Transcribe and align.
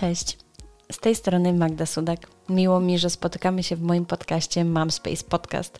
Cześć, 0.00 0.38
z 0.92 0.98
tej 0.98 1.14
strony 1.14 1.52
Magda 1.52 1.86
Sudak. 1.86 2.26
Miło 2.48 2.80
mi, 2.80 2.98
że 2.98 3.10
spotykamy 3.10 3.62
się 3.62 3.76
w 3.76 3.82
moim 3.82 4.06
podcaście 4.06 4.64
Mam 4.64 4.90
Space 4.90 5.24
Podcast. 5.24 5.78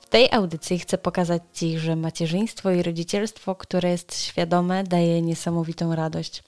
W 0.00 0.08
tej 0.08 0.32
audycji 0.32 0.78
chcę 0.78 0.98
pokazać 0.98 1.42
Ci, 1.52 1.78
że 1.78 1.96
macierzyństwo 1.96 2.70
i 2.70 2.82
rodzicielstwo, 2.82 3.54
które 3.54 3.90
jest 3.90 4.22
świadome, 4.22 4.84
daje 4.84 5.22
niesamowitą 5.22 5.94
radość. 5.94 6.42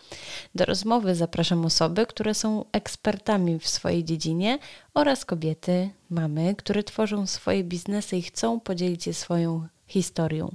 Do 0.54 0.64
rozmowy 0.64 1.14
zapraszam 1.14 1.64
osoby, 1.64 2.06
które 2.06 2.34
są 2.34 2.64
ekspertami 2.72 3.58
w 3.58 3.68
swojej 3.68 4.04
dziedzinie 4.04 4.58
oraz 4.94 5.24
kobiety, 5.24 5.90
mamy, 6.10 6.54
które 6.54 6.82
tworzą 6.82 7.26
swoje 7.26 7.64
biznesy 7.64 8.16
i 8.16 8.22
chcą 8.22 8.60
podzielić 8.60 9.04
się 9.04 9.14
swoją 9.14 9.66
historią. 9.86 10.54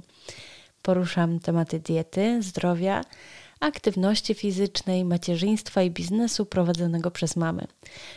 Poruszam 0.82 1.40
tematy 1.40 1.80
diety, 1.80 2.42
zdrowia, 2.42 3.04
aktywności 3.60 4.34
fizycznej, 4.34 5.04
macierzyństwa 5.04 5.82
i 5.82 5.90
biznesu 5.90 6.46
prowadzonego 6.46 7.10
przez 7.10 7.36
mamy. 7.36 7.66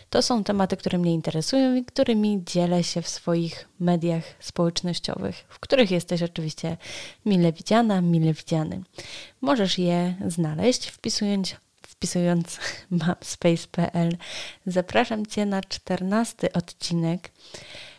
To 0.09 0.21
są 0.21 0.43
tematy, 0.43 0.77
które 0.77 0.97
mnie 0.97 1.13
interesują 1.13 1.75
i 1.75 1.85
którymi 1.85 2.43
dzielę 2.45 2.83
się 2.83 3.01
w 3.01 3.09
swoich 3.09 3.67
mediach 3.79 4.23
społecznościowych, 4.39 5.45
w 5.49 5.59
których 5.59 5.91
jesteś 5.91 6.23
oczywiście 6.23 6.77
mile 7.25 7.53
widziana, 7.53 8.01
mile 8.01 8.33
widziany. 8.33 8.81
Możesz 9.41 9.77
je 9.77 10.15
znaleźć 10.27 10.87
wpisując 10.87 11.55
wpisując 12.01 12.59
mapspace.pl. 13.05 14.17
Zapraszam 14.65 15.25
Cię 15.25 15.45
na 15.45 15.61
czternasty 15.61 16.53
odcinek, 16.53 17.31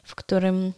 w 0.02 0.14
którym 0.14 0.72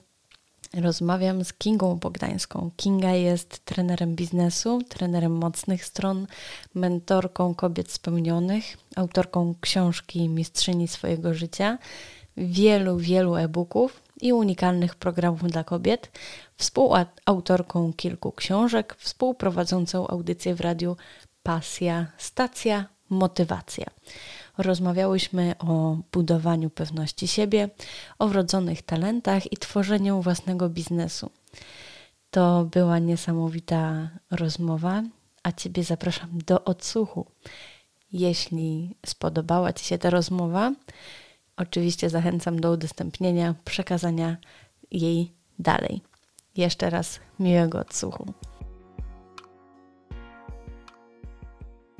Rozmawiam 0.82 1.44
z 1.44 1.52
Kingą 1.52 1.96
Bogdańską. 1.96 2.70
Kinga 2.76 3.10
jest 3.10 3.64
trenerem 3.64 4.14
biznesu, 4.14 4.82
trenerem 4.88 5.32
mocnych 5.32 5.84
stron, 5.84 6.26
mentorką 6.74 7.54
kobiet 7.54 7.92
spełnionych, 7.92 8.64
autorką 8.96 9.54
książki 9.60 10.28
Mistrzyni 10.28 10.88
swojego 10.88 11.34
życia, 11.34 11.78
wielu, 12.36 12.96
wielu 12.96 13.36
e-booków 13.36 14.02
i 14.20 14.32
unikalnych 14.32 14.94
programów 14.94 15.50
dla 15.50 15.64
kobiet, 15.64 16.10
współautorką 16.56 17.92
kilku 17.92 18.32
książek, 18.32 18.96
współprowadzącą 18.98 20.08
audycję 20.08 20.54
w 20.54 20.60
radiu 20.60 20.96
Pasja, 21.42 22.06
Stacja, 22.18 22.84
Motywacja. 23.10 23.86
Rozmawiałyśmy 24.58 25.54
o 25.58 25.96
budowaniu 26.12 26.70
pewności 26.70 27.28
siebie, 27.28 27.70
o 28.18 28.28
wrodzonych 28.28 28.82
talentach 28.82 29.52
i 29.52 29.56
tworzeniu 29.56 30.22
własnego 30.22 30.68
biznesu. 30.68 31.30
To 32.30 32.64
była 32.64 32.98
niesamowita 32.98 34.10
rozmowa, 34.30 35.02
a 35.42 35.52
Ciebie 35.52 35.84
zapraszam 35.84 36.38
do 36.46 36.64
odsłuchu. 36.64 37.26
Jeśli 38.12 38.96
spodobała 39.06 39.72
Ci 39.72 39.84
się 39.84 39.98
ta 39.98 40.10
rozmowa, 40.10 40.72
oczywiście 41.56 42.10
zachęcam 42.10 42.60
do 42.60 42.72
udostępnienia, 42.72 43.54
przekazania 43.64 44.36
jej 44.90 45.32
dalej. 45.58 46.00
Jeszcze 46.56 46.90
raz 46.90 47.20
miłego 47.40 47.78
odsłuchu. 47.78 48.32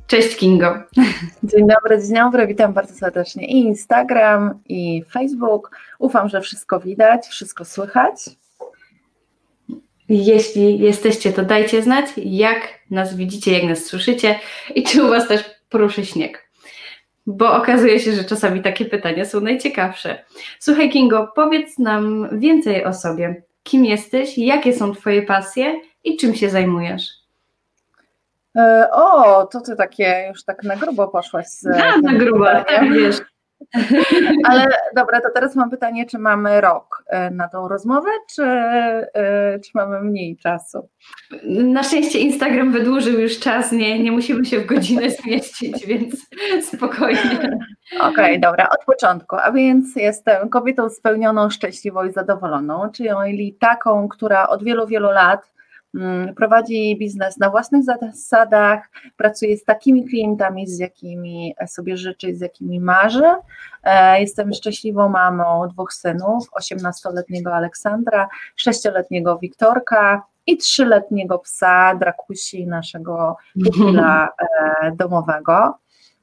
Cześć 0.07 0.37
Kingo. 0.37 0.75
Dzień 1.43 1.67
dobry, 1.67 2.03
dzień 2.03 2.15
dobry, 2.15 2.47
witam 2.47 2.73
bardzo 2.73 2.95
serdecznie 2.95 3.47
i 3.47 3.59
Instagram, 3.59 4.61
i 4.69 5.05
Facebook. 5.11 5.71
Ufam, 5.99 6.29
że 6.29 6.41
wszystko 6.41 6.81
widać, 6.81 7.27
wszystko 7.27 7.65
słychać. 7.65 8.15
Jeśli 10.09 10.79
jesteście, 10.79 11.33
to 11.33 11.43
dajcie 11.43 11.83
znać, 11.83 12.07
jak 12.17 12.69
nas 12.91 13.17
widzicie, 13.17 13.53
jak 13.53 13.63
nas 13.63 13.85
słyszycie 13.85 14.41
i 14.75 14.83
czy 14.83 15.05
u 15.05 15.09
Was 15.09 15.29
też 15.29 15.45
poruszy 15.69 16.07
śnieg. 16.07 16.51
Bo 17.27 17.57
okazuje 17.57 18.01
się, 18.01 18.13
że 18.13 18.25
czasami 18.25 18.63
takie 18.63 18.85
pytania 18.85 19.25
są 19.25 19.41
najciekawsze. 19.41 20.25
Słuchaj, 20.59 20.91
Kingo, 20.91 21.33
powiedz 21.35 21.79
nam 21.79 22.29
więcej 22.41 22.85
o 22.85 22.93
sobie. 22.93 23.43
Kim 23.63 23.85
jesteś, 23.85 24.39
jakie 24.39 24.73
są 24.73 24.95
Twoje 24.95 25.23
pasje 25.23 25.81
i 26.05 26.17
czym 26.17 26.35
się 26.35 26.51
zajmujesz? 26.51 27.24
E, 28.57 28.89
o, 28.93 29.47
to 29.47 29.61
ty 29.61 29.77
takie 29.77 30.27
już 30.29 30.45
tak 30.45 30.63
na 30.63 30.77
grubo 30.77 31.09
poszłaś. 31.09 31.47
Z 31.47 31.63
na, 31.63 31.97
na 31.97 32.15
grubo, 32.15 32.45
tak 32.45 32.93
wiesz. 32.93 33.21
Ale 34.49 34.67
dobra, 34.97 35.21
to 35.21 35.29
teraz 35.35 35.57
mam 35.57 35.71
pytanie, 35.71 36.07
czy 36.07 36.19
mamy 36.19 36.61
rok 36.61 37.05
e, 37.07 37.31
na 37.31 37.49
tą 37.49 37.69
rozmowę, 37.69 38.11
czy, 38.35 38.43
e, 38.43 39.59
czy 39.59 39.71
mamy 39.75 40.01
mniej 40.01 40.37
czasu? 40.37 40.89
Na 41.45 41.83
szczęście 41.83 42.19
Instagram 42.19 42.73
wydłużył 42.73 43.21
już 43.21 43.39
czas, 43.39 43.73
nie, 43.73 44.03
nie 44.03 44.13
musimy 44.13 44.45
się 44.45 44.61
w 44.61 44.67
godzinę 44.67 45.11
zmieścić, 45.23 45.87
więc 45.87 46.15
spokojnie. 46.73 47.59
Okej, 48.01 48.11
okay, 48.11 48.39
dobra, 48.39 48.69
od 48.69 48.85
początku. 48.85 49.37
A 49.37 49.53
więc 49.53 49.97
jestem 49.97 50.49
kobietą 50.49 50.91
spełnioną, 50.91 51.51
szczęśliwą 51.51 52.05
i 52.05 52.13
zadowoloną, 52.13 52.91
czyli 52.91 53.55
taką, 53.61 54.09
która 54.09 54.49
od 54.49 54.65
wielu, 54.65 54.87
wielu 54.87 55.11
lat 55.11 55.54
prowadzi 56.37 56.97
biznes 56.99 57.39
na 57.39 57.51
własnych 57.51 57.85
zasadach, 57.85 58.91
pracuje 59.17 59.57
z 59.57 59.65
takimi 59.65 60.05
klientami, 60.05 60.67
z 60.67 60.79
jakimi 60.79 61.55
sobie 61.67 61.97
życzy, 61.97 62.35
z 62.35 62.41
jakimi 62.41 62.81
marzy. 62.81 63.35
E, 63.83 64.21
jestem 64.21 64.53
szczęśliwą 64.53 65.09
mamą 65.09 65.69
dwóch 65.69 65.93
synów, 65.93 66.49
18-letniego 66.61 67.55
Aleksandra, 67.55 68.29
6-letniego 68.67 69.39
Wiktorka 69.39 70.23
i 70.47 70.59
3-letniego 70.59 71.39
psa 71.39 71.95
Drakusi, 71.95 72.67
naszego 72.67 73.37
pupila 73.65 74.29
e, 74.83 74.93
domowego. 74.93 75.75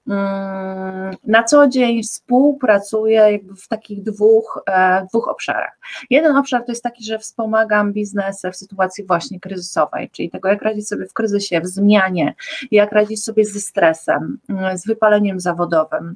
Mm, 0.08 1.16
na 1.24 1.44
co 1.44 1.68
dzień 1.68 2.04
współpracuję 2.04 3.16
jakby 3.32 3.56
w 3.56 3.68
takich 3.68 4.04
dwóch, 4.04 4.64
e, 4.68 5.06
dwóch 5.10 5.28
obszarach. 5.28 5.80
Jeden 6.10 6.38
obszar 6.38 6.66
to 6.66 6.72
jest 6.72 6.84
taki, 6.84 7.04
że 7.04 7.20
wspomagam 7.20 7.94
biznesy 7.94 8.52
w 8.52 8.56
sytuacji 8.56 9.06
właśnie 9.06 9.40
kryzysowej, 9.40 10.10
czyli 10.10 10.30
tego, 10.30 10.50
jak 10.50 10.62
radzić 10.62 10.88
sobie 10.88 11.06
w 11.06 11.14
kryzysie, 11.14 11.62
w 11.62 11.68
zmianie, 11.68 12.36
jak 12.72 12.92
radzić 12.92 13.24
sobie 13.24 13.46
ze 13.46 13.60
stresem, 13.60 14.40
mm, 14.50 14.78
z 14.78 14.88
wypaleniem 14.88 15.40
zawodowym, 15.40 16.16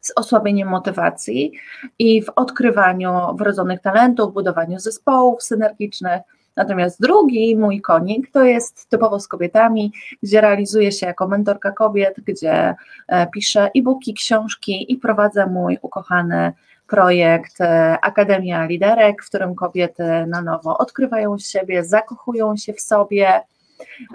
z 0.00 0.12
osłabieniem 0.16 0.68
motywacji 0.68 1.52
i 1.98 2.22
w 2.22 2.28
odkrywaniu 2.36 3.12
wrodzonych 3.34 3.80
talentów, 3.80 4.34
budowaniu 4.34 4.78
zespołów 4.78 5.42
synergicznych 5.42 6.22
Natomiast 6.56 7.00
drugi 7.00 7.56
mój 7.56 7.80
konik 7.80 8.30
to 8.30 8.44
jest 8.44 8.88
typowo 8.90 9.20
z 9.20 9.28
kobietami, 9.28 9.92
gdzie 10.22 10.40
realizuję 10.40 10.92
się 10.92 11.06
jako 11.06 11.28
mentorka 11.28 11.72
kobiet, 11.72 12.16
gdzie 12.26 12.74
e, 13.08 13.26
piszę 13.26 13.70
e-booki, 13.76 14.14
książki 14.14 14.92
i 14.92 14.96
prowadzę 14.96 15.46
mój 15.46 15.78
ukochany 15.82 16.52
projekt 16.86 17.60
e, 17.60 17.98
Akademia 18.02 18.66
Liderek, 18.66 19.22
w 19.22 19.28
którym 19.28 19.54
kobiety 19.54 20.04
na 20.26 20.42
nowo 20.42 20.78
odkrywają 20.78 21.38
siebie, 21.38 21.84
zakochują 21.84 22.56
się 22.56 22.72
w 22.72 22.80
sobie, 22.80 23.40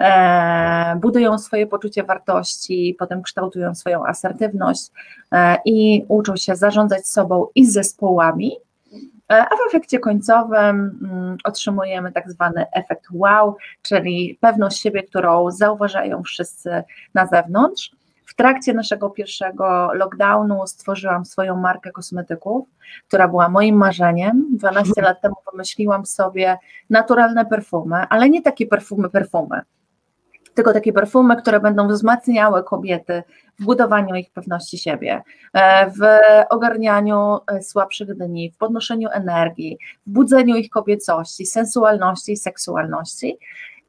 e, 0.00 0.96
budują 1.00 1.38
swoje 1.38 1.66
poczucie 1.66 2.02
wartości, 2.02 2.96
potem 2.98 3.22
kształtują 3.22 3.74
swoją 3.74 4.06
asertywność 4.06 4.90
i 5.64 6.04
uczą 6.08 6.36
się 6.36 6.56
zarządzać 6.56 7.06
sobą 7.06 7.46
i 7.54 7.66
zespołami. 7.66 8.52
E, 9.32 9.34
a 9.40 9.56
w 9.56 9.68
efekcie 9.68 9.98
końcowym 9.98 10.98
mm, 11.02 11.36
otrzymujemy 11.44 12.12
tak 12.12 12.30
zwany 12.30 12.66
efekt 12.72 13.04
wow, 13.12 13.56
czyli 13.82 14.38
pewność 14.40 14.82
siebie, 14.82 15.02
którą 15.02 15.50
zauważają 15.50 16.22
wszyscy 16.22 16.82
na 17.14 17.26
zewnątrz. 17.26 17.90
W 18.26 18.34
trakcie 18.34 18.74
naszego 18.74 19.10
pierwszego 19.10 19.90
lockdownu 19.94 20.66
stworzyłam 20.66 21.24
swoją 21.24 21.56
markę 21.56 21.92
kosmetyków, 21.92 22.68
która 23.08 23.28
była 23.28 23.48
moim 23.48 23.76
marzeniem. 23.76 24.46
12 24.52 25.02
lat 25.02 25.20
temu 25.20 25.34
pomyśliłam 25.50 26.06
sobie 26.06 26.58
naturalne 26.90 27.46
perfumy, 27.46 27.96
ale 27.96 28.30
nie 28.30 28.42
takie 28.42 28.66
perfumy, 28.66 29.10
perfumy 29.10 29.60
tylko 30.58 30.72
takie 30.72 30.92
perfumy, 30.92 31.36
które 31.36 31.60
będą 31.60 31.88
wzmacniały 31.88 32.64
kobiety 32.64 33.22
w 33.58 33.64
budowaniu 33.64 34.14
ich 34.14 34.30
pewności 34.30 34.78
siebie, 34.78 35.22
e, 35.52 35.90
w 35.90 36.00
ogarnianiu 36.50 37.38
e, 37.46 37.62
słabszych 37.62 38.14
dni, 38.14 38.50
w 38.50 38.56
podnoszeniu 38.56 39.08
energii, 39.12 39.78
w 40.06 40.10
budzeniu 40.10 40.56
ich 40.56 40.70
kobiecości, 40.70 41.46
sensualności 41.46 42.32
i 42.32 42.36
seksualności. 42.36 43.38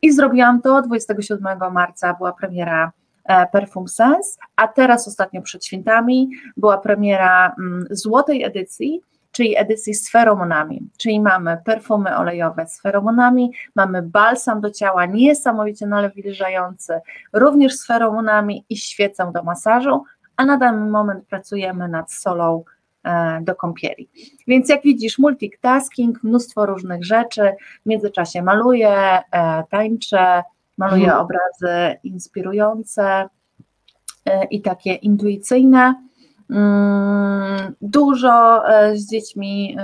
I 0.02 0.12
zrobiłam 0.12 0.62
to 0.62 0.82
27 0.82 1.74
marca, 1.74 2.14
była 2.14 2.34
premiera 2.34 2.92
e, 3.26 3.48
Perfum 3.48 3.88
Sense, 3.88 4.40
a 4.56 4.68
teraz 4.68 5.08
ostatnio 5.08 5.42
przed 5.42 5.66
świętami 5.66 6.30
była 6.58 6.78
premiera 6.78 7.56
mm, 7.60 7.88
złotej 7.92 8.44
edycji 8.44 9.02
czyli 9.40 9.58
edycji 9.58 9.94
z 9.94 10.12
feromonami, 10.12 10.90
czyli 10.98 11.20
mamy 11.20 11.58
perfumy 11.66 12.18
olejowe 12.18 12.68
z 12.68 12.82
feromonami, 12.82 13.52
mamy 13.76 14.02
balsam 14.02 14.62
do 14.62 14.72
ciała 14.72 15.06
niesamowicie 15.06 15.88
nawilżający, 15.88 17.00
również 17.34 17.74
z 17.74 17.86
feromonami 17.86 18.66
i 18.70 18.78
świecę 18.78 19.32
do 19.34 19.44
masażu, 19.44 20.04
a 20.38 20.46
na 20.46 20.58
dany 20.58 20.92
moment 20.92 21.26
pracujemy 21.28 21.88
nad 21.88 22.12
solą 22.12 22.64
e, 23.04 23.40
do 23.42 23.56
kąpieli. 23.56 24.10
Więc 24.48 24.70
jak 24.70 24.82
widzisz, 24.82 25.20
multitasking, 25.20 26.24
mnóstwo 26.24 26.66
różnych 26.66 27.06
rzeczy, 27.06 27.54
w 27.86 27.90
międzyczasie 27.90 28.42
maluję, 28.42 28.90
e, 28.92 29.64
tańczę, 29.70 30.44
maluję 30.78 31.04
mhm. 31.04 31.22
obrazy 31.22 31.98
inspirujące 32.04 33.30
e, 34.26 34.46
i 34.46 34.62
takie 34.62 34.94
intuicyjne. 34.94 36.09
Mm, 36.50 37.76
dużo 37.82 38.64
z 38.94 39.10
dziećmi 39.10 39.78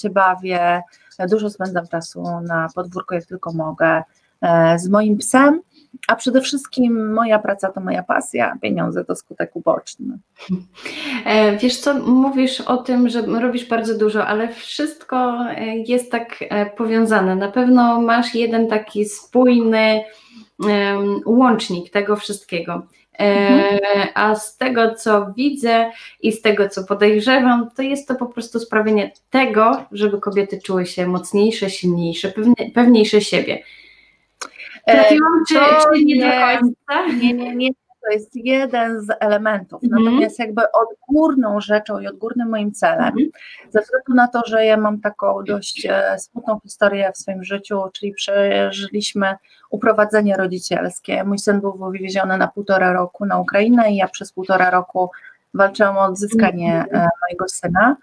się 0.00 0.10
bawię, 0.10 0.82
dużo 1.30 1.50
spędzam 1.50 1.86
czasu 1.88 2.24
na 2.40 2.68
podwórku, 2.74 3.14
jak 3.14 3.24
tylko 3.24 3.52
mogę, 3.52 4.02
z 4.76 4.88
moim 4.88 5.18
psem 5.18 5.60
a 6.08 6.16
przede 6.16 6.40
wszystkim 6.40 7.12
moja 7.12 7.38
praca 7.38 7.72
to 7.72 7.80
moja 7.80 8.02
pasja, 8.02 8.58
pieniądze 8.62 9.04
to 9.04 9.16
skutek 9.16 9.56
uboczny. 9.56 10.18
E, 11.24 11.56
wiesz 11.56 11.76
co, 11.76 11.94
mówisz 11.94 12.60
o 12.60 12.76
tym, 12.76 13.08
że 13.08 13.22
robisz 13.22 13.68
bardzo 13.68 13.98
dużo, 13.98 14.26
ale 14.26 14.48
wszystko 14.48 15.44
e, 15.50 15.76
jest 15.76 16.12
tak 16.12 16.36
e, 16.40 16.66
powiązane. 16.66 17.36
Na 17.36 17.50
pewno 17.50 18.00
masz 18.00 18.34
jeden 18.34 18.68
taki 18.68 19.04
spójny 19.04 20.04
łącznik 21.26 21.90
tego 21.90 22.16
wszystkiego. 22.16 22.82
Mhm. 23.18 24.08
A 24.14 24.34
z 24.34 24.56
tego, 24.56 24.94
co 24.94 25.32
widzę 25.36 25.90
i 26.20 26.32
z 26.32 26.42
tego, 26.42 26.68
co 26.68 26.84
podejrzewam, 26.84 27.70
to 27.76 27.82
jest 27.82 28.08
to 28.08 28.14
po 28.14 28.26
prostu 28.26 28.60
sprawienie 28.60 29.12
tego, 29.30 29.84
żeby 29.92 30.20
kobiety 30.20 30.60
czuły 30.62 30.86
się 30.86 31.06
mocniejsze, 31.06 31.70
silniejsze, 31.70 32.32
pewniejsze 32.74 33.20
siebie. 33.20 33.62
Trafiłam, 34.86 35.44
czy, 35.48 35.54
czy 35.54 36.04
nie, 36.04 36.16
nie 36.16 36.24
do 36.24 36.30
końca? 36.30 37.16
Nie, 37.16 37.32
nie, 37.32 37.56
nie. 37.56 37.70
To 38.04 38.12
jest 38.12 38.36
jeden 38.36 39.00
z 39.00 39.06
elementów. 39.20 39.82
Mm. 39.84 40.04
Natomiast 40.04 40.38
jakby 40.38 40.62
odgórną 40.72 41.60
rzeczą 41.60 41.98
i 41.98 42.06
odgórnym 42.06 42.48
moim 42.48 42.72
celem, 42.72 43.08
mm. 43.18 43.30
ze 43.70 43.80
względu 43.80 44.14
na 44.14 44.28
to, 44.28 44.42
że 44.46 44.64
ja 44.64 44.76
mam 44.76 45.00
taką 45.00 45.44
dość 45.44 45.86
e, 45.90 46.18
smutną 46.18 46.60
historię 46.62 47.12
w 47.14 47.18
swoim 47.18 47.44
życiu, 47.44 47.82
czyli 47.92 48.12
przeżyliśmy 48.12 49.34
uprowadzenie 49.70 50.36
rodzicielskie. 50.36 51.24
Mój 51.24 51.38
syn 51.38 51.60
był 51.60 51.90
wywieziony 51.90 52.38
na 52.38 52.48
półtora 52.48 52.92
roku 52.92 53.26
na 53.26 53.38
Ukrainę 53.38 53.92
i 53.92 53.96
ja 53.96 54.08
przez 54.08 54.32
półtora 54.32 54.70
roku 54.70 55.10
walczyłam 55.54 55.96
o 55.98 56.04
odzyskanie 56.04 56.72
mm. 56.72 57.08
mojego 57.28 57.48
syna. 57.48 57.96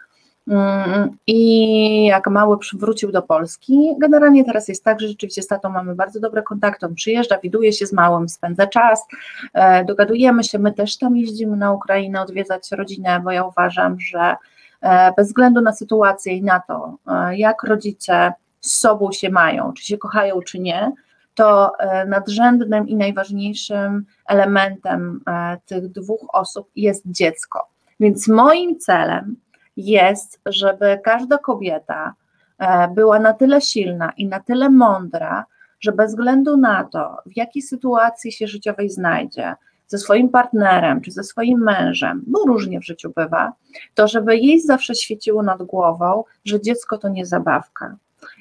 Mm, 0.48 1.18
I 1.28 2.06
jak 2.06 2.28
mały 2.28 2.58
przywrócił 2.58 3.12
do 3.12 3.22
Polski, 3.22 3.96
generalnie 3.98 4.46
teraz 4.46 4.68
jest 4.68 4.84
tak, 4.84 5.00
że 5.00 5.08
rzeczywiście 5.08 5.42
z 5.42 5.48
tatą 5.48 5.70
mamy 5.70 5.96
bardzo 5.96 6.20
dobre 6.20 6.44
kontakty. 6.44 6.86
On 6.86 6.96
przyjeżdża, 6.96 7.38
widuje 7.38 7.74
się 7.74 7.86
z 7.86 7.94
małym, 7.94 8.30
spędza 8.30 8.68
czas, 8.68 9.06
e, 9.54 9.86
dogadujemy 9.86 10.44
się. 10.44 10.60
My 10.60 10.74
też 10.74 10.98
tam 10.98 11.18
jeździmy 11.18 11.58
na 11.58 11.74
Ukrainę 11.74 12.22
odwiedzać 12.22 12.72
rodzinę, 12.72 13.22
bo 13.24 13.32
ja 13.32 13.44
uważam, 13.44 14.00
że 14.00 14.36
e, 14.82 15.14
bez 15.18 15.28
względu 15.28 15.62
na 15.62 15.74
sytuację 15.74 16.34
i 16.34 16.44
na 16.44 16.60
to, 16.60 16.98
e, 17.08 17.38
jak 17.38 17.64
rodzice 17.64 18.34
z 18.62 18.72
sobą 18.80 19.12
się 19.12 19.30
mają, 19.30 19.74
czy 19.74 19.86
się 19.86 19.98
kochają, 19.98 20.42
czy 20.42 20.60
nie, 20.60 20.92
to 21.36 21.72
nadrzędnym 22.08 22.88
i 22.88 22.96
najważniejszym 22.96 24.06
elementem 24.28 25.22
tych 25.66 25.92
dwóch 25.92 26.36
osób 26.36 26.70
jest 26.76 27.04
dziecko. 27.06 27.68
Więc 28.00 28.28
moim 28.28 28.80
celem 28.80 29.36
jest, 29.78 30.40
żeby 30.46 31.00
każda 31.04 31.38
kobieta 31.38 32.14
e, 32.60 32.88
była 32.88 33.20
na 33.20 33.34
tyle 33.34 33.62
silna 33.62 34.12
i 34.18 34.28
na 34.28 34.40
tyle 34.40 34.70
mądra, 34.70 35.46
że 35.80 35.92
bez 35.92 36.12
względu 36.12 36.58
na 36.58 36.84
to, 36.84 37.18
w 37.26 37.38
jakiej 37.38 37.62
sytuacji 37.62 38.32
się 38.32 38.48
życiowej 38.48 38.90
znajdzie, 38.90 39.56
ze 39.88 39.98
swoim 39.98 40.30
partnerem 40.30 41.02
czy 41.02 41.12
ze 41.12 41.24
swoim 41.24 41.60
mężem, 41.60 42.24
bo 42.28 42.44
różnie 42.46 42.80
w 42.80 42.86
życiu 42.86 43.12
bywa, 43.16 43.54
to 43.96 44.08
żeby 44.08 44.38
jej 44.38 44.62
zawsze 44.62 44.96
świeciło 44.96 45.44
nad 45.44 45.64
głową, 45.64 46.24
że 46.46 46.62
dziecko 46.62 46.98
to 46.98 47.10
nie 47.10 47.26
zabawka 47.26 47.96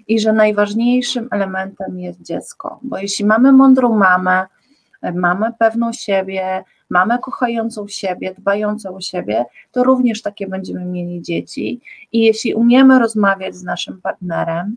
i 0.08 0.20
że 0.20 0.32
najważniejszym 0.32 1.28
elementem 1.30 2.00
jest 2.00 2.22
dziecko, 2.22 2.80
bo 2.82 2.98
jeśli 2.98 3.24
mamy 3.24 3.52
mądrą 3.52 3.96
mamę, 3.96 4.46
mamy 5.14 5.52
pewną 5.58 5.92
siebie, 5.92 6.64
mamę 6.90 7.18
kochającą 7.18 7.88
siebie, 7.88 8.34
dbającą 8.38 8.96
o 8.96 9.00
siebie, 9.00 9.44
to 9.72 9.84
również 9.84 10.22
takie 10.22 10.46
będziemy 10.46 10.84
mieli 10.84 11.22
dzieci. 11.22 11.80
I 12.12 12.20
jeśli 12.20 12.54
umiemy 12.54 12.98
rozmawiać 12.98 13.56
z 13.56 13.62
naszym 13.62 14.00
partnerem, 14.00 14.76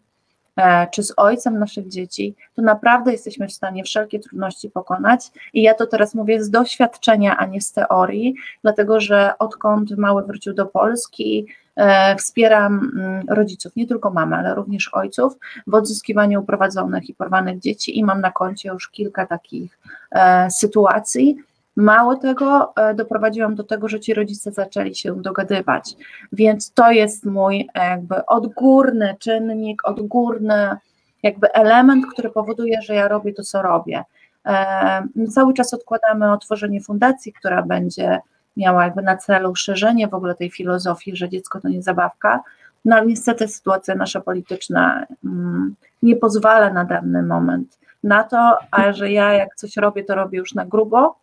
e, 0.55 0.87
czy 0.87 1.03
z 1.03 1.13
ojcem 1.17 1.59
naszych 1.59 1.87
dzieci, 1.87 2.35
to 2.55 2.61
naprawdę 2.61 3.11
jesteśmy 3.11 3.47
w 3.47 3.53
stanie 3.53 3.83
wszelkie 3.83 4.19
trudności 4.19 4.69
pokonać. 4.69 5.31
I 5.53 5.61
ja 5.61 5.73
to 5.73 5.87
teraz 5.87 6.15
mówię 6.15 6.43
z 6.43 6.49
doświadczenia, 6.49 7.37
a 7.37 7.45
nie 7.45 7.61
z 7.61 7.73
teorii, 7.73 8.35
dlatego 8.61 8.99
że 8.99 9.33
odkąd 9.39 9.97
mały 9.97 10.23
wrócił 10.23 10.53
do 10.53 10.65
Polski, 10.65 11.47
e, 11.75 12.15
wspieram 12.15 12.91
mm, 12.95 13.25
rodziców, 13.29 13.75
nie 13.75 13.87
tylko 13.87 14.09
mamy, 14.09 14.35
ale 14.35 14.55
również 14.55 14.89
ojców 14.93 15.37
w 15.67 15.73
odzyskiwaniu 15.73 16.41
uprowadzonych 16.41 17.09
i 17.09 17.13
porwanych 17.13 17.59
dzieci 17.59 17.99
i 17.99 18.03
mam 18.03 18.21
na 18.21 18.31
koncie 18.31 18.69
już 18.69 18.89
kilka 18.89 19.25
takich 19.25 19.79
e, 20.11 20.51
sytuacji, 20.51 21.37
Mało 21.79 22.15
tego, 22.15 22.73
e, 22.75 22.93
doprowadziłam 22.93 23.55
do 23.55 23.63
tego, 23.63 23.87
że 23.87 23.99
ci 23.99 24.13
rodzice 24.13 24.51
zaczęli 24.51 24.95
się 24.95 25.21
dogadywać, 25.21 25.95
więc 26.31 26.73
to 26.73 26.91
jest 26.91 27.25
mój 27.25 27.69
jakby 27.75 28.25
odgórny 28.25 29.15
czynnik, 29.19 29.87
odgórny 29.87 30.77
jakby 31.23 31.53
element, 31.53 32.05
który 32.13 32.29
powoduje, 32.29 32.81
że 32.81 32.95
ja 32.95 33.07
robię 33.07 33.33
to, 33.33 33.43
co 33.43 33.61
robię. 33.61 34.03
E, 34.45 35.07
cały 35.31 35.53
czas 35.53 35.73
odkładamy 35.73 36.31
otworzenie 36.31 36.81
fundacji, 36.81 37.33
która 37.33 37.61
będzie 37.61 38.19
miała 38.57 38.83
jakby 38.83 39.01
na 39.01 39.17
celu 39.17 39.55
szerzenie 39.55 40.07
w 40.07 40.13
ogóle 40.13 40.35
tej 40.35 40.51
filozofii, 40.51 41.15
że 41.15 41.29
dziecko 41.29 41.61
to 41.61 41.69
nie 41.69 41.81
zabawka. 41.81 42.43
No 42.85 42.95
ale 42.95 43.05
niestety 43.05 43.47
sytuacja 43.47 43.95
nasza 43.95 44.21
polityczna 44.21 45.05
mm, 45.25 45.75
nie 46.03 46.15
pozwala 46.15 46.73
na 46.73 46.85
dany 46.85 47.23
moment 47.23 47.79
na 48.03 48.23
to, 48.23 48.57
a 48.71 48.93
że 48.93 49.11
ja 49.11 49.33
jak 49.33 49.55
coś 49.55 49.77
robię, 49.77 50.03
to 50.03 50.15
robię 50.15 50.37
już 50.37 50.53
na 50.53 50.65
grubo, 50.65 51.15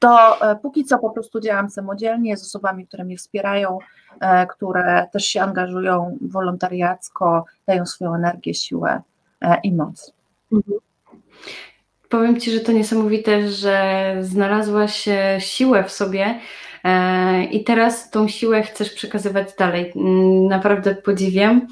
to 0.00 0.40
e, 0.50 0.56
póki 0.56 0.84
co 0.84 0.98
po 0.98 1.10
prostu 1.10 1.40
działam 1.40 1.70
samodzielnie 1.70 2.36
z 2.36 2.42
osobami, 2.42 2.86
które 2.86 3.04
mnie 3.04 3.16
wspierają, 3.16 3.78
e, 4.20 4.46
które 4.46 5.06
też 5.12 5.24
się 5.24 5.42
angażują 5.42 6.18
wolontariacko, 6.20 7.44
dają 7.66 7.86
swoją 7.86 8.14
energię, 8.14 8.54
siłę 8.54 9.02
e, 9.40 9.60
i 9.62 9.74
moc. 9.74 10.12
Mhm. 10.52 10.78
Powiem 12.08 12.40
Ci, 12.40 12.50
że 12.50 12.60
to 12.60 12.72
niesamowite, 12.72 13.48
że 13.48 14.16
znalazłaś 14.20 15.08
siłę 15.38 15.84
w 15.84 15.90
sobie 15.90 16.40
i 17.50 17.64
teraz 17.64 18.10
tą 18.10 18.28
siłę 18.28 18.62
chcesz 18.62 18.92
przekazywać 18.92 19.48
dalej. 19.58 19.92
Mm, 19.96 20.46
naprawdę 20.46 20.94
podziwiam. 20.94 21.66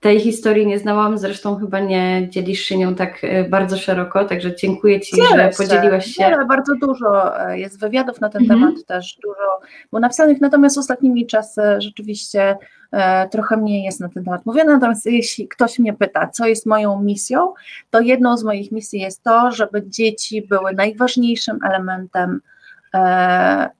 Tej 0.00 0.20
historii 0.20 0.66
nie 0.66 0.78
znałam, 0.78 1.18
zresztą 1.18 1.56
chyba 1.56 1.80
nie 1.80 2.28
dzielisz 2.30 2.60
się 2.60 2.78
nią 2.78 2.94
tak 2.94 3.24
e, 3.24 3.44
bardzo 3.44 3.76
szeroko, 3.76 4.24
także 4.24 4.56
dziękuję 4.56 5.00
Ci, 5.00 5.16
Dzielę 5.16 5.52
że 5.52 5.64
podzieliłaś 5.64 6.06
się. 6.06 6.22
Dzielę, 6.22 6.46
bardzo 6.48 6.74
dużo 6.76 7.40
e, 7.40 7.58
jest 7.58 7.80
wywiadów 7.80 8.20
na 8.20 8.28
ten 8.28 8.42
mhm. 8.42 8.60
temat 8.60 8.84
też, 8.86 9.18
dużo, 9.22 9.60
bo 9.92 10.00
napisanych, 10.00 10.40
natomiast 10.40 10.78
ostatnimi 10.78 11.26
czasy 11.26 11.62
rzeczywiście 11.78 12.56
e, 12.92 13.28
trochę 13.28 13.56
mniej 13.56 13.82
jest 13.82 14.00
na 14.00 14.08
ten 14.08 14.24
temat 14.24 14.46
mówione, 14.46 14.72
natomiast 14.72 15.06
jeśli 15.06 15.48
ktoś 15.48 15.78
mnie 15.78 15.94
pyta, 15.94 16.28
co 16.28 16.46
jest 16.46 16.66
moją 16.66 17.02
misją, 17.02 17.54
to 17.90 18.00
jedną 18.00 18.36
z 18.36 18.44
moich 18.44 18.72
misji 18.72 19.00
jest 19.00 19.22
to, 19.22 19.50
żeby 19.50 19.82
dzieci 19.86 20.42
były 20.42 20.72
najważniejszym 20.72 21.58
elementem 21.68 22.40
E, 22.40 22.40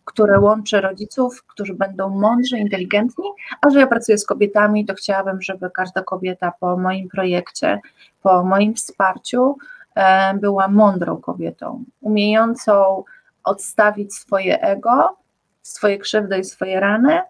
które 0.04 0.40
łączy 0.40 0.80
rodziców, 0.80 1.44
którzy 1.46 1.74
będą 1.74 2.08
mądrzy, 2.08 2.58
inteligentni, 2.58 3.24
a 3.60 3.70
że 3.70 3.80
ja 3.80 3.86
pracuję 3.86 4.18
z 4.18 4.26
kobietami, 4.26 4.86
to 4.86 4.94
chciałabym, 4.94 5.42
żeby 5.42 5.70
każda 5.70 6.02
kobieta 6.02 6.52
po 6.60 6.76
moim 6.76 7.08
projekcie, 7.08 7.80
po 8.22 8.44
moim 8.44 8.74
wsparciu 8.74 9.56
e, 9.94 10.34
była 10.34 10.68
mądrą 10.68 11.16
kobietą, 11.16 11.84
umiejącą 12.00 13.04
odstawić 13.44 14.14
swoje 14.14 14.60
ego, 14.60 15.16
swoje 15.62 15.98
krzywdy 15.98 16.38
i 16.38 16.44
swoje 16.44 16.80
rany, 16.80 17.20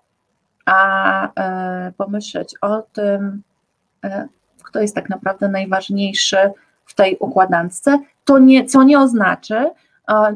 a 0.66 1.28
e, 1.34 1.92
pomyśleć 1.92 2.54
o 2.60 2.82
tym, 2.82 3.42
kto 4.62 4.80
jest 4.80 4.94
tak 4.94 5.08
naprawdę 5.08 5.48
najważniejszy 5.48 6.36
w 6.84 6.94
tej 6.94 7.16
układance, 7.16 7.82
to 8.24 8.38
nie, 8.38 8.64
co 8.64 8.82
nie 8.82 8.98
oznacza, 8.98 9.70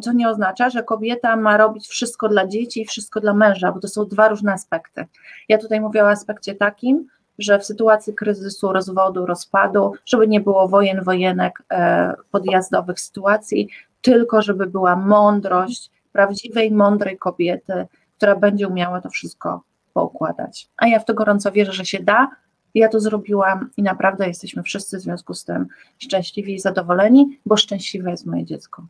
to 0.04 0.12
nie 0.12 0.28
oznacza, 0.28 0.70
że 0.70 0.82
kobieta 0.82 1.36
ma 1.36 1.56
robić 1.56 1.88
wszystko 1.88 2.28
dla 2.28 2.46
dzieci 2.46 2.82
i 2.82 2.84
wszystko 2.84 3.20
dla 3.20 3.34
męża, 3.34 3.72
bo 3.72 3.80
to 3.80 3.88
są 3.88 4.06
dwa 4.06 4.28
różne 4.28 4.52
aspekty. 4.52 5.04
Ja 5.48 5.58
tutaj 5.58 5.80
mówię 5.80 6.04
o 6.04 6.10
aspekcie 6.10 6.54
takim, 6.54 7.06
że 7.38 7.58
w 7.58 7.64
sytuacji 7.64 8.14
kryzysu, 8.14 8.72
rozwodu, 8.72 9.26
rozpadu, 9.26 9.92
żeby 10.06 10.28
nie 10.28 10.40
było 10.40 10.68
wojen, 10.68 11.04
wojenek, 11.04 11.62
e, 11.72 12.14
podjazdowych 12.30 13.00
sytuacji, 13.00 13.68
tylko 14.02 14.42
żeby 14.42 14.66
była 14.66 14.96
mądrość 14.96 15.90
prawdziwej, 16.12 16.70
mądrej 16.70 17.18
kobiety, 17.18 17.86
która 18.16 18.36
będzie 18.36 18.68
umiała 18.68 19.00
to 19.00 19.10
wszystko 19.10 19.62
poukładać. 19.94 20.68
A 20.76 20.86
ja 20.86 20.98
w 20.98 21.04
to 21.04 21.14
gorąco 21.14 21.52
wierzę, 21.52 21.72
że 21.72 21.84
się 21.84 22.02
da. 22.02 22.28
Ja 22.74 22.88
to 22.88 23.00
zrobiłam 23.00 23.70
i 23.76 23.82
naprawdę 23.82 24.28
jesteśmy 24.28 24.62
wszyscy 24.62 24.98
w 24.98 25.00
związku 25.00 25.34
z 25.34 25.44
tym 25.44 25.66
szczęśliwi 25.98 26.54
i 26.54 26.60
zadowoleni, 26.60 27.40
bo 27.46 27.56
szczęśliwe 27.56 28.10
jest 28.10 28.26
moje 28.26 28.44
dziecko. 28.44 28.86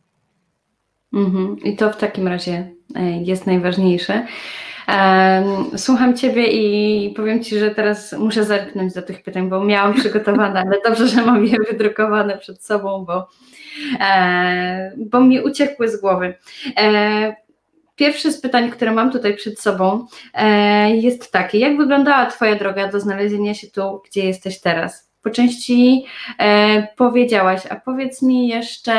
Mhm. 1.13 1.57
I 1.63 1.75
to 1.75 1.91
w 1.91 1.97
takim 1.97 2.27
razie 2.27 2.71
e, 2.95 3.23
jest 3.23 3.47
najważniejsze. 3.47 4.25
Słucham 5.77 6.17
Ciebie 6.17 6.47
i 6.47 7.13
powiem 7.13 7.43
Ci, 7.43 7.59
że 7.59 7.71
teraz 7.71 8.13
muszę 8.13 8.43
zerknąć 8.43 8.93
do 8.93 9.01
tych 9.01 9.23
pytań, 9.23 9.49
bo 9.49 9.63
miałam 9.63 9.93
przygotowane, 9.99 10.59
ale 10.59 10.81
dobrze, 10.85 11.07
że 11.07 11.25
mam 11.25 11.45
je 11.45 11.57
wydrukowane 11.71 12.37
przed 12.37 12.63
sobą, 12.65 13.05
bo, 13.05 13.29
e, 13.99 14.91
bo 14.97 15.19
mi 15.19 15.41
uciekły 15.41 15.87
z 15.87 16.01
głowy. 16.01 16.33
E, 16.77 17.43
Pierwsze 17.95 18.31
z 18.31 18.41
pytań, 18.41 18.71
które 18.71 18.91
mam 18.91 19.11
tutaj 19.11 19.35
przed 19.35 19.59
sobą, 19.59 20.07
jest 20.93 21.31
takie: 21.31 21.57
jak 21.57 21.77
wyglądała 21.77 22.25
Twoja 22.25 22.55
droga 22.55 22.87
do 22.87 22.99
znalezienia 22.99 23.53
się 23.53 23.67
tu, 23.67 24.01
gdzie 24.05 24.25
jesteś 24.25 24.61
teraz? 24.61 25.12
Po 25.23 25.29
części 25.29 26.05
e, 26.39 26.87
powiedziałaś, 26.95 27.61
a 27.69 27.75
powiedz 27.75 28.21
mi 28.21 28.47
jeszcze 28.47 28.93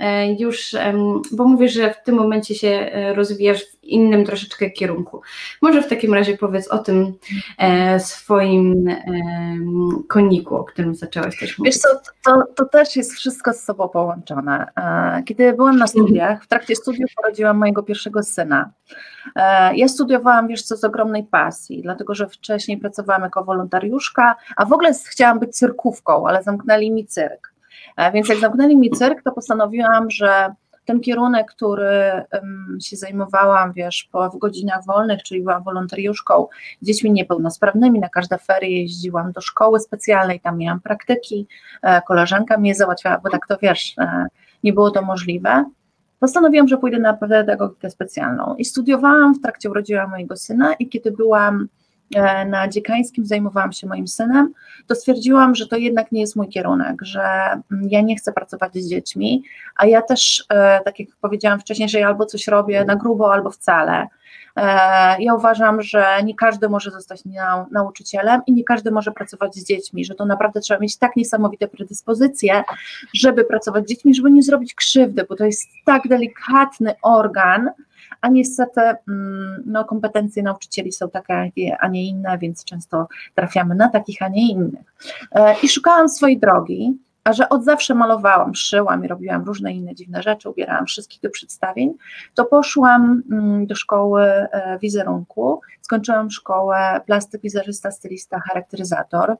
e, 0.00 0.32
już, 0.32 0.74
e, 0.74 0.94
bo 1.32 1.44
mówisz, 1.44 1.72
że 1.72 1.94
w 1.94 2.02
tym 2.02 2.14
momencie 2.14 2.54
się 2.54 2.68
e, 2.68 3.14
rozwijasz 3.14 3.64
innym 3.94 4.24
troszeczkę 4.24 4.70
kierunku. 4.70 5.20
Może 5.62 5.82
w 5.82 5.88
takim 5.88 6.14
razie 6.14 6.38
powiedz 6.38 6.68
o 6.68 6.78
tym 6.78 7.12
e, 7.58 8.00
swoim 8.00 8.88
e, 8.88 9.02
koniku, 10.08 10.56
o 10.56 10.64
którym 10.64 10.94
zaczęłaś 10.94 11.38
też 11.38 11.58
mówić. 11.58 11.74
Wiesz 11.74 11.82
co, 11.82 11.88
to, 12.24 12.42
to 12.54 12.64
też 12.64 12.96
jest 12.96 13.12
wszystko 13.12 13.52
z 13.52 13.60
sobą 13.60 13.88
połączone. 13.88 14.66
Kiedy 15.26 15.52
byłam 15.52 15.76
na 15.76 15.86
studiach, 15.86 16.44
w 16.44 16.46
trakcie 16.46 16.76
studiów 16.76 17.10
porodziłam 17.16 17.58
mojego 17.58 17.82
pierwszego 17.82 18.22
syna. 18.22 18.70
Ja 19.74 19.88
studiowałam, 19.88 20.48
wiesz 20.48 20.62
co, 20.62 20.76
z 20.76 20.84
ogromnej 20.84 21.24
pasji, 21.24 21.82
dlatego 21.82 22.14
że 22.14 22.28
wcześniej 22.28 22.78
pracowałam 22.78 23.22
jako 23.22 23.44
wolontariuszka, 23.44 24.36
a 24.56 24.64
w 24.64 24.72
ogóle 24.72 24.92
chciałam 25.10 25.38
być 25.38 25.56
cyrkówką, 25.56 26.28
ale 26.28 26.42
zamknęli 26.42 26.90
mi 26.90 27.06
cyrk. 27.06 27.52
E, 27.96 28.12
więc 28.12 28.28
jak 28.28 28.38
zamknęli 28.38 28.76
mi 28.76 28.90
cyrk, 28.90 29.22
to 29.22 29.32
postanowiłam, 29.32 30.10
że 30.10 30.54
ten 30.86 31.00
kierunek, 31.00 31.50
który 31.50 32.24
się 32.82 32.96
zajmowałam, 32.96 33.72
wiesz, 33.72 34.08
po, 34.12 34.30
w 34.30 34.38
godzinach 34.38 34.84
wolnych, 34.84 35.22
czyli 35.22 35.42
byłam 35.42 35.62
wolontariuszką 35.62 36.46
z 36.80 36.86
dziećmi 36.86 37.10
niepełnosprawnymi, 37.10 38.00
na 38.00 38.08
każde 38.08 38.38
ferie 38.38 38.82
jeździłam 38.82 39.32
do 39.32 39.40
szkoły 39.40 39.80
specjalnej, 39.80 40.40
tam 40.40 40.58
miałam 40.58 40.80
praktyki, 40.80 41.46
e, 41.82 42.02
koleżanka 42.02 42.58
mnie 42.58 42.74
załatwiała, 42.74 43.18
bo 43.18 43.30
tak 43.30 43.46
to 43.46 43.56
wiesz, 43.62 43.94
e, 43.98 44.26
nie 44.64 44.72
było 44.72 44.90
to 44.90 45.02
możliwe. 45.02 45.64
Postanowiłam, 46.20 46.68
że 46.68 46.78
pójdę 46.78 46.98
na 46.98 47.14
pedagogikę 47.14 47.90
specjalną 47.90 48.54
i 48.58 48.64
studiowałam 48.64 49.34
w 49.34 49.42
trakcie 49.42 49.70
urodziła 49.70 50.06
mojego 50.06 50.36
syna 50.36 50.74
i 50.74 50.88
kiedy 50.88 51.10
byłam 51.10 51.68
na 52.46 52.68
Dziekańskim 52.68 53.26
zajmowałam 53.26 53.72
się 53.72 53.86
moim 53.86 54.08
synem, 54.08 54.52
to 54.86 54.94
stwierdziłam, 54.94 55.54
że 55.54 55.66
to 55.66 55.76
jednak 55.76 56.12
nie 56.12 56.20
jest 56.20 56.36
mój 56.36 56.48
kierunek, 56.48 57.02
że 57.02 57.22
mm, 57.72 57.88
ja 57.90 58.00
nie 58.00 58.16
chcę 58.16 58.32
pracować 58.32 58.74
z 58.74 58.88
dziećmi, 58.88 59.42
a 59.76 59.86
ja 59.86 60.02
też, 60.02 60.44
e, 60.48 60.80
tak 60.84 61.00
jak 61.00 61.08
powiedziałam 61.20 61.60
wcześniej, 61.60 61.88
że 61.88 62.00
ja 62.00 62.06
albo 62.06 62.26
coś 62.26 62.46
robię 62.46 62.84
na 62.84 62.96
grubo, 62.96 63.32
albo 63.32 63.50
wcale. 63.50 64.06
E, 64.56 65.22
ja 65.22 65.34
uważam, 65.34 65.82
że 65.82 66.06
nie 66.24 66.34
każdy 66.34 66.68
może 66.68 66.90
zostać 66.90 67.22
nauczycielem 67.70 68.40
i 68.46 68.52
nie 68.52 68.64
każdy 68.64 68.90
może 68.90 69.12
pracować 69.12 69.54
z 69.54 69.64
dziećmi, 69.64 70.04
że 70.04 70.14
to 70.14 70.26
naprawdę 70.26 70.60
trzeba 70.60 70.80
mieć 70.80 70.98
tak 70.98 71.16
niesamowite 71.16 71.68
predyspozycje, 71.68 72.62
żeby 73.14 73.44
pracować 73.44 73.84
z 73.84 73.88
dziećmi, 73.88 74.14
żeby 74.14 74.30
nie 74.30 74.42
zrobić 74.42 74.74
krzywdy, 74.74 75.26
bo 75.28 75.36
to 75.36 75.44
jest 75.44 75.70
tak 75.84 76.08
delikatny 76.08 76.94
organ, 77.02 77.70
a 78.20 78.28
niestety 78.28 78.80
mm, 78.80 79.62
no, 79.66 79.84
kompetencje 79.84 80.42
nauczycieli 80.42 80.92
są 80.92 81.10
takie, 81.10 81.76
a 81.80 81.88
nie 81.88 82.08
inne, 82.08 82.38
więc 82.38 82.64
często 82.64 83.08
trafiamy 83.34 83.74
na 83.74 83.88
takich, 83.88 84.22
a 84.22 84.28
nie 84.28 84.50
innych. 84.50 84.94
E, 85.32 85.54
I 85.62 85.68
szukałam 85.68 86.08
swojej 86.08 86.38
drogi, 86.38 86.98
a 87.24 87.32
że 87.32 87.48
od 87.48 87.64
zawsze 87.64 87.94
malowałam, 87.94 88.54
szyłam 88.54 89.04
i 89.04 89.08
robiłam 89.08 89.44
różne 89.44 89.72
inne 89.72 89.94
dziwne 89.94 90.22
rzeczy, 90.22 90.50
ubierałam 90.50 90.86
wszystkich 90.86 91.20
do 91.20 91.30
przedstawień, 91.30 91.94
to 92.34 92.44
poszłam 92.44 93.22
mm, 93.32 93.66
do 93.66 93.74
szkoły 93.74 94.22
e, 94.22 94.78
wizerunku, 94.82 95.60
skończyłam 95.80 96.30
szkołę 96.30 97.00
plastyk, 97.06 97.42
wizerzysta, 97.42 97.90
stylista, 97.90 98.40
charakteryzator, 98.40 99.36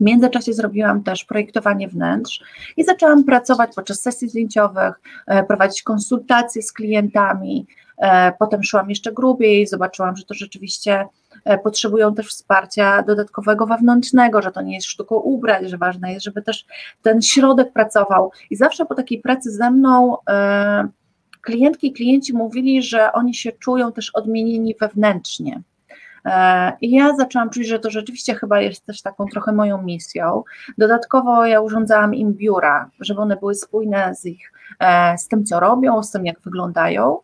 w 0.00 0.04
międzyczasie 0.04 0.52
zrobiłam 0.52 1.02
też 1.02 1.24
projektowanie 1.24 1.88
wnętrz 1.88 2.42
i 2.76 2.84
zaczęłam 2.84 3.24
pracować 3.24 3.70
podczas 3.74 4.00
sesji 4.00 4.28
zdjęciowych, 4.28 5.00
e, 5.26 5.44
prowadzić 5.44 5.82
konsultacje 5.82 6.62
z 6.62 6.72
klientami. 6.72 7.66
E, 7.98 8.32
potem 8.38 8.62
szłam 8.62 8.88
jeszcze 8.88 9.12
grubiej, 9.12 9.66
zobaczyłam, 9.66 10.16
że 10.16 10.24
to 10.24 10.34
rzeczywiście 10.34 11.06
e, 11.44 11.58
potrzebują 11.58 12.14
też 12.14 12.28
wsparcia 12.28 13.02
dodatkowego 13.02 13.66
wewnętrznego, 13.66 14.42
że 14.42 14.52
to 14.52 14.62
nie 14.62 14.74
jest 14.74 14.86
sztuką 14.86 15.16
ubrać, 15.16 15.70
że 15.70 15.78
ważne 15.78 16.12
jest, 16.12 16.24
żeby 16.24 16.42
też 16.42 16.66
ten 17.02 17.22
środek 17.22 17.72
pracował. 17.72 18.30
I 18.50 18.56
zawsze 18.56 18.86
po 18.86 18.94
takiej 18.94 19.20
pracy 19.20 19.50
ze 19.50 19.70
mną 19.70 20.16
klientki 21.40 21.86
i 21.86 21.92
klienci 21.92 22.32
mówili, 22.32 22.82
że 22.82 23.12
oni 23.12 23.34
się 23.34 23.52
czują 23.52 23.92
też 23.92 24.10
odmienieni 24.14 24.74
wewnętrznie. 24.80 25.62
E, 26.28 26.72
I 26.80 26.90
ja 26.90 27.16
zaczęłam 27.16 27.50
czuć, 27.50 27.66
że 27.66 27.78
to 27.78 27.90
rzeczywiście 27.90 28.34
chyba 28.34 28.60
jest 28.60 28.86
też 28.86 29.02
taką 29.02 29.26
trochę 29.26 29.52
moją 29.52 29.82
misją. 29.82 30.44
Dodatkowo 30.78 31.46
ja 31.46 31.60
urządzałam 31.60 32.14
im 32.14 32.34
biura, 32.34 32.90
żeby 33.00 33.20
one 33.20 33.36
były 33.36 33.54
spójne 33.54 34.14
z 34.14 34.26
ich, 34.26 34.52
e, 34.80 35.18
z 35.18 35.28
tym, 35.28 35.44
co 35.44 35.60
robią, 35.60 36.02
z 36.02 36.10
tym, 36.10 36.26
jak 36.26 36.40
wyglądają. 36.40 37.18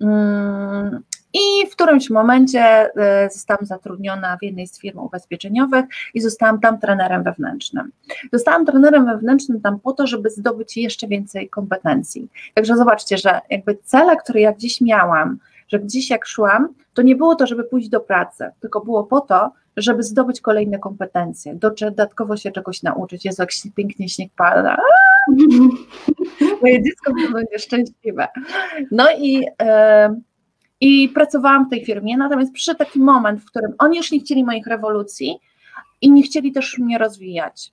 Mm, 0.00 1.00
I 1.32 1.66
w 1.70 1.74
którymś 1.74 2.10
momencie 2.10 2.60
e, 2.96 3.30
zostałam 3.30 3.66
zatrudniona 3.66 4.36
w 4.36 4.42
jednej 4.42 4.66
z 4.66 4.80
firm 4.80 4.98
ubezpieczeniowych 4.98 5.84
i 6.14 6.20
zostałam 6.20 6.60
tam 6.60 6.78
trenerem 6.78 7.22
wewnętrznym. 7.22 7.90
Zostałam 8.32 8.66
trenerem 8.66 9.06
wewnętrznym 9.06 9.60
tam 9.60 9.80
po 9.80 9.92
to, 9.92 10.06
żeby 10.06 10.30
zdobyć 10.30 10.76
jeszcze 10.76 11.08
więcej 11.08 11.48
kompetencji. 11.48 12.28
Także 12.54 12.76
zobaczcie, 12.76 13.18
że 13.18 13.40
jakby 13.50 13.78
cele, 13.84 14.16
które 14.16 14.40
ja 14.40 14.52
gdzieś 14.52 14.80
miałam, 14.80 15.38
że 15.70 15.78
gdzieś 15.78 16.10
jak 16.10 16.26
szłam, 16.26 16.74
to 16.94 17.02
nie 17.02 17.16
było 17.16 17.34
to, 17.34 17.46
żeby 17.46 17.64
pójść 17.64 17.88
do 17.88 18.00
pracy, 18.00 18.50
tylko 18.60 18.80
było 18.80 19.04
po 19.04 19.20
to, 19.20 19.52
żeby 19.76 20.02
zdobyć 20.02 20.40
kolejne 20.40 20.78
kompetencje, 20.78 21.54
dodatkowo 21.54 22.36
się 22.36 22.52
czegoś 22.52 22.82
nauczyć. 22.82 23.24
Jezu, 23.24 23.42
jak 23.42 23.50
pięknie 23.74 24.08
śnieg 24.08 24.30
pada. 24.36 24.76
Moje 26.62 26.82
dziecko 26.82 27.12
będzie 27.32 27.58
szczęśliwe. 27.58 28.28
No 28.90 29.06
i, 29.18 29.44
i 30.80 31.08
pracowałam 31.08 31.66
w 31.66 31.70
tej 31.70 31.84
firmie, 31.84 32.16
natomiast 32.16 32.52
przyszedł 32.52 32.78
taki 32.78 33.00
moment, 33.00 33.40
w 33.40 33.44
którym 33.44 33.74
oni 33.78 33.96
już 33.96 34.12
nie 34.12 34.20
chcieli 34.20 34.44
moich 34.44 34.66
rewolucji 34.66 35.38
i 36.00 36.12
nie 36.12 36.22
chcieli 36.22 36.52
też 36.52 36.78
mnie 36.78 36.98
rozwijać. 36.98 37.72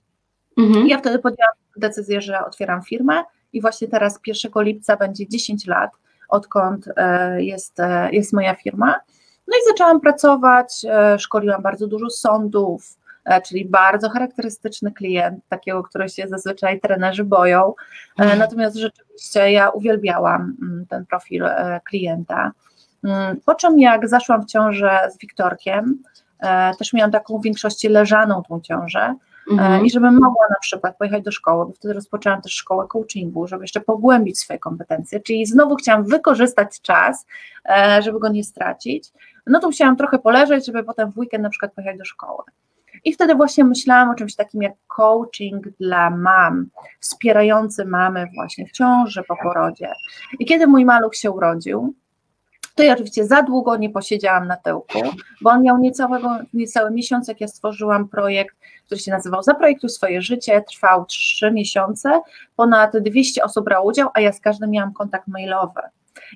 Mhm. 0.56 0.86
Ja 0.86 0.98
wtedy 0.98 1.18
podjęłam 1.18 1.54
decyzję, 1.76 2.20
że 2.20 2.44
otwieram 2.44 2.82
firmę 2.82 3.22
i 3.52 3.60
właśnie 3.60 3.88
teraz 3.88 4.20
1 4.26 4.64
lipca 4.64 4.96
będzie 4.96 5.28
10 5.28 5.66
lat, 5.66 5.90
odkąd 6.28 6.88
e, 6.96 7.42
jest, 7.42 7.80
e, 7.80 8.10
jest 8.12 8.32
moja 8.32 8.54
firma. 8.54 9.00
No 9.46 9.56
i 9.56 9.68
zaczęłam 9.68 10.00
pracować, 10.00 10.84
e, 10.88 11.18
szkoliłam 11.18 11.62
bardzo 11.62 11.86
dużo 11.86 12.10
sądów, 12.10 12.98
czyli 13.44 13.64
bardzo 13.64 14.10
charakterystyczny 14.10 14.92
klient, 14.92 15.44
takiego, 15.48 15.82
którego 15.82 16.08
się 16.08 16.28
zazwyczaj 16.28 16.80
trenerzy 16.80 17.24
boją. 17.24 17.74
Mhm. 18.18 18.38
Natomiast 18.38 18.76
rzeczywiście 18.76 19.52
ja 19.52 19.70
uwielbiałam 19.70 20.56
mm, 20.62 20.86
ten 20.86 21.06
profil 21.06 21.44
klienta. 21.84 22.52
Mm, 23.04 23.40
po 23.46 23.54
czym 23.54 23.80
jak 23.80 24.08
zaszłam 24.08 24.42
w 24.42 24.46
ciążę 24.46 24.98
z 25.14 25.18
Wiktorkiem, 25.18 26.02
też 26.78 26.92
miałam 26.92 27.10
taką 27.10 27.38
w 27.38 27.42
większości 27.42 27.88
leżaną 27.88 28.42
tą 28.48 28.60
ciążę, 28.60 29.14
mhm. 29.50 29.86
i 29.86 29.90
żebym 29.90 30.14
mogła 30.14 30.46
na 30.50 30.56
przykład 30.60 30.98
pojechać 30.98 31.22
do 31.22 31.32
szkoły, 31.32 31.66
bo 31.66 31.72
wtedy 31.72 31.94
rozpoczęłam 31.94 32.42
też 32.42 32.52
szkołę 32.52 32.86
coachingu, 32.88 33.46
żeby 33.46 33.64
jeszcze 33.64 33.80
pogłębić 33.80 34.38
swoje 34.38 34.58
kompetencje, 34.58 35.20
czyli 35.20 35.46
znowu 35.46 35.76
chciałam 35.76 36.04
wykorzystać 36.04 36.80
czas, 36.80 37.26
e, 37.68 38.02
żeby 38.02 38.20
go 38.20 38.28
nie 38.28 38.44
stracić, 38.44 39.12
no 39.46 39.60
to 39.60 39.66
musiałam 39.66 39.96
trochę 39.96 40.18
poleżeć, 40.18 40.66
żeby 40.66 40.84
potem 40.84 41.12
w 41.12 41.18
weekend 41.18 41.42
na 41.42 41.50
przykład 41.50 41.72
pojechać 41.72 41.98
do 41.98 42.04
szkoły. 42.04 42.42
I 43.04 43.12
wtedy 43.12 43.34
właśnie 43.34 43.64
myślałam 43.64 44.10
o 44.10 44.14
czymś 44.14 44.34
takim 44.34 44.62
jak 44.62 44.72
coaching 44.86 45.68
dla 45.80 46.10
mam, 46.10 46.66
wspierający 47.00 47.84
mamy 47.84 48.26
właśnie 48.34 48.66
w 48.66 48.72
ciąży, 48.72 49.22
po 49.28 49.36
porodzie. 49.36 49.92
I 50.38 50.46
kiedy 50.46 50.66
mój 50.66 50.84
maluch 50.84 51.16
się 51.16 51.30
urodził, 51.30 51.94
to 52.78 52.82
ja 52.82 52.92
oczywiście 52.92 53.26
za 53.26 53.42
długo 53.42 53.76
nie 53.76 53.90
posiedziałam 53.90 54.46
na 54.46 54.56
tyłku, 54.56 54.98
bo 55.42 55.50
on 55.50 55.62
miał 55.62 55.78
niecałego, 55.78 56.38
niecały 56.54 56.90
miesiąc, 56.90 57.28
jak 57.28 57.40
ja 57.40 57.48
stworzyłam 57.48 58.08
projekt, 58.08 58.56
który 58.86 59.00
się 59.00 59.10
nazywał 59.10 59.42
Zaprojektuj 59.42 59.90
swoje 59.90 60.22
życie, 60.22 60.62
trwał 60.62 61.06
trzy 61.06 61.50
miesiące, 61.50 62.20
ponad 62.56 62.98
200 62.98 63.44
osób 63.44 63.64
brało 63.64 63.86
udział, 63.86 64.08
a 64.14 64.20
ja 64.20 64.32
z 64.32 64.40
każdym 64.40 64.70
miałam 64.70 64.92
kontakt 64.92 65.28
mailowy. 65.28 65.80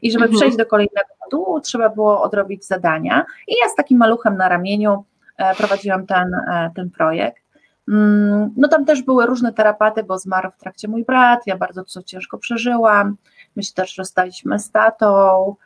I 0.03 0.13
żeby 0.13 0.25
mhm. 0.25 0.39
przejść 0.39 0.57
do 0.57 0.67
kolejnego 0.67 1.07
modułu, 1.25 1.61
trzeba 1.61 1.89
było 1.89 2.23
odrobić 2.23 2.67
zadania 2.67 3.25
i 3.49 3.55
ja 3.63 3.69
z 3.69 3.75
takim 3.75 3.99
maluchem 3.99 4.37
na 4.37 4.49
ramieniu 4.49 5.05
e, 5.37 5.55
prowadziłam 5.55 6.07
ten, 6.07 6.35
e, 6.35 6.71
ten 6.77 6.91
projekt. 6.91 7.43
Mm, 7.89 8.55
no 8.57 8.69
tam 8.69 8.85
też 8.85 9.03
były 9.03 9.27
różne 9.27 9.53
terapaty, 9.53 10.03
bo 10.03 10.19
zmarł 10.19 10.51
w 10.51 10.57
trakcie 10.57 10.89
mój 10.89 11.05
brat, 11.05 11.47
ja 11.47 11.57
bardzo 11.57 11.85
to 11.85 12.03
ciężko 12.03 12.39
przeżyłam, 12.39 13.17
my 13.57 13.63
się 13.63 13.73
też 13.75 13.99
rozstaliśmy 13.99 14.59
z 14.59 14.71
tatą, 14.71 15.57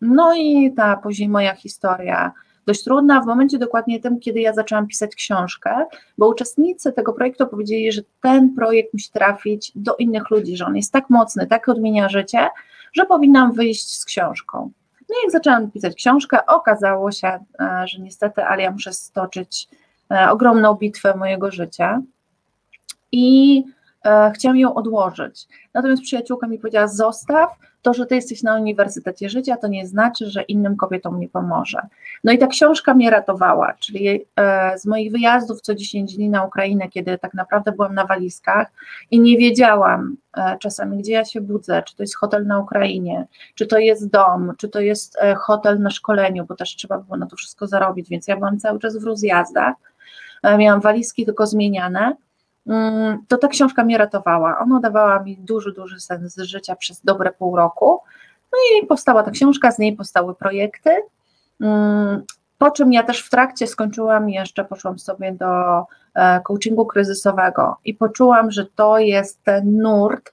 no 0.00 0.34
i 0.34 0.72
ta 0.76 0.96
później 0.96 1.28
moja 1.28 1.54
historia 1.54 2.32
dość 2.66 2.84
trudna 2.84 3.20
w 3.20 3.26
momencie 3.26 3.58
dokładnie 3.58 4.00
tym, 4.00 4.20
kiedy 4.20 4.40
ja 4.40 4.52
zaczęłam 4.52 4.86
pisać 4.86 5.14
książkę, 5.14 5.86
bo 6.18 6.28
uczestnicy 6.28 6.92
tego 6.92 7.12
projektu 7.12 7.46
powiedzieli, 7.46 7.92
że 7.92 8.02
ten 8.20 8.54
projekt 8.54 8.92
musi 8.92 9.10
trafić 9.10 9.72
do 9.74 9.96
innych 9.96 10.30
ludzi, 10.30 10.56
że 10.56 10.66
on 10.66 10.76
jest 10.76 10.92
tak 10.92 11.10
mocny, 11.10 11.46
tak 11.46 11.68
odmienia 11.68 12.08
życie, 12.08 12.48
że 12.92 13.04
powinnam 13.04 13.52
wyjść 13.52 13.98
z 13.98 14.04
książką. 14.04 14.70
No 15.08 15.16
i 15.20 15.22
jak 15.24 15.32
zaczęłam 15.32 15.70
pisać 15.70 15.94
książkę, 15.94 16.46
okazało 16.46 17.12
się, 17.12 17.28
e, 17.60 17.84
że 17.88 17.98
niestety, 17.98 18.44
ale 18.44 18.62
ja 18.62 18.70
muszę 18.70 18.92
stoczyć 18.92 19.68
e, 20.10 20.30
ogromną 20.30 20.74
bitwę 20.74 21.16
mojego 21.16 21.50
życia. 21.50 22.02
I 23.12 23.64
e, 24.04 24.32
chciałam 24.34 24.56
ją 24.56 24.74
odłożyć. 24.74 25.48
Natomiast 25.74 26.02
przyjaciółka 26.02 26.46
mi 26.46 26.58
powiedziała: 26.58 26.88
Zostaw, 26.88 27.50
to, 27.82 27.94
że 27.94 28.06
ty 28.06 28.14
jesteś 28.14 28.42
na 28.42 28.56
Uniwersytecie 28.56 29.28
Życia, 29.28 29.56
to 29.56 29.68
nie 29.68 29.86
znaczy, 29.86 30.30
że 30.30 30.42
innym 30.42 30.76
kobietom 30.76 31.20
nie 31.20 31.28
pomoże. 31.28 31.80
No 32.24 32.32
i 32.32 32.38
ta 32.38 32.46
książka 32.46 32.94
mnie 32.94 33.10
ratowała, 33.10 33.74
czyli 33.80 34.26
e, 34.36 34.78
z 34.78 34.86
moich 34.86 35.12
wyjazdów 35.12 35.60
co 35.60 35.74
10 35.74 36.16
dni 36.16 36.28
na 36.28 36.44
Ukrainę, 36.44 36.88
kiedy 36.88 37.18
tak 37.18 37.34
naprawdę 37.34 37.72
byłam 37.72 37.94
na 37.94 38.06
walizkach 38.06 38.72
i 39.10 39.20
nie 39.20 39.36
wiedziałam 39.36 40.16
e, 40.36 40.58
czasami, 40.58 40.98
gdzie 40.98 41.12
ja 41.12 41.24
się 41.24 41.40
budzę, 41.40 41.82
czy 41.82 41.96
to 41.96 42.02
jest 42.02 42.16
hotel 42.16 42.46
na 42.46 42.58
Ukrainie, 42.58 43.26
czy 43.54 43.66
to 43.66 43.78
jest 43.78 44.10
dom, 44.10 44.52
czy 44.58 44.68
to 44.68 44.80
jest 44.80 45.18
e, 45.22 45.34
hotel 45.34 45.80
na 45.80 45.90
szkoleniu, 45.90 46.44
bo 46.46 46.56
też 46.56 46.76
trzeba 46.76 46.98
było 46.98 47.16
na 47.16 47.26
to 47.26 47.36
wszystko 47.36 47.66
zarobić, 47.66 48.08
więc 48.08 48.28
ja 48.28 48.36
byłam 48.36 48.58
cały 48.58 48.78
czas 48.78 48.96
w 48.96 49.04
rozjazdach, 49.04 49.74
miałam 50.58 50.80
walizki 50.80 51.24
tylko 51.24 51.46
zmieniane 51.46 52.16
to 53.28 53.38
ta 53.38 53.48
książka 53.48 53.84
mnie 53.84 53.98
ratowała. 53.98 54.58
Ona 54.58 54.80
dawała 54.80 55.22
mi 55.22 55.36
duży, 55.36 55.72
duży 55.72 56.00
sens 56.00 56.36
życia 56.36 56.76
przez 56.76 57.00
dobre 57.04 57.32
pół 57.32 57.56
roku. 57.56 58.00
No 58.52 58.58
i 58.82 58.86
powstała 58.86 59.22
ta 59.22 59.30
książka, 59.30 59.72
z 59.72 59.78
niej 59.78 59.96
powstały 59.96 60.34
projekty. 60.34 60.90
Mm, 61.60 62.22
po 62.58 62.70
czym 62.70 62.92
ja 62.92 63.02
też 63.02 63.22
w 63.22 63.30
trakcie 63.30 63.66
skończyłam 63.66 64.30
jeszcze, 64.30 64.64
poszłam 64.64 64.98
sobie 64.98 65.32
do 65.32 65.82
e, 66.14 66.40
coachingu 66.40 66.86
kryzysowego 66.86 67.76
i 67.84 67.94
poczułam, 67.94 68.50
że 68.50 68.66
to 68.66 68.98
jest 68.98 69.42
ten 69.44 69.76
nurt, 69.76 70.32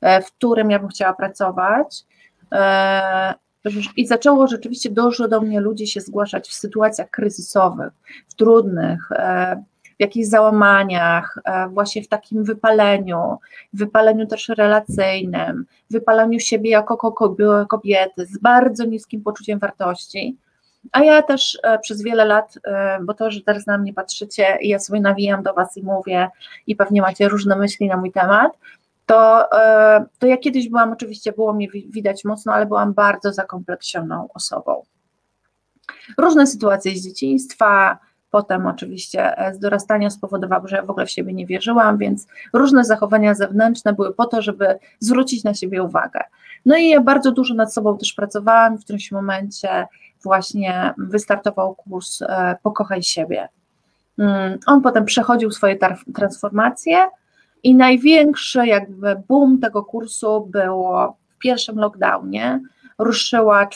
e, 0.00 0.22
w 0.22 0.32
którym 0.32 0.70
ja 0.70 0.78
bym 0.78 0.88
chciała 0.88 1.12
pracować. 1.12 2.04
E, 2.52 3.34
I 3.96 4.06
zaczęło 4.06 4.46
rzeczywiście 4.46 4.90
dużo 4.90 5.28
do 5.28 5.40
mnie 5.40 5.60
ludzi 5.60 5.86
się 5.86 6.00
zgłaszać 6.00 6.48
w 6.48 6.54
sytuacjach 6.54 7.10
kryzysowych, 7.10 7.92
w 8.28 8.34
trudnych, 8.34 9.08
w 10.00 10.02
jakichś 10.02 10.28
załamaniach, 10.28 11.38
e, 11.44 11.68
właśnie 11.68 12.02
w 12.02 12.08
takim 12.08 12.44
wypaleniu, 12.44 13.38
wypaleniu 13.72 14.26
też 14.26 14.48
relacyjnym, 14.48 15.64
wypaleniu 15.90 16.40
siebie 16.40 16.70
jako 16.70 17.12
kobiety 17.68 18.26
z 18.26 18.38
bardzo 18.38 18.84
niskim 18.84 19.22
poczuciem 19.22 19.58
wartości. 19.58 20.36
A 20.92 21.04
ja 21.04 21.22
też 21.22 21.58
e, 21.62 21.78
przez 21.78 22.02
wiele 22.02 22.24
lat, 22.24 22.58
e, 22.64 22.98
bo 23.02 23.14
to, 23.14 23.30
że 23.30 23.40
teraz 23.40 23.66
na 23.66 23.78
mnie 23.78 23.94
patrzycie 23.94 24.58
i 24.60 24.68
ja 24.68 24.78
sobie 24.78 25.00
nawijam 25.00 25.42
do 25.42 25.54
Was 25.54 25.76
i 25.76 25.82
mówię 25.82 26.28
i 26.66 26.76
pewnie 26.76 27.02
macie 27.02 27.28
różne 27.28 27.56
myśli 27.56 27.88
na 27.88 27.96
mój 27.96 28.12
temat, 28.12 28.58
to, 29.06 29.48
to 30.18 30.26
ja 30.26 30.36
kiedyś 30.36 30.68
byłam, 30.68 30.92
oczywiście 30.92 31.32
było 31.32 31.52
mnie 31.52 31.68
widać 31.70 32.24
mocno, 32.24 32.52
ale 32.52 32.66
byłam 32.66 32.92
bardzo 32.94 33.32
zakompleksioną 33.32 34.28
osobą. 34.34 34.82
Różne 36.18 36.46
sytuacje 36.46 36.96
z 36.96 37.04
dzieciństwa, 37.04 37.98
Potem 38.30 38.66
oczywiście 38.66 39.38
e, 39.38 39.54
z 39.54 39.58
dorastania 39.58 40.10
spowodowało, 40.10 40.68
że 40.68 40.76
ja 40.76 40.82
w 40.82 40.90
ogóle 40.90 41.06
w 41.06 41.10
siebie 41.10 41.32
nie 41.32 41.46
wierzyłam, 41.46 41.98
więc 41.98 42.26
różne 42.52 42.84
zachowania 42.84 43.34
zewnętrzne 43.34 43.92
były 43.92 44.14
po 44.14 44.26
to, 44.26 44.42
żeby 44.42 44.78
zwrócić 44.98 45.44
na 45.44 45.54
siebie 45.54 45.82
uwagę. 45.82 46.20
No 46.66 46.76
i 46.76 46.88
ja 46.88 47.00
bardzo 47.00 47.32
dużo 47.32 47.54
nad 47.54 47.74
sobą 47.74 47.98
też 47.98 48.12
pracowałam. 48.12 48.78
W 48.78 48.84
którymś 48.84 49.12
momencie 49.12 49.86
właśnie 50.22 50.94
wystartował 50.98 51.74
kurs 51.74 52.22
e, 52.22 52.56
Pokochaj 52.62 53.02
siebie. 53.02 53.48
Mm, 54.18 54.58
on 54.66 54.82
potem 54.82 55.04
przechodził 55.04 55.50
swoje 55.50 55.78
transformacje 56.14 57.08
i 57.62 57.74
największy 57.74 58.66
jakby 58.66 59.22
boom 59.28 59.60
tego 59.60 59.84
kursu 59.84 60.46
było 60.46 61.16
w 61.28 61.38
pierwszym 61.38 61.76
lockdownie. 61.76 62.60
Ruszyła 62.98 63.66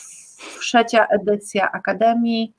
trzecia 0.60 1.06
edycja 1.06 1.72
Akademii, 1.72 2.52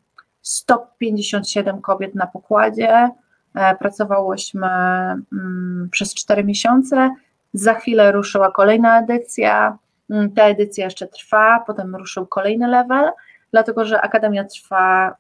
157 0.46 1.82
kobiet 1.82 2.16
na 2.16 2.28
pokładzie. 2.28 3.10
E, 3.56 3.76
pracowałyśmy 3.76 4.68
mm, 4.68 5.90
przez 5.92 6.14
4 6.14 6.44
miesiące. 6.44 7.10
Za 7.54 7.74
chwilę 7.74 8.12
ruszyła 8.12 8.52
kolejna 8.52 9.00
edycja. 9.00 9.78
Mm, 10.10 10.32
ta 10.32 10.44
edycja 10.44 10.86
jeszcze 10.86 11.08
trwa, 11.08 11.64
potem 11.68 11.96
ruszył 11.96 12.28
kolejny 12.28 12.68
level, 12.68 13.12
dlatego 13.52 13.86
że 13.86 14.02
Akademia 14.02 14.44
trwa 14.44 15.16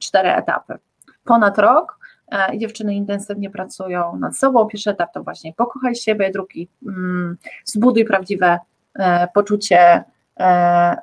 cztery 0.00 0.28
etapy. 0.28 0.78
Ponad 1.24 1.58
rok 1.58 1.98
e, 2.32 2.58
dziewczyny 2.58 2.94
intensywnie 2.94 3.50
pracują 3.50 4.16
nad 4.16 4.36
sobą. 4.36 4.66
Pierwszy 4.66 4.90
etap 4.90 5.12
to 5.12 5.22
właśnie 5.22 5.52
pokochaj 5.52 5.94
siebie, 5.94 6.30
drugi 6.30 6.68
mm, 6.86 7.36
zbuduj 7.64 8.04
prawdziwe 8.04 8.58
e, 8.98 9.28
poczucie 9.34 10.04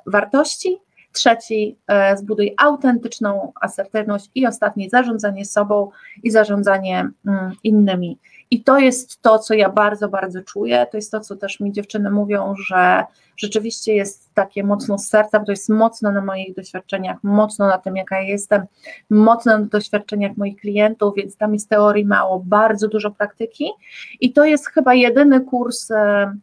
wartości, 0.06 0.80
trzeci 1.16 1.78
e, 1.86 2.16
zbuduj 2.16 2.54
autentyczną 2.58 3.52
asertywność 3.60 4.30
i 4.34 4.46
ostatni 4.46 4.90
zarządzanie 4.90 5.44
sobą 5.44 5.90
i 6.22 6.30
zarządzanie 6.30 7.10
mm, 7.26 7.52
innymi. 7.64 8.18
I 8.50 8.62
to 8.62 8.78
jest 8.78 9.22
to, 9.22 9.38
co 9.38 9.54
ja 9.54 9.68
bardzo, 9.68 10.08
bardzo 10.08 10.42
czuję. 10.42 10.86
To 10.90 10.96
jest 10.96 11.10
to, 11.10 11.20
co 11.20 11.36
też 11.36 11.60
mi 11.60 11.72
dziewczyny 11.72 12.10
mówią, 12.10 12.54
że 12.56 13.04
rzeczywiście 13.36 13.94
jest 13.94 14.34
takie 14.34 14.64
mocno 14.64 14.98
z 14.98 15.08
serca, 15.08 15.38
bo 15.38 15.46
to 15.46 15.52
jest 15.52 15.68
mocno 15.68 16.12
na 16.12 16.24
moich 16.24 16.54
doświadczeniach, 16.54 17.16
mocno 17.22 17.66
na 17.66 17.78
tym, 17.78 17.96
jaka 17.96 18.16
ja 18.16 18.22
jestem, 18.22 18.66
mocno 19.10 19.58
na 19.58 19.64
doświadczeniach 19.64 20.36
moich 20.36 20.56
klientów, 20.56 21.14
więc 21.16 21.36
tam 21.36 21.54
jest 21.54 21.68
teorii 21.68 22.06
mało, 22.06 22.42
bardzo 22.46 22.88
dużo 22.88 23.10
praktyki. 23.10 23.70
I 24.20 24.32
to 24.32 24.44
jest 24.44 24.66
chyba 24.66 24.94
jedyny 24.94 25.40
kurs 25.40 25.90
e, 25.90 26.34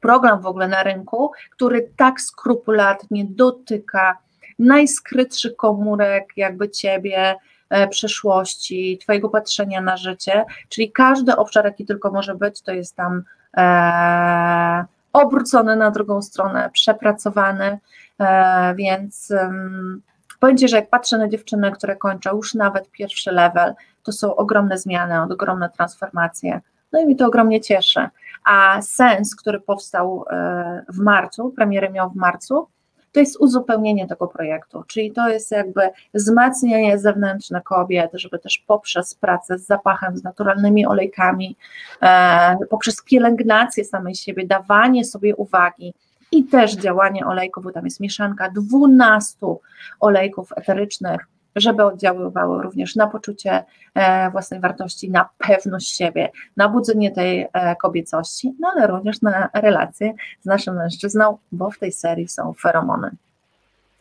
program 0.00 0.40
w 0.40 0.46
ogóle 0.46 0.68
na 0.68 0.82
rynku, 0.82 1.32
który 1.50 1.90
tak 1.96 2.20
skrupulatnie 2.20 3.24
dotyka 3.28 4.18
najskrytszych 4.58 5.56
komórek 5.56 6.32
jakby 6.36 6.70
ciebie, 6.70 7.36
e, 7.70 7.88
przeszłości, 7.88 8.98
twojego 8.98 9.28
patrzenia 9.28 9.80
na 9.80 9.96
życie, 9.96 10.44
czyli 10.68 10.92
każdy 10.92 11.36
obszar, 11.36 11.64
jaki 11.64 11.86
tylko 11.86 12.10
może 12.10 12.34
być, 12.34 12.62
to 12.62 12.72
jest 12.72 12.96
tam 12.96 13.22
e, 13.56 14.84
obrócony 15.12 15.76
na 15.76 15.90
drugą 15.90 16.22
stronę, 16.22 16.70
przepracowany, 16.72 17.78
e, 18.20 18.74
więc 18.74 19.30
um, 19.30 20.02
powiem 20.40 20.56
Ci, 20.56 20.68
że 20.68 20.76
jak 20.76 20.90
patrzę 20.90 21.18
na 21.18 21.28
dziewczyny, 21.28 21.72
które 21.72 21.96
kończą 21.96 22.36
już 22.36 22.54
nawet 22.54 22.90
pierwszy 22.90 23.32
level, 23.32 23.74
to 24.02 24.12
są 24.12 24.36
ogromne 24.36 24.78
zmiany, 24.78 25.22
ogromne 25.22 25.70
transformacje, 25.70 26.60
no 26.92 27.00
i 27.00 27.06
mi 27.06 27.16
to 27.16 27.26
ogromnie 27.26 27.60
cieszy. 27.60 28.08
A 28.44 28.82
sens, 28.82 29.36
który 29.36 29.60
powstał 29.60 30.24
e, 30.30 30.84
w 30.88 30.98
marcu, 30.98 31.50
premierę 31.50 31.90
miał 31.90 32.10
w 32.10 32.16
marcu, 32.16 32.66
to 33.12 33.20
jest 33.20 33.40
uzupełnienie 33.40 34.06
tego 34.06 34.28
projektu, 34.28 34.82
czyli 34.86 35.12
to 35.12 35.28
jest 35.28 35.50
jakby 35.50 35.90
wzmacnianie 36.14 36.98
zewnętrzne 36.98 37.60
kobiet, 37.60 38.10
żeby 38.14 38.38
też 38.38 38.58
poprzez 38.66 39.14
pracę 39.14 39.58
z 39.58 39.66
zapachem, 39.66 40.16
z 40.16 40.22
naturalnymi 40.22 40.86
olejkami, 40.86 41.56
e, 42.02 42.56
poprzez 42.70 43.02
pielęgnację 43.02 43.84
samej 43.84 44.14
siebie, 44.14 44.46
dawanie 44.46 45.04
sobie 45.04 45.36
uwagi 45.36 45.94
i 46.32 46.44
też 46.44 46.72
działanie 46.76 47.26
olejków, 47.26 47.64
bo 47.64 47.72
tam 47.72 47.84
jest 47.84 48.00
mieszanka 48.00 48.50
12 48.50 49.56
olejków 50.00 50.52
eterycznych, 50.56 51.26
żeby 51.56 51.84
oddziaływały 51.84 52.62
również 52.62 52.96
na 52.96 53.06
poczucie 53.06 53.64
e, 53.94 54.30
własnej 54.30 54.60
wartości, 54.60 55.10
na 55.10 55.28
pewność 55.38 55.96
siebie, 55.96 56.30
na 56.56 56.68
budzenie 56.68 57.10
tej 57.10 57.46
e, 57.52 57.76
kobiecości, 57.76 58.54
no 58.60 58.68
ale 58.74 58.86
również 58.86 59.22
na 59.22 59.48
relacje 59.54 60.14
z 60.40 60.46
naszym 60.46 60.76
mężczyzną, 60.76 61.38
bo 61.52 61.70
w 61.70 61.78
tej 61.78 61.92
serii 61.92 62.28
są 62.28 62.52
feromony. 62.52 63.10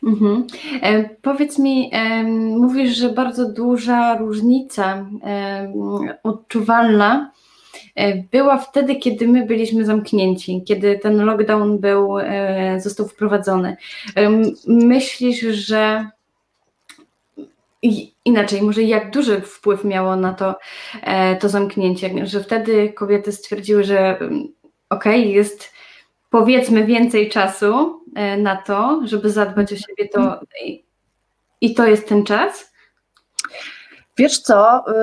Mhm. 0.03 0.47
E, 0.81 1.09
powiedz 1.09 1.59
mi, 1.59 1.91
mówisz, 2.59 2.97
że 2.97 3.09
bardzo 3.09 3.51
duża 3.51 4.17
różnica 4.17 5.05
odczuwalna 6.23 7.31
była 8.31 8.57
wtedy, 8.57 8.95
kiedy 8.95 9.27
my 9.27 9.45
byliśmy 9.45 9.85
zamknięci, 9.85 10.63
kiedy 10.67 10.99
ten 10.99 11.25
lockdown 11.25 11.79
był, 11.79 12.15
został 12.77 13.07
wprowadzony. 13.07 13.77
Myślisz, 14.67 15.39
że 15.39 16.09
inaczej, 18.25 18.61
może 18.61 18.83
jak 18.83 19.11
duży 19.11 19.41
wpływ 19.41 19.83
miało 19.83 20.15
na 20.15 20.33
to 20.33 20.55
e, 21.01 21.35
to 21.35 21.49
zamknięcie, 21.49 22.25
że 22.25 22.43
wtedy 22.43 22.93
kobiety 22.93 23.31
stwierdziły, 23.31 23.83
że 23.83 24.19
mm, 24.19 24.47
okej, 24.89 25.21
okay, 25.21 25.33
jest 25.33 25.73
powiedzmy 26.29 26.85
więcej 26.85 27.29
czasu 27.29 28.01
e, 28.15 28.37
na 28.37 28.55
to, 28.55 29.01
żeby 29.03 29.29
zadbać 29.29 29.73
o 29.73 29.75
siebie, 29.75 30.09
to 30.13 30.39
i, 31.61 31.73
to 31.73 31.85
jest 31.87 32.07
ten 32.07 32.23
czas? 32.23 32.69
Wiesz 34.17 34.39
co, 34.39 34.83
y, 34.87 34.93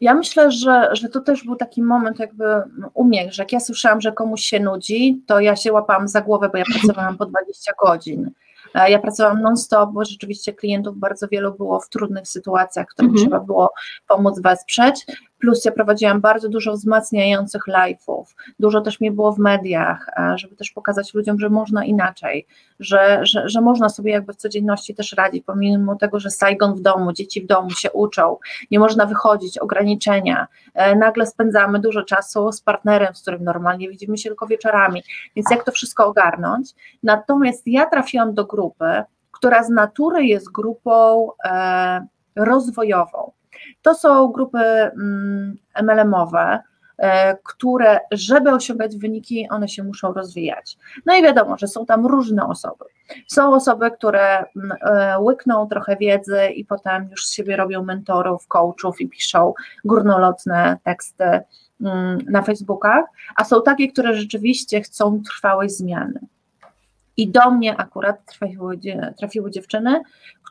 ja 0.00 0.14
myślę, 0.14 0.52
że, 0.52 0.90
że 0.92 1.08
to 1.08 1.20
też 1.20 1.44
był 1.44 1.56
taki 1.56 1.82
moment 1.82 2.18
jakby 2.18 2.44
u 2.94 3.04
mnie, 3.04 3.32
że 3.32 3.42
jak 3.42 3.52
ja 3.52 3.60
słyszałam, 3.60 4.00
że 4.00 4.12
komuś 4.12 4.40
się 4.40 4.60
nudzi, 4.60 5.22
to 5.26 5.40
ja 5.40 5.56
się 5.56 5.72
łapałam 5.72 6.08
za 6.08 6.20
głowę, 6.20 6.48
bo 6.52 6.58
ja 6.58 6.64
pracowałam 6.64 7.16
po 7.16 7.26
20 7.26 7.72
godzin. 7.84 8.30
E, 8.74 8.90
ja 8.90 8.98
pracowałam 8.98 9.42
non-stop, 9.42 9.90
bo 9.92 10.04
rzeczywiście 10.04 10.52
klientów 10.52 10.98
bardzo 10.98 11.28
wielu 11.28 11.54
było 11.54 11.80
w 11.80 11.88
trudnych 11.88 12.28
sytuacjach, 12.28 12.86
którym 12.86 13.10
mhm. 13.10 13.26
trzeba 13.26 13.44
było 13.44 13.72
pomóc 14.08 14.40
wesprzeć. 14.40 15.06
Plus 15.44 15.64
ja 15.64 15.72
prowadziłam 15.72 16.20
bardzo 16.20 16.48
dużo 16.48 16.72
wzmacniających 16.72 17.62
live'ów, 17.68 18.24
dużo 18.58 18.80
też 18.80 19.00
mnie 19.00 19.12
było 19.12 19.32
w 19.32 19.38
mediach, 19.38 20.06
żeby 20.34 20.56
też 20.56 20.70
pokazać 20.70 21.14
ludziom, 21.14 21.40
że 21.40 21.48
można 21.48 21.84
inaczej, 21.84 22.46
że, 22.80 23.20
że, 23.22 23.48
że 23.48 23.60
można 23.60 23.88
sobie 23.88 24.12
jakby 24.12 24.32
w 24.32 24.36
codzienności 24.36 24.94
też 24.94 25.12
radzić, 25.12 25.44
pomimo 25.46 25.96
tego, 25.96 26.20
że 26.20 26.30
Saigon 26.30 26.74
w 26.74 26.80
domu, 26.80 27.12
dzieci 27.12 27.42
w 27.42 27.46
domu 27.46 27.70
się 27.70 27.92
uczą, 27.92 28.36
nie 28.70 28.78
można 28.78 29.06
wychodzić, 29.06 29.58
ograniczenia, 29.58 30.46
e, 30.74 30.96
nagle 30.96 31.26
spędzamy 31.26 31.78
dużo 31.78 32.02
czasu 32.02 32.52
z 32.52 32.60
partnerem, 32.60 33.14
z 33.14 33.22
którym 33.22 33.44
normalnie 33.44 33.88
widzimy 33.88 34.18
się 34.18 34.28
tylko 34.28 34.46
wieczorami, 34.46 35.02
więc 35.36 35.50
jak 35.50 35.64
to 35.64 35.72
wszystko 35.72 36.06
ogarnąć? 36.06 36.70
Natomiast 37.02 37.62
ja 37.66 37.86
trafiłam 37.86 38.34
do 38.34 38.44
grupy, 38.44 39.02
która 39.30 39.64
z 39.64 39.68
natury 39.68 40.24
jest 40.24 40.52
grupą 40.52 41.28
e, 41.44 42.06
rozwojową. 42.36 43.33
To 43.82 43.94
są 43.94 44.28
grupy 44.28 44.58
mm, 44.58 45.56
MLM-owe, 45.82 46.60
e, 46.98 47.36
które, 47.36 48.00
żeby 48.10 48.50
osiągać 48.50 48.96
wyniki, 48.96 49.48
one 49.50 49.68
się 49.68 49.82
muszą 49.82 50.12
rozwijać. 50.12 50.78
No 51.06 51.14
i 51.14 51.22
wiadomo, 51.22 51.58
że 51.58 51.68
są 51.68 51.86
tam 51.86 52.06
różne 52.06 52.46
osoby. 52.46 52.84
Są 53.28 53.54
osoby, 53.54 53.90
które 53.90 54.44
mm, 54.56 54.72
e, 54.80 55.18
łykną 55.18 55.68
trochę 55.68 55.96
wiedzy 55.96 56.46
i 56.48 56.64
potem 56.64 57.08
już 57.10 57.26
z 57.26 57.32
siebie 57.32 57.56
robią 57.56 57.84
mentorów, 57.84 58.46
coachów 58.46 59.00
i 59.00 59.08
piszą 59.08 59.54
górnolotne 59.84 60.78
teksty 60.84 61.40
mm, 61.80 62.18
na 62.26 62.42
Facebookach, 62.42 63.04
a 63.36 63.44
są 63.44 63.62
takie, 63.62 63.92
które 63.92 64.14
rzeczywiście 64.14 64.80
chcą 64.80 65.22
trwałej 65.22 65.70
zmiany. 65.70 66.20
I 67.16 67.28
do 67.30 67.50
mnie 67.50 67.76
akurat 67.76 68.24
trafiły, 68.24 68.78
trafiły 69.18 69.50
dziewczyny, 69.50 70.02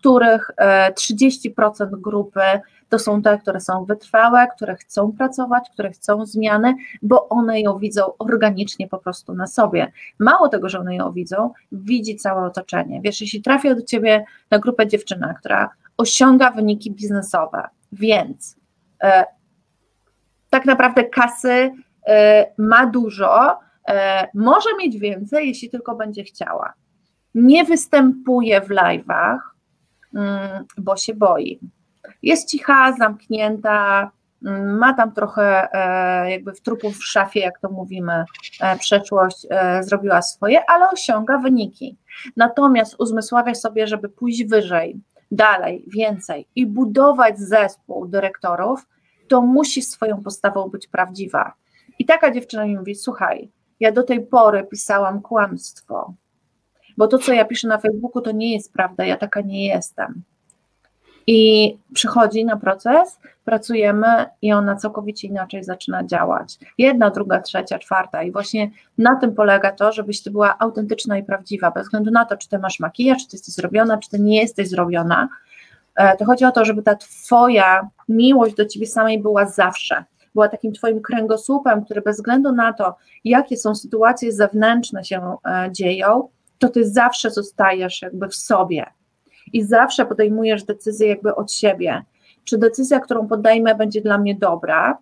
których 0.04 0.52
30% 0.94 1.84
e, 1.84 1.88
grupy 1.92 2.42
to 2.90 3.00
są 3.00 3.22
te, 3.22 3.38
które 3.38 3.60
są 3.60 3.86
wytrwałe, 3.86 4.48
które 4.56 4.76
chcą 4.76 5.12
pracować, 5.12 5.70
które 5.74 5.92
chcą 5.92 6.26
zmiany, 6.26 6.76
bo 7.02 7.30
one 7.30 7.62
ją 7.62 7.78
widzą 7.78 8.04
organicznie 8.20 8.88
po 8.88 8.98
prostu 8.98 9.34
na 9.34 9.48
sobie. 9.48 9.92
Mało 10.20 10.50
tego, 10.50 10.70
że 10.70 10.80
one 10.80 10.96
ją 10.96 11.12
widzą, 11.12 11.52
widzi 11.72 12.16
całe 12.16 12.46
otoczenie. 12.46 13.02
Wiesz, 13.02 13.22
jeśli 13.22 13.42
trafia 13.42 13.76
do 13.76 13.82
ciebie 13.82 14.26
na 14.52 14.60
grupę 14.60 14.88
dziewczyna, 14.88 15.34
która 15.34 15.70
osiąga 15.98 16.52
wyniki 16.52 16.92
biznesowe, 16.92 17.68
więc 17.92 18.56
e, 19.04 19.26
tak 20.50 20.66
naprawdę 20.66 21.04
kasy 21.04 21.72
e, 22.08 22.46
ma 22.58 22.86
dużo, 22.86 23.60
może 24.34 24.70
mieć 24.80 24.98
więcej, 24.98 25.48
jeśli 25.48 25.70
tylko 25.70 25.96
będzie 25.96 26.24
chciała. 26.24 26.74
Nie 27.36 27.64
występuje 27.66 28.62
w 28.62 28.70
live'ach, 28.70 29.38
bo 30.78 30.96
się 30.98 31.14
boi 31.14 31.60
jest 32.24 32.50
cicha, 32.50 32.94
zamknięta, 32.94 34.12
mm, 34.46 34.78
ma 34.78 34.94
tam 34.94 35.12
trochę 35.12 35.70
e, 35.74 36.32
jakby 36.32 36.54
w 36.54 36.62
trupów 36.62 36.98
w 36.98 37.06
szafie, 37.06 37.40
jak 37.40 37.60
to 37.60 37.70
mówimy, 37.70 38.26
e, 38.62 38.78
przeszłość 38.78 39.48
e, 39.50 39.84
zrobiła 39.84 40.22
swoje, 40.22 40.70
ale 40.70 40.90
osiąga 40.90 41.38
wyniki. 41.38 41.98
Natomiast 42.38 42.96
uzmysławia 43.00 43.56
sobie, 43.56 43.88
żeby 43.88 44.10
pójść 44.10 44.46
wyżej, 44.46 45.02
dalej, 45.32 45.86
więcej 45.88 46.48
i 46.56 46.66
budować 46.66 47.40
zespół 47.40 48.08
dyrektorów, 48.08 48.88
to 49.28 49.42
musi 49.42 49.82
swoją 49.82 50.24
postawą 50.24 50.70
być 50.70 50.88
prawdziwa. 50.88 51.54
I 52.00 52.06
taka 52.06 52.32
dziewczyna 52.32 52.66
mi 52.66 52.78
mówi: 52.78 52.96
Słuchaj, 52.96 53.52
ja 53.80 53.92
do 53.92 54.04
tej 54.04 54.26
pory 54.26 54.68
pisałam 54.72 55.22
kłamstwo, 55.22 56.14
bo 56.98 57.08
to, 57.08 57.18
co 57.18 57.34
ja 57.34 57.46
piszę 57.46 57.68
na 57.68 57.78
Facebooku, 57.78 58.22
to 58.22 58.32
nie 58.32 58.54
jest 58.54 58.74
prawda, 58.74 59.06
ja 59.06 59.18
taka 59.18 59.42
nie 59.42 59.68
jestem. 59.68 60.24
I 61.28 61.78
przychodzi 61.94 62.46
na 62.46 62.58
proces, 62.58 63.20
pracujemy 63.46 64.26
i 64.42 64.54
ona 64.54 64.76
całkowicie 64.76 65.28
inaczej 65.28 65.64
zaczyna 65.64 66.04
działać. 66.04 66.58
Jedna, 66.78 67.10
druga, 67.10 67.42
trzecia, 67.42 67.80
czwarta. 67.80 68.24
I 68.24 68.32
właśnie 68.32 68.72
na 68.98 69.16
tym 69.16 69.36
polega 69.36 69.72
to, 69.72 69.92
żebyś 69.92 70.24
ty 70.24 70.32
była 70.32 70.60
autentyczna 70.60 71.18
i 71.18 71.24
prawdziwa, 71.24 71.72
bez 71.72 71.84
względu 71.84 72.12
na 72.12 72.26
to, 72.26 72.38
czy 72.38 72.50
ty 72.50 72.60
masz 72.60 72.80
makijaż, 72.80 73.22
czy 73.22 73.30
ty 73.30 73.36
jesteś 73.36 73.56
zrobiona, 73.56 73.98
czy 73.98 74.10
ty 74.10 74.20
nie 74.20 74.42
jesteś 74.42 74.70
zrobiona. 74.70 75.30
E, 75.96 76.18
to 76.18 76.26
chodzi 76.26 76.46
o 76.46 76.52
to, 76.52 76.66
żeby 76.66 76.84
ta 76.84 76.96
twoja 76.96 77.90
miłość 78.10 78.56
do 78.56 78.66
ciebie 78.66 78.88
samej 78.88 79.20
była 79.20 79.46
zawsze. 79.46 80.04
Była 80.34 80.50
takim 80.50 80.74
twoim 80.74 81.02
kręgosłupem, 81.02 81.86
który 81.86 82.02
bez 82.02 82.16
względu 82.16 82.52
na 82.52 82.74
to, 82.74 82.96
jakie 83.24 83.58
są 83.58 83.76
sytuacje 83.76 84.32
zewnętrzne 84.32 85.04
się 85.04 85.36
e, 85.46 85.70
dzieją, 85.72 86.30
to 86.64 86.70
ty 86.70 86.90
zawsze 86.90 87.32
zostajesz 87.32 88.02
jakby 88.02 88.28
w 88.28 88.36
sobie 88.36 88.86
i 89.54 89.64
zawsze 89.64 90.06
podejmujesz 90.06 90.64
decyzję 90.64 91.08
jakby 91.08 91.36
od 91.36 91.52
siebie. 91.52 92.02
Czy 92.44 92.58
decyzja, 92.58 93.00
którą 93.00 93.28
podejmę, 93.28 93.76
będzie 93.76 94.02
dla 94.02 94.18
mnie 94.18 94.36
dobra, 94.36 94.98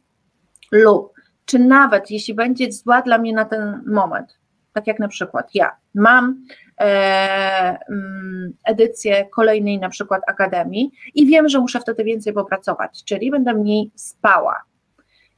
lub 0.72 1.14
czy 1.46 1.60
nawet 1.60 2.12
jeśli 2.12 2.34
będzie 2.34 2.72
zła 2.72 3.02
dla 3.02 3.18
mnie 3.18 3.34
na 3.34 3.46
ten 3.46 3.84
moment, 3.88 4.38
tak 4.74 4.88
jak 4.88 5.00
na 5.00 5.08
przykład 5.08 5.56
ja 5.56 5.72
mam 5.96 6.46
e, 6.80 6.86
mm, 7.90 8.54
edycję 8.66 9.26
kolejnej 9.26 9.80
na 9.80 9.90
przykład 9.90 10.22
akademii 10.28 10.92
i 11.16 11.26
wiem, 11.26 11.50
że 11.50 11.60
muszę 11.60 11.80
wtedy 11.80 12.04
więcej 12.04 12.34
popracować, 12.34 13.04
czyli 13.04 13.32
będę 13.32 13.54
mniej 13.54 13.92
spała. 13.96 14.64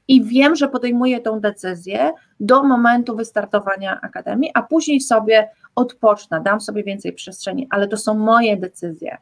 I 0.07 0.23
wiem, 0.23 0.55
że 0.55 0.67
podejmuję 0.67 1.19
tą 1.19 1.39
decyzję 1.39 2.11
do 2.39 2.63
momentu 2.63 3.15
wystartowania 3.15 4.01
akademii, 4.01 4.51
a 4.53 4.61
później 4.61 5.01
sobie 5.01 5.49
odpocznę, 5.75 6.41
dam 6.41 6.61
sobie 6.61 6.83
więcej 6.83 7.13
przestrzeni, 7.13 7.67
ale 7.69 7.87
to 7.87 7.97
są 7.97 8.13
moje 8.13 8.57
decyzje. 8.57 9.17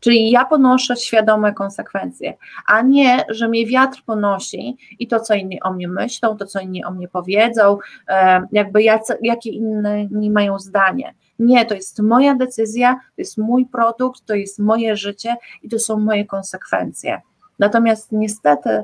Czyli 0.00 0.30
ja 0.30 0.44
ponoszę 0.44 0.96
świadome 0.96 1.52
konsekwencje, 1.52 2.34
a 2.66 2.82
nie, 2.82 3.24
że 3.28 3.48
mnie 3.48 3.66
wiatr 3.66 4.02
ponosi 4.06 4.76
i 4.98 5.08
to, 5.08 5.20
co 5.20 5.34
inni 5.34 5.62
o 5.62 5.72
mnie 5.72 5.88
myślą, 5.88 6.36
to, 6.36 6.46
co 6.46 6.60
inni 6.60 6.84
o 6.84 6.90
mnie 6.90 7.08
powiedzą, 7.08 7.78
e, 8.08 8.42
jakby 8.52 8.82
jacy, 8.82 9.18
jakie 9.22 9.50
inni 9.50 10.30
mają 10.30 10.58
zdanie. 10.58 11.14
Nie, 11.38 11.66
to 11.66 11.74
jest 11.74 12.02
moja 12.02 12.34
decyzja, 12.34 12.94
to 12.94 13.14
jest 13.18 13.38
mój 13.38 13.66
produkt, 13.66 14.24
to 14.26 14.34
jest 14.34 14.58
moje 14.58 14.96
życie 14.96 15.36
i 15.62 15.68
to 15.68 15.78
są 15.78 15.98
moje 15.98 16.24
konsekwencje. 16.24 17.20
Natomiast 17.58 18.12
niestety 18.12 18.82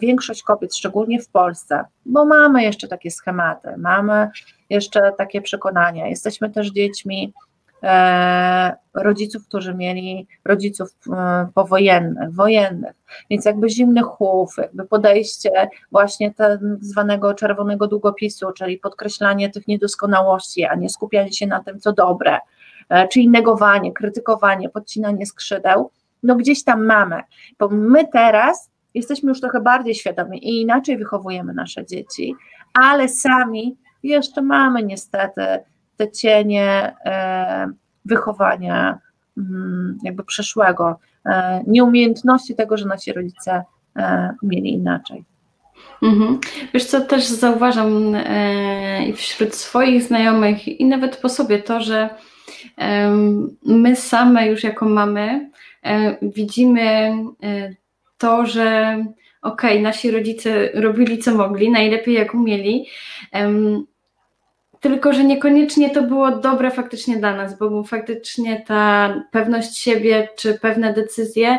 większość 0.00 0.42
kobiet, 0.42 0.76
szczególnie 0.76 1.22
w 1.22 1.28
Polsce, 1.28 1.84
bo 2.06 2.24
mamy 2.24 2.62
jeszcze 2.62 2.88
takie 2.88 3.10
schematy, 3.10 3.68
mamy 3.76 4.30
jeszcze 4.70 5.12
takie 5.18 5.42
przekonania. 5.42 6.06
Jesteśmy 6.06 6.50
też 6.50 6.70
dziećmi 6.70 7.32
e, 7.82 8.76
rodziców, 8.94 9.44
którzy 9.48 9.74
mieli 9.74 10.26
rodziców 10.44 10.88
e, 11.12 11.48
powojennych, 11.54 12.34
wojennych, 12.34 12.92
więc 13.30 13.44
jakby 13.44 13.70
zimny 13.70 14.02
chłów, 14.02 14.54
jakby 14.58 14.84
podejście 14.84 15.50
właśnie 15.92 16.34
tak 16.34 16.60
zwanego 16.80 17.34
czerwonego 17.34 17.86
długopisu, 17.86 18.52
czyli 18.52 18.78
podkreślanie 18.78 19.50
tych 19.50 19.68
niedoskonałości, 19.68 20.64
a 20.64 20.74
nie 20.74 20.88
skupianie 20.88 21.32
się 21.32 21.46
na 21.46 21.64
tym, 21.64 21.80
co 21.80 21.92
dobre, 21.92 22.38
e, 22.88 23.08
czyli 23.08 23.28
negowanie, 23.28 23.92
krytykowanie, 23.92 24.68
podcinanie 24.68 25.26
skrzydeł, 25.26 25.90
no 26.22 26.36
gdzieś 26.36 26.64
tam 26.64 26.86
mamy, 26.86 27.22
bo 27.58 27.68
my 27.68 28.08
teraz 28.12 28.70
jesteśmy 28.94 29.28
już 29.28 29.40
trochę 29.40 29.60
bardziej 29.60 29.94
świadomi 29.94 30.48
i 30.48 30.60
inaczej 30.60 30.98
wychowujemy 30.98 31.54
nasze 31.54 31.86
dzieci, 31.86 32.34
ale 32.74 33.08
sami 33.08 33.76
jeszcze 34.02 34.42
mamy 34.42 34.82
niestety 34.82 35.42
te 35.96 36.10
cienie 36.10 36.96
e, 37.04 37.70
wychowania 38.04 38.98
mm, 39.38 39.98
jakby 40.02 40.24
przeszłego, 40.24 40.98
e, 41.26 41.62
nieumiejętności 41.66 42.54
tego, 42.54 42.76
że 42.76 42.86
nasi 42.86 43.12
rodzice 43.12 43.64
e, 43.96 44.34
mieli 44.42 44.72
inaczej. 44.72 45.24
Mhm. 46.02 46.38
Wiesz 46.74 46.84
co, 46.84 47.00
też 47.00 47.26
zauważam 47.26 48.16
i 49.06 49.12
wśród 49.12 49.54
swoich 49.54 50.02
znajomych 50.02 50.68
i 50.68 50.84
nawet 50.84 51.16
po 51.16 51.28
sobie 51.28 51.58
to, 51.58 51.80
że 51.80 52.08
my 53.66 53.96
same 53.96 54.46
już 54.46 54.64
jako 54.64 54.88
mamy 54.88 55.50
widzimy 56.22 57.12
to, 58.18 58.46
że 58.46 58.96
okej, 59.42 59.70
okay, 59.70 59.82
nasi 59.82 60.10
rodzice 60.10 60.68
robili 60.74 61.18
co 61.18 61.34
mogli, 61.34 61.70
najlepiej 61.70 62.14
jak 62.14 62.34
umieli, 62.34 62.86
um, 63.34 63.86
tylko, 64.80 65.12
że 65.12 65.24
niekoniecznie 65.24 65.90
to 65.90 66.02
było 66.02 66.30
dobre 66.30 66.70
faktycznie 66.70 67.16
dla 67.16 67.36
nas, 67.36 67.58
bo 67.58 67.84
faktycznie 67.84 68.64
ta 68.66 69.14
pewność 69.30 69.78
siebie 69.78 70.28
czy 70.36 70.58
pewne 70.58 70.92
decyzje. 70.92 71.58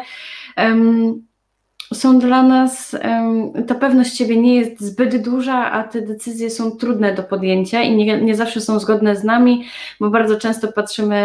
Um, 0.57 1.28
są 1.93 2.19
dla 2.19 2.43
nas, 2.43 2.95
ta 3.67 3.75
pewność 3.75 4.17
siebie 4.17 4.38
nie 4.38 4.56
jest 4.56 4.82
zbyt 4.82 5.21
duża, 5.21 5.71
a 5.71 5.84
te 5.84 6.02
decyzje 6.02 6.49
są 6.49 6.71
trudne 6.71 7.13
do 7.13 7.23
podjęcia 7.23 7.82
i 7.82 7.95
nie, 7.95 8.21
nie 8.21 8.36
zawsze 8.36 8.62
są 8.62 8.80
zgodne 8.80 9.15
z 9.15 9.23
nami, 9.23 9.65
bo 9.99 10.10
bardzo 10.10 10.39
często 10.39 10.71
patrzymy 10.71 11.15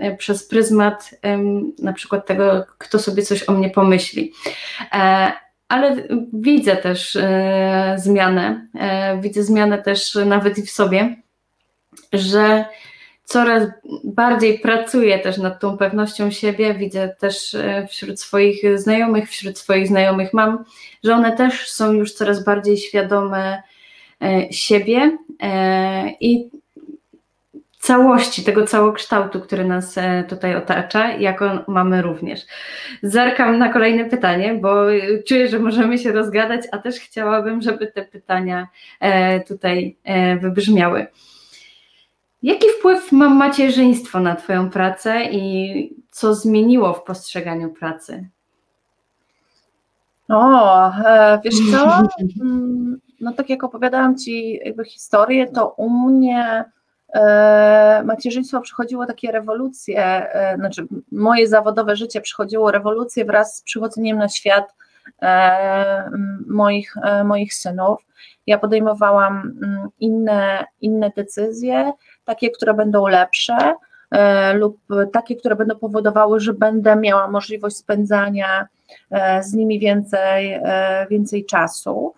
e, 0.00 0.16
przez 0.16 0.48
pryzmat 0.48 1.10
na 1.78 1.92
przykład 1.92 2.26
tego, 2.26 2.64
kto 2.78 2.98
sobie 2.98 3.22
coś 3.22 3.48
o 3.48 3.52
mnie 3.52 3.70
pomyśli. 3.70 4.32
E, 4.92 5.32
ale 5.68 5.96
widzę 6.32 6.76
też 6.76 7.16
e, 7.16 7.94
zmianę, 7.98 8.66
widzę 9.20 9.42
zmianę 9.42 9.82
też 9.82 10.18
nawet 10.26 10.58
i 10.58 10.62
w 10.62 10.70
sobie, 10.70 11.16
że 12.12 12.64
coraz 13.24 13.68
bardziej 14.04 14.58
pracuje 14.58 15.18
też 15.18 15.38
nad 15.38 15.60
tą 15.60 15.76
pewnością 15.76 16.30
siebie. 16.30 16.74
Widzę 16.74 17.08
też 17.20 17.54
e, 17.54 17.86
wśród 17.90 18.20
swoich 18.20 18.78
znajomych, 18.78 19.30
wśród 19.30 19.58
swoich 19.58 19.86
znajomych 19.86 20.32
mam, 20.32 20.64
że 21.04 21.14
one 21.14 21.36
też 21.36 21.70
są 21.70 21.92
już 21.92 22.12
coraz 22.12 22.44
bardziej 22.44 22.76
świadome 22.76 23.62
e, 24.22 24.52
siebie 24.52 25.18
e, 25.42 26.10
i 26.20 26.50
całości, 27.78 28.44
tego 28.44 28.66
całokształtu, 28.66 29.40
który 29.40 29.64
nas 29.64 29.94
tutaj 30.28 30.56
otacza, 30.56 31.12
jako 31.12 31.64
mamy 31.68 32.02
również. 32.02 32.40
Zerkam 33.02 33.58
na 33.58 33.72
kolejne 33.72 34.04
pytanie, 34.04 34.54
bo 34.54 34.84
czuję, 35.28 35.48
że 35.48 35.58
możemy 35.58 35.98
się 35.98 36.12
rozgadać, 36.12 36.60
a 36.72 36.78
też 36.78 36.96
chciałabym, 36.96 37.62
żeby 37.62 37.86
te 37.86 38.04
pytania 38.04 38.68
tutaj 39.46 39.96
wybrzmiały. 40.40 41.06
Jaki 42.44 42.66
wpływ 42.78 43.12
ma 43.12 43.28
macierzyństwo 43.28 44.20
na 44.20 44.36
Twoją 44.36 44.70
pracę 44.70 45.24
i 45.24 45.96
co 46.10 46.34
zmieniło 46.34 46.92
w 46.92 47.02
postrzeganiu 47.02 47.70
pracy? 47.70 48.28
O, 50.28 50.92
e, 50.92 51.40
wiesz 51.44 51.54
co? 51.72 52.00
Mm, 52.42 53.00
no 53.20 53.32
tak 53.32 53.50
jak 53.50 53.64
opowiadałam 53.64 54.18
Ci 54.18 54.60
jakby 54.64 54.84
historię, 54.84 55.46
to 55.46 55.68
u 55.68 55.90
mnie 55.90 56.64
e, 57.14 58.02
macierzyństwo 58.06 58.60
przychodziło 58.60 59.06
takie 59.06 59.32
rewolucje, 59.32 60.04
e, 60.34 60.56
znaczy 60.56 60.86
moje 61.12 61.48
zawodowe 61.48 61.96
życie 61.96 62.20
przychodziło 62.20 62.70
rewolucję 62.70 63.24
wraz 63.24 63.56
z 63.56 63.62
przychodzeniem 63.62 64.18
na 64.18 64.28
świat 64.28 64.74
moich, 66.46 66.94
moich 67.24 67.54
synów. 67.54 68.06
Ja 68.46 68.58
podejmowałam 68.58 69.58
mm, 69.62 69.88
inne, 70.00 70.64
inne 70.80 71.12
decyzje, 71.16 71.92
takie, 72.24 72.50
które 72.50 72.74
będą 72.74 73.06
lepsze 73.06 73.74
e, 74.10 74.54
lub 74.54 74.78
takie, 75.12 75.36
które 75.36 75.56
będą 75.56 75.76
powodowały, 75.76 76.40
że 76.40 76.52
będę 76.52 76.96
miała 76.96 77.28
możliwość 77.28 77.76
spędzania 77.76 78.66
e, 79.10 79.42
z 79.42 79.52
nimi 79.52 79.78
więcej, 79.78 80.52
e, 80.52 81.06
więcej 81.10 81.44
czasu. 81.46 82.14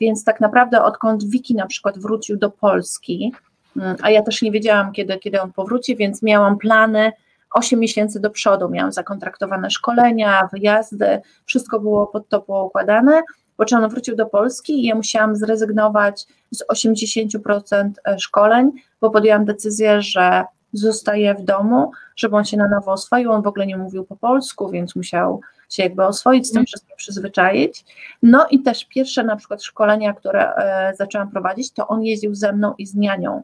Więc 0.00 0.24
tak 0.24 0.40
naprawdę 0.40 0.82
odkąd 0.82 1.24
Wiki 1.24 1.54
na 1.54 1.66
przykład 1.66 1.98
wrócił 1.98 2.36
do 2.36 2.50
Polski, 2.50 3.32
mm, 3.76 3.96
a 4.02 4.10
ja 4.10 4.22
też 4.22 4.42
nie 4.42 4.50
wiedziałam, 4.50 4.92
kiedy, 4.92 5.18
kiedy 5.18 5.40
on 5.40 5.52
powróci, 5.52 5.96
więc 5.96 6.22
miałam 6.22 6.58
plany 6.58 7.12
8 7.54 7.80
miesięcy 7.80 8.20
do 8.20 8.30
przodu, 8.30 8.68
miałam 8.68 8.92
zakontraktowane 8.92 9.70
szkolenia, 9.70 10.48
wyjazdy, 10.52 11.20
wszystko 11.44 11.80
było 11.80 12.06
pod 12.06 12.28
to 12.28 12.40
poukładane 12.40 13.22
po 13.60 13.64
czym 13.64 13.84
on 13.84 13.90
wrócił 13.90 14.16
do 14.16 14.26
Polski 14.26 14.72
i 14.72 14.86
ja 14.86 14.94
musiałam 14.94 15.36
zrezygnować 15.36 16.26
z 16.50 16.64
80% 16.72 17.90
e, 18.04 18.18
szkoleń, 18.18 18.70
bo 19.00 19.10
podjęłam 19.10 19.44
decyzję, 19.44 20.02
że 20.02 20.44
zostaje 20.72 21.34
w 21.34 21.42
domu, 21.42 21.90
żeby 22.16 22.36
on 22.36 22.44
się 22.44 22.56
na 22.56 22.68
nowo 22.68 22.92
oswoił. 22.92 23.32
On 23.32 23.42
w 23.42 23.46
ogóle 23.46 23.66
nie 23.66 23.76
mówił 23.76 24.04
po 24.04 24.16
polsku, 24.16 24.70
więc 24.70 24.96
musiał 24.96 25.40
się 25.70 25.82
jakby 25.82 26.04
oswoić, 26.04 26.46
z 26.46 26.50
tym 26.50 26.58
mhm. 26.58 26.66
wszystkim 26.66 26.96
przyzwyczaić. 26.96 27.84
No 28.22 28.46
i 28.50 28.62
też 28.62 28.84
pierwsze 28.84 29.24
na 29.24 29.36
przykład 29.36 29.62
szkolenia, 29.62 30.14
które 30.14 30.54
e, 30.54 30.94
zaczęłam 30.96 31.30
prowadzić, 31.30 31.72
to 31.72 31.88
on 31.88 32.02
jeździł 32.02 32.34
ze 32.34 32.52
mną 32.52 32.74
i 32.78 32.86
z 32.86 32.94
nianią. 32.94 33.42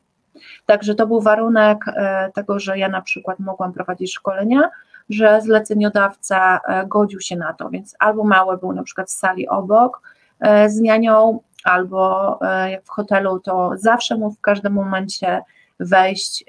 Także 0.67 0.95
to 0.95 1.07
był 1.07 1.21
warunek 1.21 1.79
e, 1.89 2.31
tego, 2.35 2.59
że 2.59 2.79
ja 2.79 2.89
na 2.89 3.03
przykład 3.03 3.39
mogłam 3.39 3.73
prowadzić 3.73 4.15
szkolenia, 4.15 4.71
że 5.11 5.41
zleceniodawca 5.41 6.61
e, 6.69 6.87
godził 6.87 7.21
się 7.21 7.37
na 7.37 7.53
to, 7.53 7.71
więc 7.71 7.97
albo 7.99 8.25
mały 8.25 8.59
był 8.59 8.73
na 8.73 8.83
przykład 8.83 9.09
w 9.09 9.13
sali 9.13 9.49
obok 9.49 10.03
e, 10.41 10.71
z 10.71 10.81
nianią, 10.81 11.41
albo 11.65 12.39
e, 12.43 12.71
jak 12.71 12.85
w 12.85 12.89
hotelu, 12.89 13.41
to 13.41 13.71
zawsze 13.75 14.17
mógł 14.17 14.37
w 14.37 14.41
każdym 14.41 14.73
momencie 14.73 15.43
wejść 15.81 16.45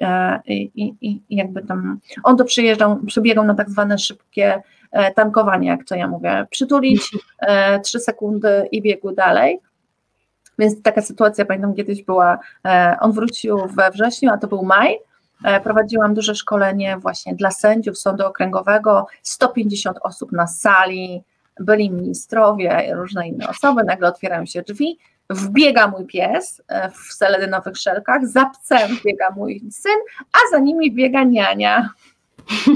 i, 0.45 0.71
i, 0.75 0.95
i 1.01 1.21
jakby 1.29 1.63
tam, 1.63 1.99
on 2.23 2.37
to 2.37 2.45
przyjeżdżał, 2.45 2.97
przebiegał 3.07 3.45
na 3.45 3.55
tak 3.55 3.69
zwane 3.69 3.97
szybkie 3.97 4.61
tankowanie, 5.15 5.67
jak 5.67 5.85
to 5.85 5.95
ja 5.95 6.07
mówię, 6.07 6.45
przytulić 6.49 7.11
trzy 7.83 7.99
sekundy 7.99 8.67
i 8.71 8.81
biegł 8.81 9.11
dalej. 9.11 9.59
Więc 10.59 10.81
taka 10.81 11.01
sytuacja, 11.01 11.45
pamiętam 11.45 11.75
kiedyś 11.75 12.03
była, 12.03 12.39
on 12.99 13.11
wrócił 13.11 13.57
we 13.57 13.91
wrześniu, 13.91 14.31
a 14.31 14.37
to 14.37 14.47
był 14.47 14.63
maj, 14.63 14.99
prowadziłam 15.63 16.13
duże 16.13 16.35
szkolenie 16.35 16.97
właśnie 16.97 17.35
dla 17.35 17.51
sędziów 17.51 17.97
Sądu 17.97 18.25
Okręgowego, 18.25 19.07
150 19.23 19.97
osób 20.01 20.31
na 20.31 20.47
sali, 20.47 21.23
byli 21.59 21.91
ministrowie, 21.91 22.95
różne 22.95 23.27
inne 23.27 23.49
osoby, 23.49 23.83
nagle 23.83 24.07
otwierają 24.07 24.45
się 24.45 24.61
drzwi, 24.61 24.97
wbiega 25.29 25.87
mój 25.87 26.05
pies 26.05 26.61
e, 26.67 26.89
w 26.91 27.13
seledynowych 27.13 27.77
szelkach, 27.77 28.27
za 28.27 28.45
psem 28.45 28.91
biega 29.05 29.29
mój 29.35 29.61
syn, 29.71 29.97
a 30.33 30.37
za 30.51 30.59
nimi 30.59 30.91
biega 30.91 31.23
niania. 31.23 31.89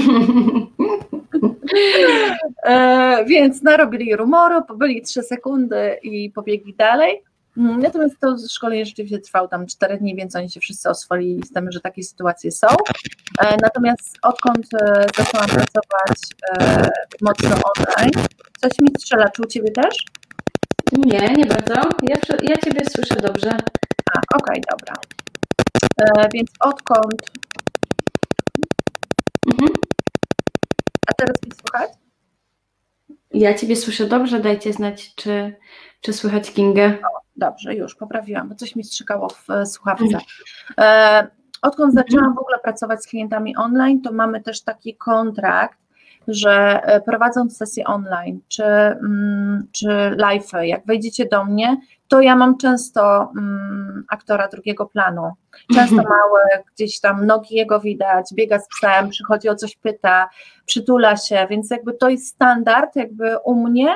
e, 2.64 3.26
więc 3.26 3.62
narobili 3.62 4.16
rumoru, 4.16 4.62
byli 4.78 5.02
trzy 5.02 5.24
sekundy 5.24 5.98
i 6.04 6.30
pobiegli 6.30 6.74
dalej. 6.74 7.24
Mm, 7.58 7.80
natomiast 7.80 8.20
to 8.20 8.36
szkolenie 8.50 8.86
rzeczywiście 8.86 9.20
trwało 9.20 9.48
tam 9.48 9.68
4 9.68 9.98
dni, 9.98 10.16
więc 10.16 10.36
oni 10.36 10.50
się 10.50 10.60
wszyscy 10.60 10.90
oswoili 10.90 11.44
z 11.46 11.54
tym, 11.54 11.72
że 11.72 11.80
takie 11.80 12.04
sytuacje 12.04 12.52
są. 12.52 12.68
E, 13.40 13.58
natomiast 13.62 14.18
odkąd 14.22 14.66
e, 14.74 15.06
zaczęłam 15.18 15.50
pracować 15.50 16.18
e, 16.60 16.90
mocno 17.22 17.56
online, 17.78 18.26
coś 18.62 18.72
mi 18.80 18.90
strzela, 19.00 19.30
czy 19.30 19.42
u 19.42 19.46
Ciebie 19.46 19.72
też? 19.72 20.06
Nie, 20.92 21.34
nie 21.34 21.46
bardzo. 21.46 21.74
Ja, 22.02 22.16
ja 22.42 22.58
Ciebie 22.58 22.82
słyszę 22.90 23.16
dobrze. 23.16 23.52
A, 24.12 24.36
okej, 24.36 24.62
okay, 24.62 24.62
dobra. 24.72 24.94
Więc 26.34 26.50
odkąd... 26.60 27.32
Mhm. 29.52 29.70
A 31.08 31.14
teraz 31.14 31.36
mnie 31.44 31.52
słychać? 31.62 31.92
Ja 33.34 33.54
Ciebie 33.54 33.76
słyszę 33.76 34.06
dobrze, 34.06 34.40
dajcie 34.40 34.74
znać, 34.74 35.16
czy, 35.16 35.56
czy 36.02 36.14
słychać 36.14 36.52
Kingę. 36.52 36.98
Dobrze, 37.36 37.76
już 37.76 37.96
poprawiłam, 37.96 38.50
bo 38.50 38.56
coś 38.56 38.76
mi 38.76 38.84
strzykało 38.84 39.30
w 39.30 39.50
e, 39.50 39.66
słuchawce. 39.66 40.18
E, 40.78 41.28
odkąd 41.62 41.94
zaczęłam 41.94 42.36
w 42.36 42.40
ogóle 42.40 42.60
pracować 42.60 43.04
z 43.04 43.08
klientami 43.08 43.58
online, 43.58 44.02
to 44.02 44.12
mamy 44.12 44.42
też 44.42 44.64
taki 44.64 44.96
kontrakt, 44.96 45.80
że 46.28 46.84
e, 46.84 47.02
prowadząc 47.02 47.58
sesję 47.58 47.86
online 47.86 48.40
czy, 48.48 48.64
mm, 48.64 49.68
czy 49.72 49.88
live, 50.18 50.52
jak 50.62 50.86
wejdziecie 50.86 51.26
do 51.26 51.46
mnie, 51.46 51.78
to 52.08 52.22
ja 52.22 52.36
mam 52.36 52.58
często 52.58 53.32
mm, 53.38 54.06
aktora 54.10 54.48
drugiego 54.48 54.86
planu. 54.86 55.32
Często 55.74 55.96
mhm. 55.96 56.10
mały, 56.10 56.64
gdzieś 56.76 57.00
tam 57.00 57.26
nogi 57.26 57.56
jego 57.56 57.80
widać, 57.80 58.26
biega 58.34 58.60
z 58.60 58.68
psem, 58.68 59.10
przychodzi 59.10 59.50
o 59.50 59.56
coś 59.56 59.76
pyta, 59.78 60.30
przytula 60.66 61.18
się, 61.18 61.48
więc 61.50 61.72
jakby 61.72 61.94
to 61.94 62.10
jest 62.10 62.28
standard 62.28 62.96
jakby 62.96 63.38
u 63.38 63.56
mnie, 63.56 63.96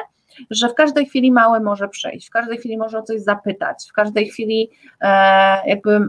że 0.51 0.69
w 0.69 0.73
każdej 0.73 1.05
chwili 1.05 1.31
mały 1.31 1.59
może 1.59 1.87
przyjść, 1.87 2.27
w 2.27 2.31
każdej 2.31 2.57
chwili 2.57 2.77
może 2.77 2.99
o 2.99 3.03
coś 3.03 3.21
zapytać, 3.21 3.85
w 3.89 3.93
każdej 3.93 4.29
chwili 4.29 4.69
e, 5.01 5.69
jakby 5.69 5.99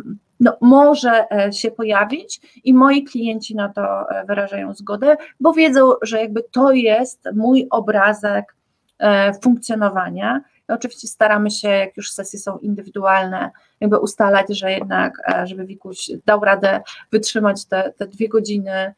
no, 0.41 0.57
może 0.61 1.31
e, 1.31 1.53
się 1.53 1.71
pojawić 1.71 2.61
i 2.65 2.75
moi 2.75 3.05
klienci 3.05 3.55
na 3.55 3.69
to 3.69 4.11
e, 4.11 4.25
wyrażają 4.25 4.75
zgodę, 4.75 5.17
bo 5.41 5.53
wiedzą, 5.53 5.93
że 6.03 6.21
jakby 6.21 6.43
to 6.53 6.73
jest 6.73 7.29
mój 7.35 7.67
obrazek 7.71 8.57
funkcjonowania. 9.43 10.41
I 10.69 10.73
oczywiście 10.73 11.09
staramy 11.09 11.51
się, 11.51 11.69
jak 11.69 11.97
już 11.97 12.13
sesje 12.13 12.39
są 12.39 12.59
indywidualne, 12.59 13.51
jakby 13.81 13.99
ustalać, 13.99 14.47
że 14.51 14.73
jednak, 14.73 15.13
żeby 15.45 15.65
Wikuś 15.65 16.11
dał 16.27 16.41
radę 16.41 16.81
wytrzymać 17.13 17.65
te, 17.65 17.93
te 17.97 18.07
dwie 18.07 18.29
godziny 18.29 18.95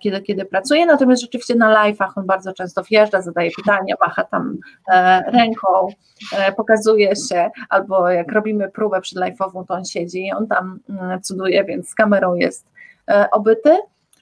kiedy, 0.00 0.22
kiedy 0.22 0.44
pracuje, 0.44 0.86
natomiast 0.86 1.22
rzeczywiście 1.22 1.54
na 1.54 1.74
live'ach 1.74 2.08
on 2.16 2.26
bardzo 2.26 2.52
często 2.52 2.82
wjeżdża, 2.82 3.22
zadaje 3.22 3.50
pytania, 3.56 3.94
macha 4.00 4.24
tam 4.24 4.56
e, 4.88 5.22
ręką, 5.30 5.68
e, 6.32 6.52
pokazuje 6.52 7.16
się, 7.16 7.50
albo 7.68 8.08
jak 8.08 8.32
robimy 8.32 8.70
próbę 8.70 9.00
przed 9.00 9.18
live'ową, 9.18 9.66
to 9.66 9.74
on 9.74 9.84
siedzi 9.84 10.26
i 10.26 10.32
on 10.32 10.46
tam 10.46 10.80
mm, 10.88 11.22
cuduje, 11.22 11.64
więc 11.64 11.88
z 11.88 11.94
kamerą 11.94 12.34
jest 12.34 12.66
obyty, 13.32 13.78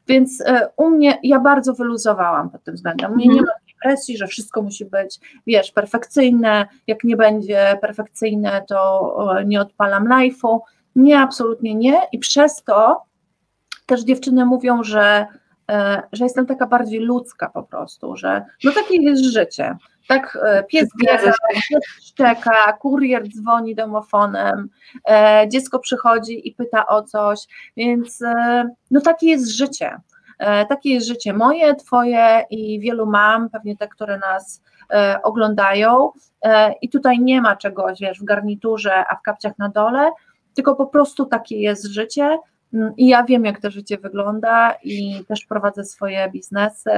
więc 0.08 0.44
u 0.76 0.90
mnie, 0.90 1.18
ja 1.22 1.40
bardzo 1.40 1.74
wyluzowałam 1.74 2.50
pod 2.50 2.64
tym 2.64 2.74
względem, 2.74 3.12
u 3.12 3.14
mnie 3.14 3.26
nie 3.26 3.40
mhm. 3.40 3.46
ma 3.46 3.72
presji, 3.82 4.16
że 4.16 4.26
wszystko 4.26 4.62
musi 4.62 4.84
być, 4.84 5.20
wiesz, 5.46 5.72
perfekcyjne, 5.72 6.66
jak 6.86 7.04
nie 7.04 7.16
będzie 7.16 7.78
perfekcyjne, 7.80 8.64
to 8.68 9.14
nie 9.46 9.60
odpalam 9.60 10.08
live'u, 10.08 10.58
nie, 10.96 11.20
absolutnie 11.20 11.74
nie. 11.74 12.00
I 12.12 12.18
przez 12.18 12.62
to 12.62 13.02
też 13.92 14.04
dziewczyny 14.04 14.44
mówią, 14.44 14.84
że, 14.84 15.26
e, 15.70 16.02
że 16.12 16.24
jestem 16.24 16.46
taka 16.46 16.66
bardziej 16.66 17.00
ludzka 17.00 17.48
po 17.48 17.62
prostu, 17.62 18.16
że 18.16 18.44
no 18.64 18.72
takie 18.72 19.02
jest 19.02 19.24
życie. 19.24 19.76
Tak, 20.08 20.38
e, 20.44 20.64
pies 20.64 20.88
biega, 21.00 21.32
pies 21.70 21.82
szczeka, 22.02 22.72
kurier 22.72 23.28
dzwoni 23.28 23.74
domofonem, 23.74 24.68
e, 25.10 25.44
dziecko 25.48 25.78
przychodzi 25.78 26.48
i 26.48 26.54
pyta 26.54 26.86
o 26.86 27.02
coś, 27.02 27.38
więc 27.76 28.22
no 28.90 29.00
takie 29.00 29.26
jest 29.26 29.56
życie. 29.56 29.96
Takie 30.68 30.90
jest 30.90 31.06
życie 31.06 31.32
moje, 31.32 31.74
twoje 31.74 32.44
i 32.50 32.80
wielu 32.80 33.06
mam, 33.06 33.50
pewnie 33.50 33.76
te, 33.76 33.88
które 33.88 34.18
nas 34.18 34.62
oglądają. 35.22 36.10
I 36.82 36.88
tutaj 36.88 37.18
nie 37.18 37.40
ma 37.40 37.56
czegoś, 37.56 38.00
wiesz, 38.00 38.20
w 38.20 38.24
garniturze, 38.24 39.04
a 39.08 39.16
w 39.16 39.22
kapciach 39.22 39.58
na 39.58 39.68
dole, 39.68 40.10
tylko 40.54 40.74
po 40.74 40.86
prostu 40.86 41.26
takie 41.26 41.58
jest 41.58 41.86
życie 41.86 42.38
i 42.96 43.08
ja 43.08 43.24
wiem, 43.24 43.44
jak 43.44 43.60
to 43.60 43.70
życie 43.70 43.98
wygląda 43.98 44.74
i 44.84 45.24
też 45.28 45.44
prowadzę 45.44 45.84
swoje 45.84 46.30
biznesy, 46.30 46.90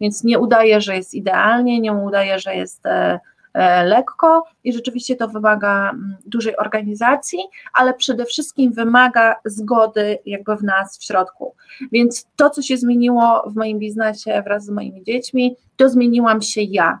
więc 0.00 0.24
nie 0.24 0.38
udaję, 0.38 0.80
że 0.80 0.96
jest 0.96 1.14
idealnie, 1.14 1.80
nie 1.80 1.92
udaję, 1.92 2.38
że 2.38 2.56
jest 2.56 2.86
e, 2.86 3.20
e, 3.54 3.84
lekko 3.84 4.44
i 4.64 4.72
rzeczywiście 4.72 5.16
to 5.16 5.28
wymaga 5.28 5.90
mm, 5.90 6.16
dużej 6.26 6.56
organizacji, 6.56 7.38
ale 7.74 7.94
przede 7.94 8.24
wszystkim 8.24 8.72
wymaga 8.72 9.36
zgody 9.44 10.18
jakby 10.26 10.56
w 10.56 10.62
nas 10.62 10.98
w 10.98 11.04
środku. 11.04 11.54
Więc 11.92 12.26
to, 12.36 12.50
co 12.50 12.62
się 12.62 12.76
zmieniło 12.76 13.50
w 13.50 13.56
moim 13.56 13.78
biznesie 13.78 14.42
wraz 14.44 14.64
z 14.64 14.70
moimi 14.70 15.04
dziećmi, 15.04 15.56
to 15.76 15.88
zmieniłam 15.88 16.42
się 16.42 16.62
ja. 16.62 17.00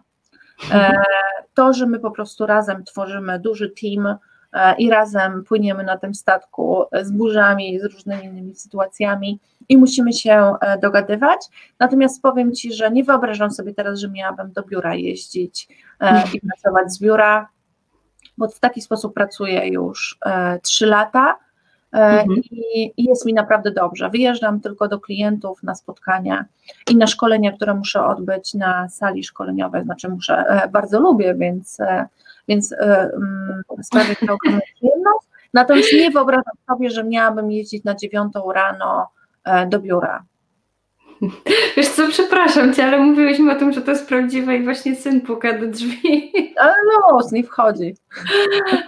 E, 0.72 1.02
to, 1.54 1.72
że 1.72 1.86
my 1.86 1.98
po 1.98 2.10
prostu 2.10 2.46
razem 2.46 2.84
tworzymy 2.84 3.38
duży 3.38 3.72
team, 3.80 4.16
i 4.78 4.90
razem 4.90 5.44
płyniemy 5.44 5.84
na 5.84 5.98
tym 5.98 6.14
statku 6.14 6.84
z 7.02 7.10
burzami, 7.10 7.80
z 7.80 7.84
różnymi 7.84 8.24
innymi 8.24 8.54
sytuacjami 8.54 9.40
i 9.68 9.76
musimy 9.76 10.12
się 10.12 10.54
e, 10.60 10.78
dogadywać. 10.78 11.40
Natomiast 11.78 12.22
powiem 12.22 12.52
Ci, 12.52 12.72
że 12.72 12.90
nie 12.90 13.04
wyobrażam 13.04 13.50
sobie 13.50 13.74
teraz, 13.74 13.98
że 13.98 14.10
miałabym 14.10 14.52
do 14.52 14.62
biura 14.62 14.94
jeździć 14.94 15.68
e, 16.00 16.22
i 16.34 16.40
pracować 16.46 16.92
z 16.92 17.00
biura, 17.00 17.48
bo 18.38 18.48
w 18.48 18.60
taki 18.60 18.82
sposób 18.82 19.14
pracuję 19.14 19.68
już 19.68 20.18
trzy 20.62 20.86
lata. 20.86 21.38
Mhm. 21.92 22.40
I, 22.50 22.92
I, 22.96 23.04
jest 23.04 23.26
mi 23.26 23.34
naprawdę 23.34 23.70
dobrze. 23.70 24.10
Wyjeżdżam 24.10 24.60
tylko 24.60 24.88
do 24.88 25.00
klientów 25.00 25.62
na 25.62 25.74
spotkania 25.74 26.44
i 26.90 26.96
na 26.96 27.06
szkolenia, 27.06 27.52
które 27.52 27.74
muszę 27.74 28.06
odbyć 28.06 28.54
na 28.54 28.88
sali 28.88 29.24
szkoleniowej. 29.24 29.84
Znaczy, 29.84 30.08
muszę, 30.08 30.44
bardzo 30.72 31.00
lubię, 31.00 31.34
więc 31.34 31.78
więc 32.48 32.74
sprawia 33.82 34.14
to 34.14 34.34
ogromną 34.34 34.60
przyjemność. 34.74 35.26
Natomiast 35.54 35.92
nie 35.92 36.10
wyobrażam 36.10 36.54
sobie, 36.66 36.90
że 36.90 37.04
miałabym 37.04 37.50
jeździć 37.50 37.84
na 37.84 37.94
dziewiątą 37.94 38.52
rano 38.52 39.08
e, 39.44 39.66
do 39.66 39.80
biura. 39.80 40.24
Wiesz 41.76 41.88
co, 41.88 42.08
przepraszam 42.08 42.74
cię, 42.74 42.84
ale 42.84 42.98
mówiłyśmy 42.98 43.52
o 43.52 43.54
tym, 43.54 43.72
że 43.72 43.82
to 43.82 43.90
jest 43.90 44.08
prawdziwe 44.08 44.56
i 44.56 44.64
właśnie 44.64 44.96
syn 44.96 45.20
puka 45.20 45.58
do 45.58 45.66
drzwi. 45.66 46.32
Ale 46.60 46.74
no, 46.86 47.20
nie 47.32 47.44
wchodzi. 47.44 47.94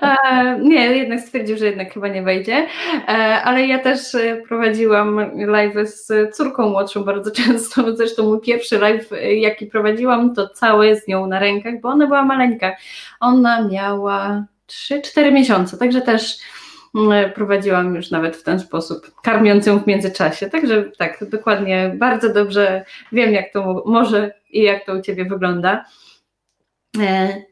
E, 0.02 0.58
nie, 0.60 0.96
jednak 0.96 1.20
stwierdził, 1.20 1.56
że 1.56 1.66
jednak 1.66 1.92
chyba 1.92 2.08
nie 2.08 2.22
wejdzie. 2.22 2.66
E, 3.08 3.42
ale 3.42 3.66
ja 3.66 3.78
też 3.78 4.14
e, 4.14 4.42
prowadziłam 4.48 5.20
live 5.46 5.88
z 5.88 6.36
córką 6.36 6.68
młodszą 6.68 7.04
bardzo 7.04 7.30
często. 7.44 7.96
Zresztą 7.96 8.22
mój 8.22 8.40
pierwszy 8.40 8.78
live, 8.78 9.10
jaki 9.36 9.66
prowadziłam, 9.66 10.34
to 10.34 10.48
całe 10.48 10.96
z 10.96 11.08
nią 11.08 11.26
na 11.26 11.38
rękach, 11.38 11.80
bo 11.80 11.88
ona 11.88 12.06
była 12.06 12.24
maleńka. 12.24 12.76
Ona 13.20 13.68
miała 13.68 14.44
3-4 14.68 15.32
miesiące, 15.32 15.76
także 15.76 16.00
też 16.00 16.38
prowadziłam 17.34 17.94
już 17.94 18.10
nawet 18.10 18.36
w 18.36 18.42
ten 18.42 18.60
sposób, 18.60 19.20
karmiąc 19.22 19.66
ją 19.66 19.78
w 19.78 19.86
międzyczasie. 19.86 20.50
Także 20.50 20.90
tak, 20.98 21.24
dokładnie, 21.30 21.94
bardzo 21.96 22.32
dobrze 22.32 22.84
wiem, 23.12 23.32
jak 23.32 23.52
to 23.52 23.82
może 23.86 24.34
i 24.50 24.62
jak 24.62 24.84
to 24.86 24.94
u 24.94 25.02
Ciebie 25.02 25.24
wygląda. 25.24 25.84
E, 27.00 27.42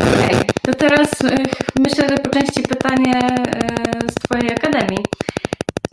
okay. 0.00 0.40
To 0.62 0.74
teraz 0.74 1.24
e, 1.24 1.36
myślę, 1.78 2.08
że 2.08 2.18
po 2.18 2.30
części 2.30 2.62
pytanie 2.62 3.18
e, 3.18 3.68
z 4.10 4.14
Twojej 4.14 4.50
akademii. 4.52 5.04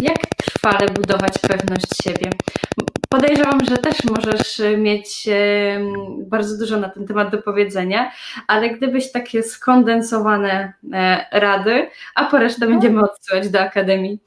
Jak 0.01 0.17
trwale 0.37 0.89
budować 0.89 1.39
pewność 1.39 2.03
siebie? 2.03 2.29
Podejrzewam, 3.23 3.65
że 3.65 3.77
też 3.77 4.03
możesz 4.03 4.62
mieć 4.77 5.29
bardzo 6.17 6.57
dużo 6.57 6.77
na 6.77 6.89
ten 6.89 7.07
temat 7.07 7.31
do 7.31 7.41
powiedzenia, 7.41 8.12
ale 8.47 8.69
gdybyś 8.69 9.12
takie 9.12 9.43
skondensowane 9.43 10.73
e, 10.93 11.25
rady, 11.39 11.89
a 12.15 12.25
po 12.25 12.38
resztę 12.38 12.67
będziemy 12.67 13.01
odsyłać 13.01 13.49
do 13.49 13.59
Akademii. 13.59 14.19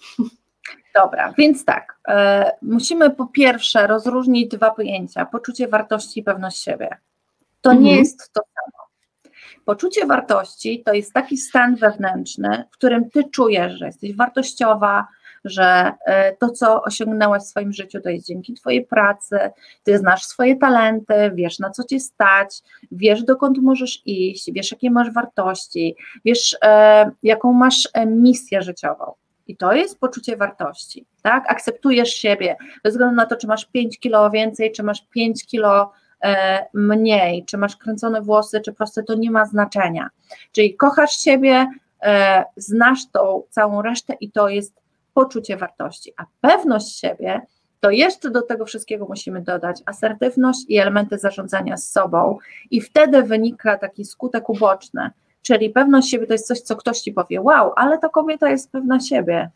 Dobra, 0.95 1.33
więc 1.39 1.65
tak, 1.65 1.99
e, 2.09 2.51
musimy 2.63 3.11
po 3.11 3.27
pierwsze 3.27 3.87
rozróżnić 3.87 4.51
dwa 4.51 4.71
pojęcia: 4.71 5.27
poczucie 5.27 5.69
wartości 5.69 6.21
i 6.21 6.23
pewność 6.23 6.63
siebie. 6.63 6.89
To 7.61 7.71
mhm. 7.71 7.85
nie 7.85 7.97
jest 7.97 8.33
to 8.33 8.41
samo. 8.55 8.89
Poczucie 9.65 10.07
wartości 10.07 10.83
to 10.87 10.93
jest 10.93 11.13
taki 11.13 11.37
stan 11.37 11.77
wewnętrzny, 11.77 12.65
w 12.71 12.75
którym 12.75 13.11
ty 13.11 13.25
czujesz, 13.31 13.73
że 13.73 13.87
jesteś 13.87 14.17
wartościowa, 14.17 15.07
że 15.47 15.93
e, 16.07 16.37
to, 16.37 16.51
co 16.51 16.83
osiągnęłaś 16.83 17.43
w 17.43 17.47
swoim 17.47 17.73
życiu, 17.73 18.01
to 18.01 18.09
jest 18.09 18.27
dzięki 18.27 18.55
Twojej 18.55 18.87
pracy, 18.87 19.39
Ty 19.83 19.99
znasz 19.99 20.25
swoje 20.25 20.57
talenty, 20.57 21.15
wiesz 21.35 21.59
na 21.59 21.71
co 21.71 21.85
Cię 21.85 22.01
stać, 22.01 22.63
wiesz 22.93 23.23
dokąd 23.23 23.59
możesz 23.59 24.03
iść, 24.07 24.53
wiesz 24.53 24.73
jakie 24.73 24.91
masz 24.91 25.13
wartości, 25.13 25.97
wiesz 26.25 26.57
e, 26.65 27.11
jaką 27.23 27.53
masz 27.53 27.89
e, 27.93 28.07
misję 28.07 28.63
życiową. 28.63 29.13
I 29.49 29.57
to 29.57 29.73
jest 29.73 30.01
poczucie 30.01 30.37
wartości, 30.37 31.07
tak? 31.23 31.51
Akceptujesz 31.51 32.15
siebie, 32.15 32.57
bez 32.85 32.95
względu 32.95 33.17
na 33.17 33.27
to, 33.27 33.37
czy 33.37 33.47
masz 33.47 33.65
5 33.65 33.99
kilo 33.99 34.31
więcej, 34.31 34.73
czy 34.73 34.83
masz 34.83 35.07
5 35.11 35.47
kilo 35.47 35.93
mniej, 36.75 37.45
czy 37.45 37.59
masz 37.59 37.77
kręcone 37.77 38.23
włosy, 38.23 38.61
czy 38.61 38.73
proste, 38.73 39.03
to 39.03 39.15
nie 39.15 39.31
ma 39.31 39.45
znaczenia. 39.45 40.09
Czyli 40.53 40.77
kochasz 40.77 41.17
siebie, 41.17 41.67
znasz 42.57 43.11
tą 43.13 43.43
całą 43.51 43.83
resztę 43.83 44.15
i 44.21 44.31
to 44.31 44.49
jest 44.49 44.75
poczucie 45.17 45.57
wartości, 45.57 46.13
a 46.17 46.25
pewność 46.41 46.99
siebie 46.99 47.41
to 47.81 47.91
jeszcze 47.91 48.31
do 48.31 48.43
tego 48.43 48.65
wszystkiego 48.65 49.07
musimy 49.09 49.43
dodać 49.43 49.83
asertywność 49.87 50.65
i 50.69 50.79
elementy 50.79 51.19
zarządzania 51.19 51.77
z 51.77 51.91
sobą, 51.91 52.39
i 52.71 52.81
wtedy 52.81 53.23
wynika 53.23 53.79
taki 53.79 54.05
skutek 54.05 54.51
uboczny, 54.51 55.11
czyli 55.43 55.71
pewność 55.71 56.11
siebie 56.11 56.27
to 56.27 56.33
jest 56.33 56.47
coś, 56.47 56.61
co 56.61 56.77
ktoś 56.77 57.01
ci 57.01 57.13
powie, 57.13 57.41
wow, 57.41 57.73
ale 57.77 57.99
ta 57.99 58.09
kobieta 58.09 58.51
jest 58.51 58.73
pewna 58.73 59.01
siebie. 59.01 59.51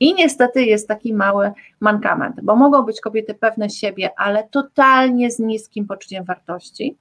I 0.00 0.14
niestety 0.14 0.64
jest 0.64 0.88
taki 0.88 1.14
mały 1.14 1.52
mankament, 1.80 2.40
bo 2.42 2.56
mogą 2.56 2.82
być 2.82 3.00
kobiety 3.00 3.34
pewne 3.34 3.70
siebie, 3.70 4.10
ale 4.16 4.48
totalnie 4.50 5.30
z 5.30 5.38
niskim 5.38 5.86
poczuciem 5.86 6.24
wartości, 6.24 6.98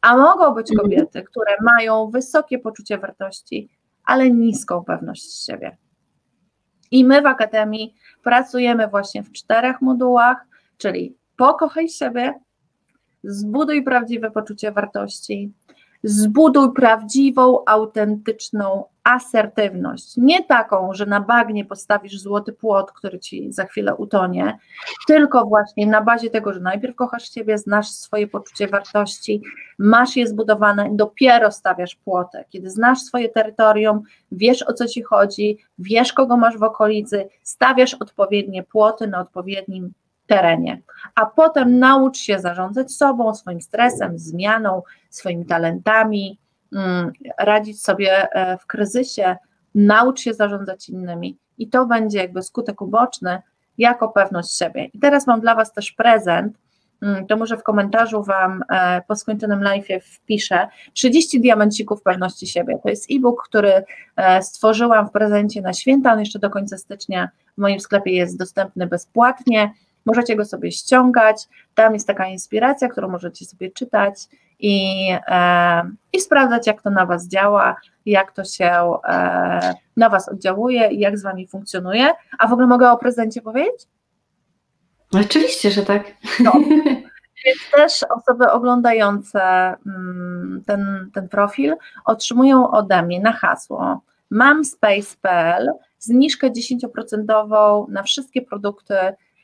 a 0.00 0.16
mogą 0.16 0.54
być 0.54 0.70
mhm. 0.70 0.90
kobiety, 0.90 1.22
które 1.22 1.56
mają 1.62 2.10
wysokie 2.10 2.58
poczucie 2.58 2.98
wartości, 2.98 3.68
ale 4.04 4.30
niską 4.30 4.84
pewność 4.84 5.46
siebie. 5.46 5.76
I 6.92 7.04
my 7.04 7.22
w 7.22 7.26
Akademii 7.26 7.94
pracujemy 8.22 8.88
właśnie 8.88 9.22
w 9.22 9.32
czterech 9.32 9.80
modułach, 9.80 10.46
czyli 10.78 11.16
pokochaj 11.36 11.88
siebie, 11.88 12.34
zbuduj 13.24 13.84
prawdziwe 13.84 14.30
poczucie 14.30 14.72
wartości, 14.72 15.52
zbuduj 16.02 16.72
prawdziwą, 16.72 17.64
autentyczną 17.66 18.84
asertywność. 19.04 20.16
Nie 20.16 20.44
taką, 20.44 20.94
że 20.94 21.06
na 21.06 21.20
bagnie 21.20 21.64
postawisz 21.64 22.20
złoty 22.20 22.52
płot, 22.52 22.92
który 22.92 23.18
ci 23.18 23.52
za 23.52 23.64
chwilę 23.64 23.94
utonie, 23.94 24.58
tylko 25.06 25.44
właśnie 25.44 25.86
na 25.86 26.00
bazie 26.00 26.30
tego, 26.30 26.52
że 26.52 26.60
najpierw 26.60 26.96
kochasz 26.96 27.30
siebie, 27.30 27.58
znasz 27.58 27.90
swoje 27.90 28.26
poczucie 28.26 28.68
wartości, 28.68 29.42
masz 29.78 30.16
je 30.16 30.26
zbudowane, 30.26 30.88
dopiero 30.92 31.50
stawiasz 31.50 31.94
płotę. 31.94 32.44
Kiedy 32.50 32.70
znasz 32.70 32.98
swoje 32.98 33.28
terytorium, 33.28 34.02
wiesz 34.32 34.62
o 34.62 34.72
co 34.72 34.86
ci 34.86 35.02
chodzi, 35.02 35.58
wiesz 35.78 36.12
kogo 36.12 36.36
masz 36.36 36.58
w 36.58 36.62
okolicy, 36.62 37.28
stawiasz 37.42 37.94
odpowiednie 37.94 38.62
płoty 38.62 39.06
na 39.06 39.20
odpowiednim 39.20 39.92
terenie, 40.32 40.82
a 41.14 41.26
potem 41.26 41.78
naucz 41.78 42.18
się 42.18 42.38
zarządzać 42.38 42.92
sobą, 42.92 43.34
swoim 43.34 43.60
stresem, 43.60 44.18
zmianą, 44.18 44.82
swoimi 45.10 45.46
talentami, 45.46 46.38
mm, 46.72 47.12
radzić 47.38 47.82
sobie 47.82 48.32
e, 48.32 48.58
w 48.58 48.66
kryzysie, 48.66 49.36
naucz 49.74 50.20
się 50.20 50.34
zarządzać 50.34 50.88
innymi 50.88 51.38
i 51.58 51.68
to 51.68 51.86
będzie 51.86 52.18
jakby 52.18 52.42
skutek 52.42 52.82
uboczny 52.82 53.42
jako 53.78 54.08
pewność 54.08 54.58
siebie. 54.58 54.84
I 54.84 54.98
teraz 54.98 55.26
mam 55.26 55.40
dla 55.40 55.54
Was 55.54 55.72
też 55.72 55.92
prezent, 55.92 56.58
mm, 57.02 57.26
to 57.26 57.36
może 57.36 57.56
w 57.56 57.62
komentarzu 57.62 58.22
Wam 58.22 58.62
e, 58.70 59.02
po 59.08 59.16
skończonym 59.16 59.62
live 59.62 59.88
wpiszę 60.02 60.68
30 60.92 61.40
diamencików 61.40 62.02
pewności 62.02 62.46
siebie. 62.46 62.78
To 62.82 62.88
jest 62.88 63.10
e-book, 63.10 63.42
który 63.44 63.84
e, 64.16 64.42
stworzyłam 64.42 65.08
w 65.08 65.10
prezencie 65.10 65.62
na 65.62 65.72
święta, 65.72 66.12
on 66.12 66.20
jeszcze 66.20 66.38
do 66.38 66.50
końca 66.50 66.78
stycznia 66.78 67.28
w 67.58 67.60
moim 67.60 67.80
sklepie 67.80 68.12
jest 68.12 68.38
dostępny 68.38 68.86
bezpłatnie. 68.86 69.72
Możecie 70.06 70.36
go 70.36 70.44
sobie 70.44 70.72
ściągać, 70.72 71.48
tam 71.74 71.94
jest 71.94 72.06
taka 72.06 72.26
inspiracja, 72.26 72.88
którą 72.88 73.08
możecie 73.08 73.44
sobie 73.44 73.70
czytać 73.70 74.28
i, 74.58 75.08
e, 75.28 75.82
i 76.12 76.20
sprawdzać, 76.20 76.66
jak 76.66 76.82
to 76.82 76.90
na 76.90 77.06
Was 77.06 77.28
działa, 77.28 77.76
jak 78.06 78.32
to 78.32 78.44
się 78.44 78.92
e, 79.08 79.74
na 79.96 80.08
Was 80.08 80.28
oddziałuje 80.28 80.88
i 80.88 80.98
jak 80.98 81.18
z 81.18 81.22
Wami 81.22 81.46
funkcjonuje. 81.46 82.10
A 82.38 82.48
w 82.48 82.52
ogóle 82.52 82.66
mogę 82.66 82.90
o 82.90 82.96
prezencie 82.96 83.42
powiedzieć? 83.42 83.88
Oczywiście, 85.12 85.70
że 85.70 85.82
tak. 85.82 86.04
No. 86.40 86.52
Więc 87.46 87.58
też 87.74 88.10
osoby 88.10 88.50
oglądające 88.50 89.40
mm, 89.86 90.62
ten, 90.66 91.10
ten 91.14 91.28
profil 91.28 91.74
otrzymują 92.04 92.70
ode 92.70 93.02
mnie 93.02 93.20
na 93.20 93.32
hasło 93.32 94.02
mamspace.pl 94.30 95.72
zniżkę 95.98 96.50
10% 96.50 97.88
na 97.88 98.02
wszystkie 98.02 98.42
produkty 98.42 98.94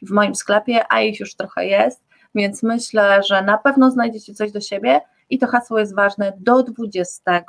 w 0.02 0.10
moim 0.10 0.34
sklepie, 0.34 0.92
a 0.92 1.00
ich 1.00 1.20
już 1.20 1.34
trochę 1.34 1.66
jest, 1.66 2.04
więc 2.34 2.62
myślę, 2.62 3.22
że 3.22 3.42
na 3.42 3.58
pewno 3.58 3.90
znajdziecie 3.90 4.34
coś 4.34 4.52
do 4.52 4.60
siebie 4.60 5.00
i 5.30 5.38
to 5.38 5.46
hasło 5.46 5.78
jest 5.78 5.94
ważne 5.94 6.32
do 6.40 6.62
20 6.62 7.44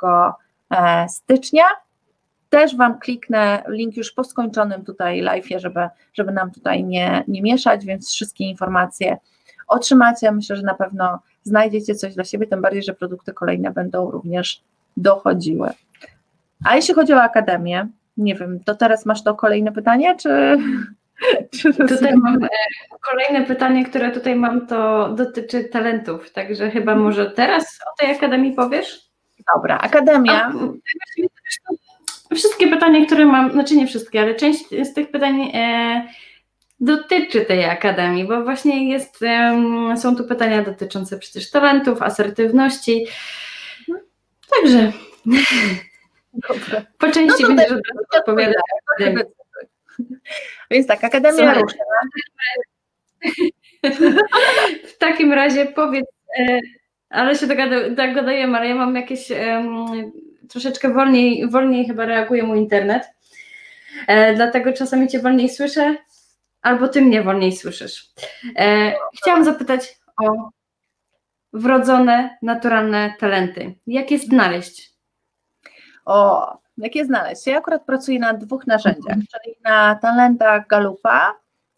e, 0.70 1.08
stycznia. 1.08 1.64
Też 2.48 2.76
Wam 2.76 2.98
kliknę 2.98 3.62
link 3.68 3.96
już 3.96 4.12
po 4.12 4.24
skończonym 4.24 4.84
tutaj 4.84 5.22
live'ie, 5.22 5.58
żeby, 5.58 5.88
żeby 6.14 6.32
nam 6.32 6.50
tutaj 6.50 6.84
nie, 6.84 7.24
nie 7.28 7.42
mieszać, 7.42 7.84
więc 7.84 8.10
wszystkie 8.10 8.44
informacje 8.44 9.16
otrzymacie. 9.68 10.32
Myślę, 10.32 10.56
że 10.56 10.62
na 10.62 10.74
pewno 10.74 11.18
znajdziecie 11.42 11.94
coś 11.94 12.14
dla 12.14 12.24
siebie, 12.24 12.46
tym 12.46 12.62
bardziej, 12.62 12.82
że 12.82 12.94
produkty 12.94 13.32
kolejne 13.32 13.70
będą 13.70 14.10
również 14.10 14.62
dochodziły. 14.96 15.70
A 16.64 16.76
jeśli 16.76 16.94
chodzi 16.94 17.12
o 17.12 17.22
Akademię, 17.22 17.88
nie 18.16 18.34
wiem, 18.34 18.64
to 18.64 18.74
teraz 18.74 19.06
masz 19.06 19.22
to 19.22 19.34
kolejne 19.34 19.72
pytanie, 19.72 20.16
czy... 20.16 20.58
tutaj 21.88 22.16
mam 22.16 22.44
e, 22.44 22.48
kolejne 23.10 23.44
pytanie, 23.44 23.84
które 23.84 24.10
tutaj 24.10 24.36
mam, 24.36 24.66
to 24.66 25.08
dotyczy 25.08 25.64
talentów, 25.64 26.32
także 26.32 26.70
chyba 26.70 26.94
może 26.96 27.30
teraz 27.30 27.78
o 27.92 28.00
tej 28.00 28.16
Akademii 28.16 28.52
powiesz? 28.52 29.00
Dobra, 29.54 29.78
Akademia. 29.78 30.52
A, 32.30 32.34
wszystkie 32.34 32.68
pytania, 32.68 33.06
które 33.06 33.26
mam, 33.26 33.52
znaczy 33.52 33.76
nie 33.76 33.86
wszystkie, 33.86 34.20
ale 34.20 34.34
część 34.34 34.64
z 34.82 34.94
tych 34.94 35.10
pytań 35.10 35.50
e, 35.54 36.08
dotyczy 36.80 37.40
tej 37.40 37.64
akademii, 37.64 38.24
bo 38.24 38.44
właśnie 38.44 38.90
jest, 38.90 39.22
e, 39.22 39.94
są 39.96 40.16
tu 40.16 40.24
pytania 40.24 40.62
dotyczące 40.62 41.18
przecież 41.18 41.50
talentów, 41.50 42.02
asertywności. 42.02 43.06
Także 44.54 44.92
Dobra. 46.48 46.82
po 46.98 47.10
części 47.10 47.42
no 47.42 47.48
będziesz 47.48 47.72
odpowiadać. 48.18 48.56
Więc 50.70 50.86
tak, 50.86 51.04
Akademia 51.04 51.54
rusza. 51.54 51.78
W 54.88 54.98
takim 54.98 55.32
razie 55.32 55.66
powiedz, 55.66 56.06
e, 56.38 56.60
ale 57.10 57.36
się 57.36 57.46
tak 57.96 58.14
gadajemy, 58.14 58.58
ale 58.58 58.68
ja 58.68 58.74
mam 58.74 58.96
jakieś 58.96 59.30
um, 59.30 60.12
troszeczkę 60.48 60.94
wolniej, 60.94 61.50
wolniej 61.50 61.86
chyba 61.86 62.06
reaguje 62.06 62.42
mój 62.42 62.58
internet. 62.58 63.04
E, 64.06 64.34
dlatego 64.34 64.72
czasami 64.72 65.08
cię 65.08 65.20
wolniej 65.20 65.48
słyszę, 65.48 65.96
albo 66.62 66.88
ty 66.88 67.02
mnie 67.02 67.22
wolniej 67.22 67.52
słyszysz. 67.52 68.10
E, 68.56 68.92
chciałam 69.22 69.44
zapytać 69.44 69.96
o 70.22 70.50
wrodzone, 71.52 72.38
naturalne 72.42 73.14
talenty. 73.18 73.74
Jak 73.86 74.10
je 74.10 74.18
znaleźć? 74.18 74.90
O, 76.04 76.46
jak 76.76 76.96
je 76.96 77.04
znaleźć? 77.04 77.46
Ja 77.46 77.58
akurat 77.58 77.84
pracuję 77.84 78.18
na 78.18 78.34
dwóch 78.34 78.66
narzędziach, 78.66 79.16
mhm. 79.16 79.26
czyli 79.32 79.56
na 79.64 79.94
talentach 79.94 80.66
Galupa 80.66 81.34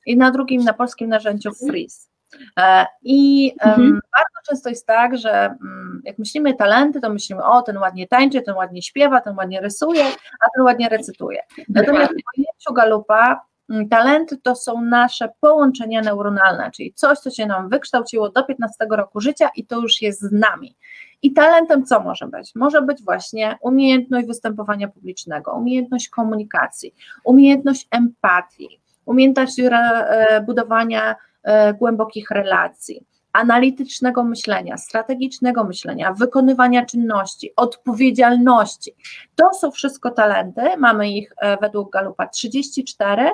i 0.06 0.16
na 0.16 0.30
drugim, 0.30 0.64
na 0.64 0.72
polskim 0.72 1.08
narzędziu 1.08 1.50
Freeze. 1.54 2.12
E, 2.58 2.86
I 3.02 3.52
mhm. 3.60 3.92
bardzo 3.92 4.48
często 4.48 4.68
jest 4.68 4.86
tak, 4.86 5.18
że 5.18 5.44
mm, 5.44 6.02
jak 6.04 6.18
myślimy 6.18 6.54
talenty, 6.54 7.00
to 7.00 7.10
myślimy, 7.10 7.44
o 7.44 7.62
ten 7.62 7.76
ładnie 7.76 8.08
tańczy, 8.08 8.42
ten 8.42 8.54
ładnie 8.54 8.82
śpiewa, 8.82 9.20
ten 9.20 9.36
ładnie 9.36 9.60
rysuje, 9.60 10.04
a 10.40 10.46
ten 10.56 10.64
ładnie 10.64 10.88
recytuje. 10.88 11.40
Natomiast 11.68 12.12
w 12.12 12.34
pojęciu 12.34 12.74
Galupa 12.74 13.40
mm, 13.70 13.88
talenty 13.88 14.36
to 14.36 14.54
są 14.54 14.80
nasze 14.80 15.28
połączenia 15.40 16.00
neuronalne, 16.00 16.70
czyli 16.70 16.92
coś, 16.94 17.18
co 17.18 17.30
się 17.30 17.46
nam 17.46 17.68
wykształciło 17.68 18.30
do 18.30 18.44
15 18.44 18.86
roku 18.90 19.20
życia 19.20 19.50
i 19.56 19.66
to 19.66 19.80
już 19.80 20.02
jest 20.02 20.20
z 20.20 20.32
nami. 20.32 20.76
I 21.22 21.32
talentem 21.32 21.86
co 21.86 22.00
może 22.00 22.26
być? 22.26 22.54
Może 22.54 22.82
być 22.82 23.02
właśnie 23.02 23.58
umiejętność 23.60 24.26
występowania 24.26 24.88
publicznego, 24.88 25.54
umiejętność 25.54 26.08
komunikacji, 26.08 26.94
umiejętność 27.24 27.88
empatii, 27.90 28.80
umiejętność 29.06 29.58
e, 29.58 30.42
budowania 30.46 31.16
E, 31.42 31.74
głębokich 31.74 32.30
relacji, 32.30 33.06
analitycznego 33.32 34.24
myślenia, 34.24 34.76
strategicznego 34.76 35.64
myślenia, 35.64 36.12
wykonywania 36.12 36.86
czynności, 36.86 37.52
odpowiedzialności. 37.56 38.94
To 39.36 39.52
są 39.52 39.70
wszystko 39.70 40.10
talenty, 40.10 40.62
mamy 40.78 41.10
ich 41.10 41.32
e, 41.36 41.56
według 41.56 41.92
Galupa 41.92 42.28
34. 42.28 43.30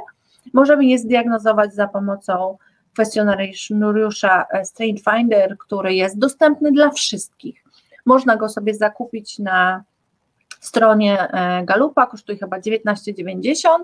Możemy 0.52 0.84
je 0.84 0.98
zdiagnozować 0.98 1.74
za 1.74 1.88
pomocą 1.88 2.58
kwestionariusza 2.92 4.46
Strange 4.64 5.02
Finder, 5.10 5.56
który 5.58 5.94
jest 5.94 6.18
dostępny 6.18 6.72
dla 6.72 6.90
wszystkich. 6.90 7.64
Można 8.08 8.36
go 8.36 8.48
sobie 8.48 8.74
zakupić 8.74 9.38
na 9.38 9.84
stronie 10.60 11.28
Galupa, 11.64 12.06
kosztuje 12.06 12.38
chyba 12.38 12.58
19,90 12.58 13.78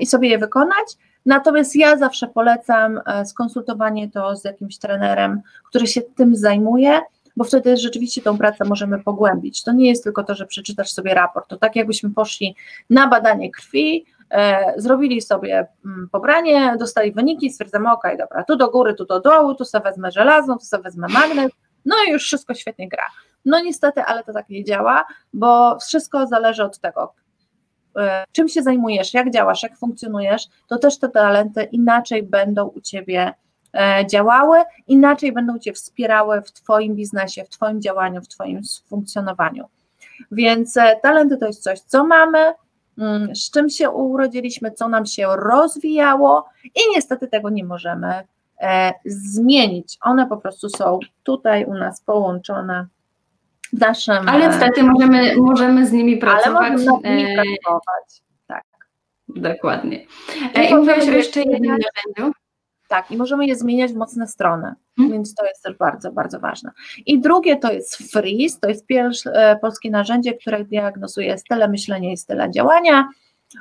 i 0.00 0.06
sobie 0.06 0.28
je 0.28 0.38
wykonać. 0.38 0.96
Natomiast 1.26 1.76
ja 1.76 1.96
zawsze 1.96 2.28
polecam 2.28 3.00
e, 3.06 3.26
skonsultowanie 3.26 4.10
to 4.10 4.36
z 4.36 4.44
jakimś 4.44 4.78
trenerem, 4.78 5.40
który 5.68 5.86
się 5.86 6.02
tym 6.02 6.36
zajmuje, 6.36 7.00
bo 7.36 7.44
wtedy 7.44 7.76
rzeczywiście 7.76 8.22
tą 8.22 8.38
pracę 8.38 8.64
możemy 8.64 8.98
pogłębić. 9.02 9.64
To 9.64 9.72
nie 9.72 9.88
jest 9.88 10.04
tylko 10.04 10.24
to, 10.24 10.34
że 10.34 10.46
przeczytasz 10.46 10.90
sobie 10.90 11.14
raport, 11.14 11.48
to 11.48 11.56
tak 11.56 11.76
jakbyśmy 11.76 12.10
poszli 12.10 12.56
na 12.90 13.08
badanie 13.08 13.50
krwi, 13.50 14.04
e, 14.30 14.74
zrobili 14.76 15.20
sobie 15.20 15.66
mm, 15.84 16.08
pobranie, 16.12 16.76
dostali 16.78 17.12
wyniki, 17.12 17.50
stwierdzamy, 17.50 17.92
ok, 17.92 18.02
dobra, 18.18 18.44
tu 18.44 18.56
do 18.56 18.70
góry, 18.70 18.94
tu 18.94 19.04
do 19.04 19.20
dołu, 19.20 19.54
tu 19.54 19.64
sobie 19.64 19.84
wezmę 19.84 20.10
żelazną, 20.10 20.58
tu 20.58 20.64
sobie 20.64 20.82
wezmę 20.82 21.06
magnes, 21.08 21.52
no 21.84 21.96
i 22.08 22.10
już 22.10 22.24
wszystko 22.24 22.54
świetnie 22.54 22.88
gra. 22.88 23.04
No 23.46 23.60
niestety, 23.60 24.02
ale 24.02 24.24
to 24.24 24.32
tak 24.32 24.48
nie 24.48 24.64
działa, 24.64 25.04
bo 25.32 25.78
wszystko 25.80 26.26
zależy 26.26 26.64
od 26.64 26.78
tego, 26.78 27.12
E, 27.96 28.24
czym 28.32 28.48
się 28.48 28.62
zajmujesz, 28.62 29.14
jak 29.14 29.30
działasz, 29.30 29.62
jak 29.62 29.78
funkcjonujesz, 29.78 30.48
to 30.66 30.78
też 30.78 30.98
te 30.98 31.08
talenty 31.08 31.64
inaczej 31.64 32.22
będą 32.22 32.66
u 32.66 32.80
Ciebie 32.80 33.32
e, 33.74 34.06
działały, 34.06 34.58
inaczej 34.86 35.32
będą 35.32 35.58
Cię 35.58 35.72
wspierały 35.72 36.42
w 36.42 36.52
Twoim 36.52 36.94
biznesie, 36.94 37.44
w 37.44 37.48
Twoim 37.48 37.82
działaniu, 37.82 38.20
w 38.20 38.28
Twoim 38.28 38.60
funkcjonowaniu. 38.88 39.64
Więc 40.30 40.76
e, 40.76 40.96
talenty 41.02 41.36
to 41.36 41.46
jest 41.46 41.62
coś, 41.62 41.80
co 41.80 42.06
mamy, 42.06 42.54
mm, 42.98 43.36
z 43.36 43.50
czym 43.50 43.68
się 43.70 43.90
urodziliśmy, 43.90 44.70
co 44.70 44.88
nam 44.88 45.06
się 45.06 45.26
rozwijało 45.36 46.48
i 46.64 46.80
niestety 46.94 47.28
tego 47.28 47.50
nie 47.50 47.64
możemy 47.64 48.22
zmienić. 49.04 49.98
One 50.00 50.26
po 50.26 50.36
prostu 50.36 50.68
są 50.68 50.98
tutaj 51.22 51.64
u 51.64 51.74
nas 51.74 52.00
połączone 52.00 52.86
naszym... 53.80 54.28
Ale 54.28 54.48
niestety 54.48 54.82
możemy, 54.82 55.36
możemy 55.36 55.86
z 55.86 55.92
nimi 55.92 56.16
pracować. 56.16 56.46
Ale 56.46 56.70
możemy 56.70 56.78
z 56.78 57.04
nimi 57.04 57.24
e, 57.24 57.34
pracować, 57.64 58.22
tak. 58.46 58.64
Dokładnie. 59.28 59.96
I, 60.54 60.58
e, 60.58 60.70
I 60.70 60.74
mówiłaś 60.74 61.08
o 61.08 61.10
jeszcze 61.10 61.40
jednym 61.40 61.62
narzędziu. 61.62 62.32
Tak, 62.88 63.10
i 63.10 63.16
możemy 63.16 63.46
je 63.46 63.56
zmieniać 63.56 63.92
w 63.92 63.96
mocne 63.96 64.26
strony, 64.26 64.74
hmm. 64.96 65.12
więc 65.12 65.34
to 65.34 65.46
jest 65.46 65.62
też 65.62 65.76
bardzo, 65.76 66.12
bardzo 66.12 66.40
ważne. 66.40 66.70
I 67.06 67.20
drugie 67.20 67.56
to 67.56 67.72
jest 67.72 68.12
Freeze, 68.12 68.58
to 68.60 68.68
jest 68.68 68.86
pierwsze 68.86 69.32
e, 69.32 69.56
polskie 69.56 69.90
narzędzie, 69.90 70.34
które 70.34 70.64
diagnozuje 70.64 71.38
style 71.38 71.68
myślenia 71.68 72.12
i 72.12 72.16
style 72.16 72.50
działania. 72.50 73.08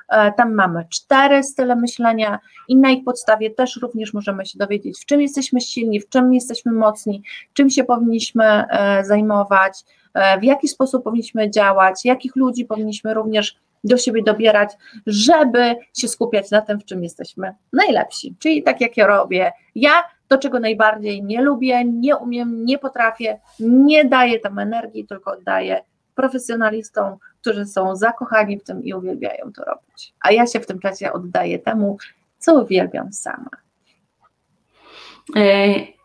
E, 0.09 0.31
tam 0.31 0.53
mamy 0.53 0.85
cztery 0.89 1.43
style 1.43 1.75
myślenia 1.75 2.39
i 2.67 2.75
na 2.75 2.89
ich 2.89 3.03
podstawie 3.03 3.51
też 3.51 3.79
również 3.81 4.13
możemy 4.13 4.45
się 4.45 4.59
dowiedzieć, 4.59 4.99
w 5.01 5.05
czym 5.05 5.21
jesteśmy 5.21 5.61
silni, 5.61 5.99
w 5.99 6.09
czym 6.09 6.33
jesteśmy 6.33 6.71
mocni, 6.71 7.23
czym 7.53 7.69
się 7.69 7.83
powinniśmy 7.83 8.45
e, 8.45 9.03
zajmować, 9.03 9.83
e, 10.13 10.39
w 10.39 10.43
jaki 10.43 10.67
sposób 10.67 11.03
powinniśmy 11.03 11.51
działać, 11.51 12.05
jakich 12.05 12.35
ludzi 12.35 12.65
powinniśmy 12.65 13.13
również 13.13 13.55
do 13.83 13.97
siebie 13.97 14.23
dobierać, 14.23 14.69
żeby 15.07 15.75
się 15.97 16.07
skupiać 16.07 16.51
na 16.51 16.61
tym, 16.61 16.79
w 16.79 16.85
czym 16.85 17.03
jesteśmy 17.03 17.55
najlepsi. 17.73 18.35
Czyli 18.39 18.63
tak 18.63 18.81
jak 18.81 18.97
ja 18.97 19.07
robię, 19.07 19.51
ja 19.75 20.03
to, 20.27 20.37
czego 20.37 20.59
najbardziej 20.59 21.23
nie 21.23 21.41
lubię, 21.41 21.85
nie 21.85 22.15
umiem, 22.15 22.65
nie 22.65 22.77
potrafię, 22.77 23.39
nie 23.59 24.05
daję 24.05 24.39
tam 24.39 24.59
energii, 24.59 25.07
tylko 25.07 25.31
oddaję 25.31 25.81
profesjonalistom, 26.15 27.17
którzy 27.45 27.65
są 27.65 27.95
zakochani 27.95 28.59
w 28.59 28.63
tym 28.63 28.83
i 28.83 28.93
uwielbiają 28.93 29.53
to 29.55 29.63
robić. 29.63 30.13
A 30.21 30.31
ja 30.31 30.47
się 30.47 30.59
w 30.59 30.65
tym 30.65 30.79
czasie 30.79 31.13
oddaję 31.13 31.59
temu, 31.59 31.97
co 32.39 32.61
uwielbiam 32.61 33.13
sama. 33.13 33.49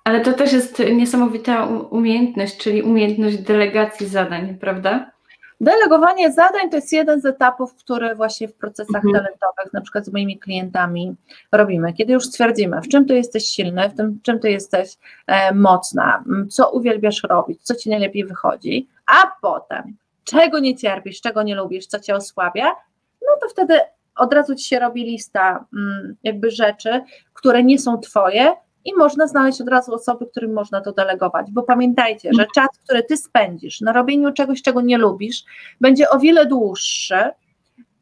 Ale 0.04 0.20
to 0.20 0.32
też 0.32 0.52
jest 0.52 0.78
niesamowita 0.78 1.66
umiejętność, 1.66 2.56
czyli 2.56 2.82
umiejętność 2.82 3.38
delegacji 3.38 4.06
zadań, 4.06 4.58
prawda? 4.60 5.10
Delegowanie 5.60 6.32
zadań 6.32 6.70
to 6.70 6.76
jest 6.76 6.92
jeden 6.92 7.20
z 7.20 7.26
etapów, 7.26 7.74
który 7.74 8.14
właśnie 8.14 8.48
w 8.48 8.54
procesach 8.54 9.04
mhm. 9.04 9.12
talentowych, 9.14 9.72
na 9.72 9.80
przykład 9.80 10.04
z 10.04 10.12
moimi 10.12 10.38
klientami 10.38 11.14
robimy. 11.52 11.92
Kiedy 11.92 12.12
już 12.12 12.24
stwierdzimy, 12.24 12.80
w 12.80 12.88
czym 12.88 13.06
ty 13.06 13.14
jesteś 13.14 13.44
silny, 13.44 13.88
w 13.88 13.94
tym, 13.94 14.18
czym 14.22 14.38
ty 14.38 14.50
jesteś 14.50 14.96
e, 15.26 15.54
mocna, 15.54 16.24
co 16.50 16.70
uwielbiasz 16.70 17.22
robić, 17.22 17.62
co 17.62 17.74
ci 17.74 17.90
najlepiej 17.90 18.24
wychodzi, 18.24 18.88
a 19.06 19.32
potem 19.42 19.96
czego 20.24 20.58
nie 20.58 20.76
cierpisz, 20.76 21.20
czego 21.20 21.42
nie 21.42 21.54
lubisz, 21.54 21.86
co 21.86 22.00
cię 22.00 22.14
osłabia, 22.14 22.66
no 23.22 23.36
to 23.40 23.48
wtedy 23.48 23.80
od 24.16 24.32
razu 24.32 24.54
ci 24.54 24.64
się 24.64 24.78
robi 24.78 25.04
lista 25.04 25.64
mm, 25.76 26.16
jakby 26.22 26.50
rzeczy, 26.50 27.00
które 27.34 27.64
nie 27.64 27.78
są 27.78 27.98
twoje 27.98 28.52
i 28.84 28.94
można 28.94 29.26
znaleźć 29.26 29.60
od 29.60 29.68
razu 29.68 29.94
osoby, 29.94 30.26
którym 30.26 30.52
można 30.52 30.80
to 30.80 30.92
delegować, 30.92 31.46
bo 31.50 31.62
pamiętajcie, 31.62 32.30
że 32.38 32.46
czas, 32.54 32.68
który 32.84 33.02
ty 33.02 33.16
spędzisz 33.16 33.80
na 33.80 33.92
robieniu 33.92 34.32
czegoś, 34.32 34.62
czego 34.62 34.80
nie 34.80 34.98
lubisz, 34.98 35.44
będzie 35.80 36.10
o 36.10 36.18
wiele 36.18 36.46
dłuższy, 36.46 37.30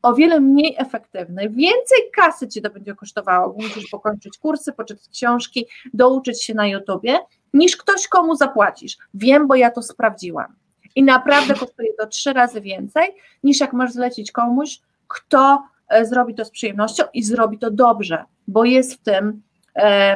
o 0.03 0.15
wiele 0.15 0.41
mniej 0.41 0.75
efektywny, 0.79 1.43
więcej 1.43 1.99
kasy 2.15 2.49
ci 2.49 2.63
to 2.63 2.71
będzie 2.71 2.95
kosztowało, 2.95 3.55
bo 3.55 3.63
musisz 3.63 3.91
pokończyć 3.91 4.39
kursy, 4.39 4.73
poczytać 4.73 5.09
książki, 5.13 5.67
douczyć 5.95 6.45
się 6.45 6.55
na 6.55 6.67
YouTubie, 6.67 7.19
niż 7.55 7.77
ktoś 7.77 8.09
komu 8.09 8.35
zapłacisz. 8.35 8.97
Wiem, 9.15 9.47
bo 9.49 9.55
ja 9.55 9.71
to 9.71 9.83
sprawdziłam. 9.83 10.55
I 10.97 11.03
naprawdę 11.03 11.55
kosztuje 11.55 11.89
to 11.99 12.07
trzy 12.07 12.33
razy 12.33 12.61
więcej, 12.61 13.15
niż 13.43 13.61
jak 13.61 13.73
masz 13.73 13.93
zlecić 13.93 14.33
komuś, 14.33 14.81
kto 15.09 15.63
zrobi 16.03 16.35
to 16.35 16.45
z 16.45 16.51
przyjemnością 16.51 17.05
i 17.15 17.23
zrobi 17.23 17.59
to 17.59 17.71
dobrze, 17.71 18.25
bo 18.49 18.65
jest 18.65 18.95
w 18.95 19.03
tym 19.03 19.43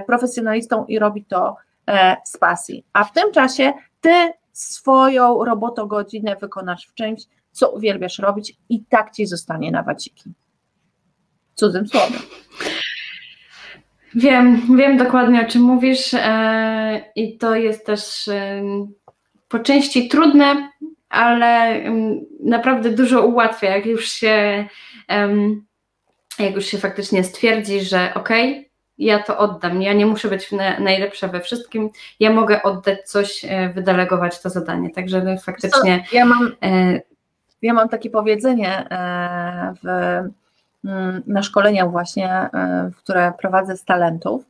profesjonalistą 0.07 0.85
i 0.87 0.99
robi 0.99 1.25
to 1.25 1.57
z 2.25 2.37
pasji. 2.37 2.85
A 2.93 3.05
w 3.05 3.13
tym 3.13 3.33
czasie 3.33 3.73
ty 4.01 4.33
swoją 4.53 5.45
robotogodzinę 5.45 6.37
wykonasz 6.41 6.87
w 6.87 6.95
czymś, 6.95 7.23
co 7.53 7.71
uwielbiasz 7.71 8.19
robić 8.19 8.57
i 8.69 8.85
tak 8.85 9.11
ci 9.11 9.27
zostanie 9.27 9.71
na 9.71 9.83
waciki. 9.83 10.31
Cudzym 11.55 11.89
słowem. 11.89 12.21
Wiem, 14.15 14.77
wiem 14.77 14.97
dokładnie 14.97 15.47
o 15.47 15.51
czym 15.51 15.63
mówisz 15.63 16.15
e, 16.15 17.05
i 17.17 17.39
to 17.39 17.55
jest 17.55 17.87
też 17.87 18.29
e, 18.29 18.63
po 19.53 19.59
części 19.59 20.09
trudne, 20.09 20.71
ale 21.09 21.81
naprawdę 22.45 22.91
dużo 22.91 23.27
ułatwia, 23.27 23.71
jak 23.71 23.87
już 23.87 24.09
się, 24.09 24.67
jak 26.39 26.55
już 26.55 26.67
się 26.67 26.79
faktycznie 26.79 27.25
stwierdzi, 27.25 27.81
że 27.81 28.15
okej, 28.15 28.51
okay, 28.51 28.71
ja 28.99 29.23
to 29.23 29.39
oddam, 29.39 29.83
ja 29.83 29.93
nie 29.93 30.07
muszę 30.07 30.29
być 30.29 30.51
najlepsza 30.79 31.29
we 31.29 31.41
wszystkim, 31.41 31.91
ja 32.21 32.33
mogę 32.33 32.63
oddać 32.63 33.11
coś, 33.11 33.45
e, 33.45 33.69
wydelegować 33.69 34.43
to 34.43 34.51
zadanie, 34.51 34.91
także 34.91 35.23
no, 35.23 35.39
faktycznie... 35.39 36.05
Ja 36.13 36.25
mam, 36.25 36.53
ja 37.63 37.75
mam 37.75 37.89
takie 37.89 38.11
powiedzenie 38.11 38.87
w 39.83 39.87
Mm, 40.85 41.23
na 41.27 41.43
szkoleniach 41.43 41.91
właśnie, 41.91 42.31
e, 42.31 42.91
które 42.97 43.33
prowadzę 43.39 43.77
z 43.77 43.85
talentów. 43.85 44.45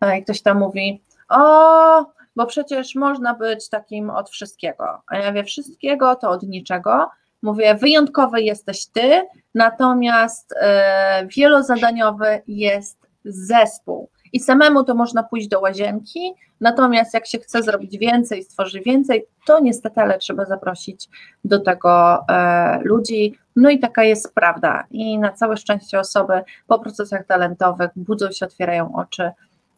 E, 0.00 0.22
ktoś 0.22 0.42
tam 0.42 0.58
mówi, 0.58 1.02
o, 1.28 2.06
bo 2.38 2.46
przecież 2.46 2.94
można 2.94 3.34
być 3.34 3.68
takim 3.68 4.10
od 4.10 4.30
wszystkiego. 4.30 5.02
A 5.06 5.18
ja 5.18 5.32
wie 5.32 5.44
wszystkiego 5.44 6.14
to 6.16 6.30
od 6.30 6.42
niczego. 6.42 7.10
Mówię, 7.42 7.74
wyjątkowy 7.74 8.42
jesteś 8.42 8.86
ty, 8.86 9.22
natomiast 9.54 10.54
e, 10.60 11.26
wielozadaniowy 11.36 12.42
jest 12.46 12.98
zespół. 13.24 14.10
I 14.32 14.40
samemu 14.40 14.84
to 14.84 14.94
można 14.94 15.22
pójść 15.22 15.48
do 15.48 15.60
łazienki, 15.60 16.34
natomiast 16.60 17.14
jak 17.14 17.26
się 17.26 17.38
chce 17.38 17.62
zrobić 17.62 17.98
więcej, 17.98 18.42
stworzyć 18.42 18.84
więcej, 18.84 19.26
to 19.46 19.60
niestety, 19.60 20.00
ale 20.00 20.18
trzeba 20.18 20.44
zaprosić 20.44 21.08
do 21.44 21.60
tego 21.60 22.24
e, 22.28 22.80
ludzi. 22.82 23.38
No 23.56 23.70
i 23.70 23.78
taka 23.78 24.04
jest 24.04 24.34
prawda. 24.34 24.84
I 24.90 25.18
na 25.18 25.32
całe 25.32 25.56
szczęście 25.56 26.00
osoby 26.00 26.42
po 26.66 26.78
procesach 26.78 27.26
talentowych 27.26 27.90
budzą 27.96 28.30
się, 28.30 28.46
otwierają 28.46 28.94
oczy 28.94 29.30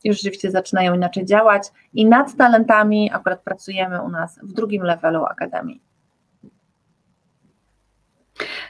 i 0.04 0.12
rzeczywiście 0.12 0.50
zaczynają 0.50 0.94
inaczej 0.94 1.24
działać. 1.24 1.62
I 1.92 2.06
nad 2.06 2.36
talentami 2.36 3.10
akurat 3.12 3.42
pracujemy 3.42 4.02
u 4.02 4.08
nas 4.08 4.38
w 4.42 4.52
drugim 4.52 4.82
levelu 4.82 5.24
Akademii. 5.24 5.80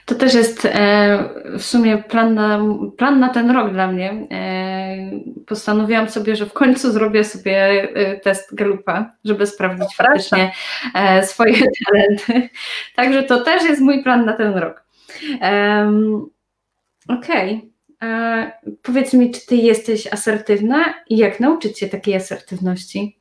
To 0.07 0.15
też 0.15 0.35
jest 0.35 0.65
e, 0.65 1.29
w 1.59 1.63
sumie 1.63 1.99
plan 1.99 2.35
na, 2.35 2.61
plan 2.97 3.21
na 3.21 3.29
ten 3.29 3.51
rok 3.51 3.73
dla 3.73 3.87
mnie. 3.87 4.27
E, 4.31 5.11
postanowiłam 5.47 6.09
sobie, 6.09 6.37
że 6.37 6.47
w 6.47 6.53
końcu 6.53 6.93
zrobię 6.93 7.25
sobie 7.25 7.89
e, 7.95 8.17
test 8.17 8.55
Galupa, 8.55 9.13
żeby 9.25 9.47
sprawdzić 9.47 9.97
faktycznie 9.97 10.53
swoje 11.23 11.55
talenty. 11.87 12.49
Także 12.97 13.23
to 13.23 13.41
też 13.41 13.65
jest 13.65 13.81
mój 13.81 14.03
plan 14.03 14.25
na 14.25 14.33
ten 14.33 14.55
rok. 14.55 14.85
Okej. 17.09 17.57
Okay. 17.57 17.70
Powiedz 18.83 19.15
mi, 19.15 19.31
czy 19.31 19.47
ty 19.47 19.57
jesteś 19.57 20.13
asertywna 20.13 20.85
i 21.09 21.17
jak 21.17 21.41
nauczyć 21.41 21.79
się 21.79 21.89
takiej 21.89 22.17
asertywności? 22.17 23.21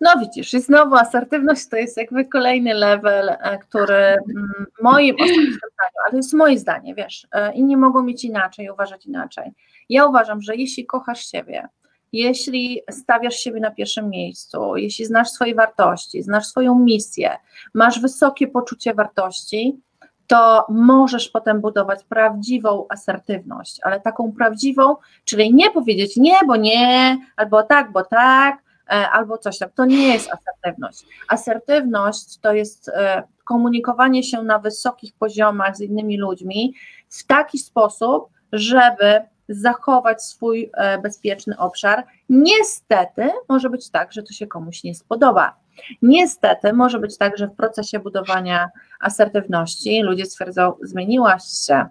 No 0.00 0.10
widzisz, 0.20 0.54
i 0.54 0.60
znowu 0.60 0.94
asertywność 0.94 1.68
to 1.68 1.76
jest 1.76 1.96
jakby 1.96 2.24
kolejny 2.24 2.74
level, 2.74 3.28
e, 3.28 3.58
który 3.58 3.94
mm, 3.94 4.66
moim 4.82 5.14
osobistym 5.14 5.70
zdaniu, 5.72 5.98
ale 6.08 6.16
jest 6.16 6.32
moje 6.32 6.58
zdanie, 6.58 6.94
wiesz, 6.94 7.26
e, 7.32 7.54
inni 7.54 7.76
mogą 7.76 8.02
mieć 8.02 8.24
inaczej, 8.24 8.70
uważać 8.70 9.06
inaczej. 9.06 9.52
Ja 9.88 10.06
uważam, 10.06 10.42
że 10.42 10.56
jeśli 10.56 10.86
kochasz 10.86 11.30
siebie, 11.30 11.68
jeśli 12.12 12.80
stawiasz 12.90 13.36
siebie 13.36 13.60
na 13.60 13.70
pierwszym 13.70 14.10
miejscu, 14.10 14.76
jeśli 14.76 15.04
znasz 15.04 15.30
swoje 15.30 15.54
wartości, 15.54 16.22
znasz 16.22 16.46
swoją 16.46 16.78
misję, 16.78 17.36
masz 17.74 18.00
wysokie 18.00 18.48
poczucie 18.48 18.94
wartości, 18.94 19.80
to 20.26 20.66
możesz 20.68 21.28
potem 21.28 21.60
budować 21.60 22.04
prawdziwą 22.04 22.86
asertywność, 22.88 23.80
ale 23.82 24.00
taką 24.00 24.32
prawdziwą, 24.32 24.96
czyli 25.24 25.54
nie 25.54 25.70
powiedzieć 25.70 26.16
nie, 26.16 26.38
bo 26.46 26.56
nie, 26.56 27.18
albo 27.36 27.62
tak, 27.62 27.92
bo 27.92 28.04
tak, 28.04 28.64
E, 28.90 29.10
albo 29.10 29.38
coś 29.38 29.58
tam. 29.58 29.68
To 29.74 29.84
nie 29.84 30.08
jest 30.12 30.30
asertywność. 30.32 31.06
Asertywność 31.28 32.38
to 32.38 32.52
jest 32.52 32.88
e, 32.88 33.22
komunikowanie 33.44 34.22
się 34.22 34.42
na 34.42 34.58
wysokich 34.58 35.12
poziomach 35.14 35.76
z 35.76 35.80
innymi 35.80 36.18
ludźmi 36.18 36.74
w 37.08 37.26
taki 37.26 37.58
sposób, 37.58 38.28
żeby 38.52 39.22
zachować 39.48 40.22
swój 40.22 40.70
e, 40.74 40.98
bezpieczny 40.98 41.58
obszar. 41.58 42.04
Niestety 42.28 43.30
może 43.48 43.70
być 43.70 43.90
tak, 43.90 44.12
że 44.12 44.22
to 44.22 44.32
się 44.32 44.46
komuś 44.46 44.84
nie 44.84 44.94
spodoba. 44.94 45.56
Niestety 46.02 46.72
może 46.72 46.98
być 46.98 47.18
tak, 47.18 47.38
że 47.38 47.46
w 47.46 47.56
procesie 47.56 47.98
budowania 47.98 48.70
asertywności 49.00 50.02
ludzie 50.02 50.26
stwierdzą, 50.26 50.72
zmieniłaś 50.82 51.42
się, 51.66 51.86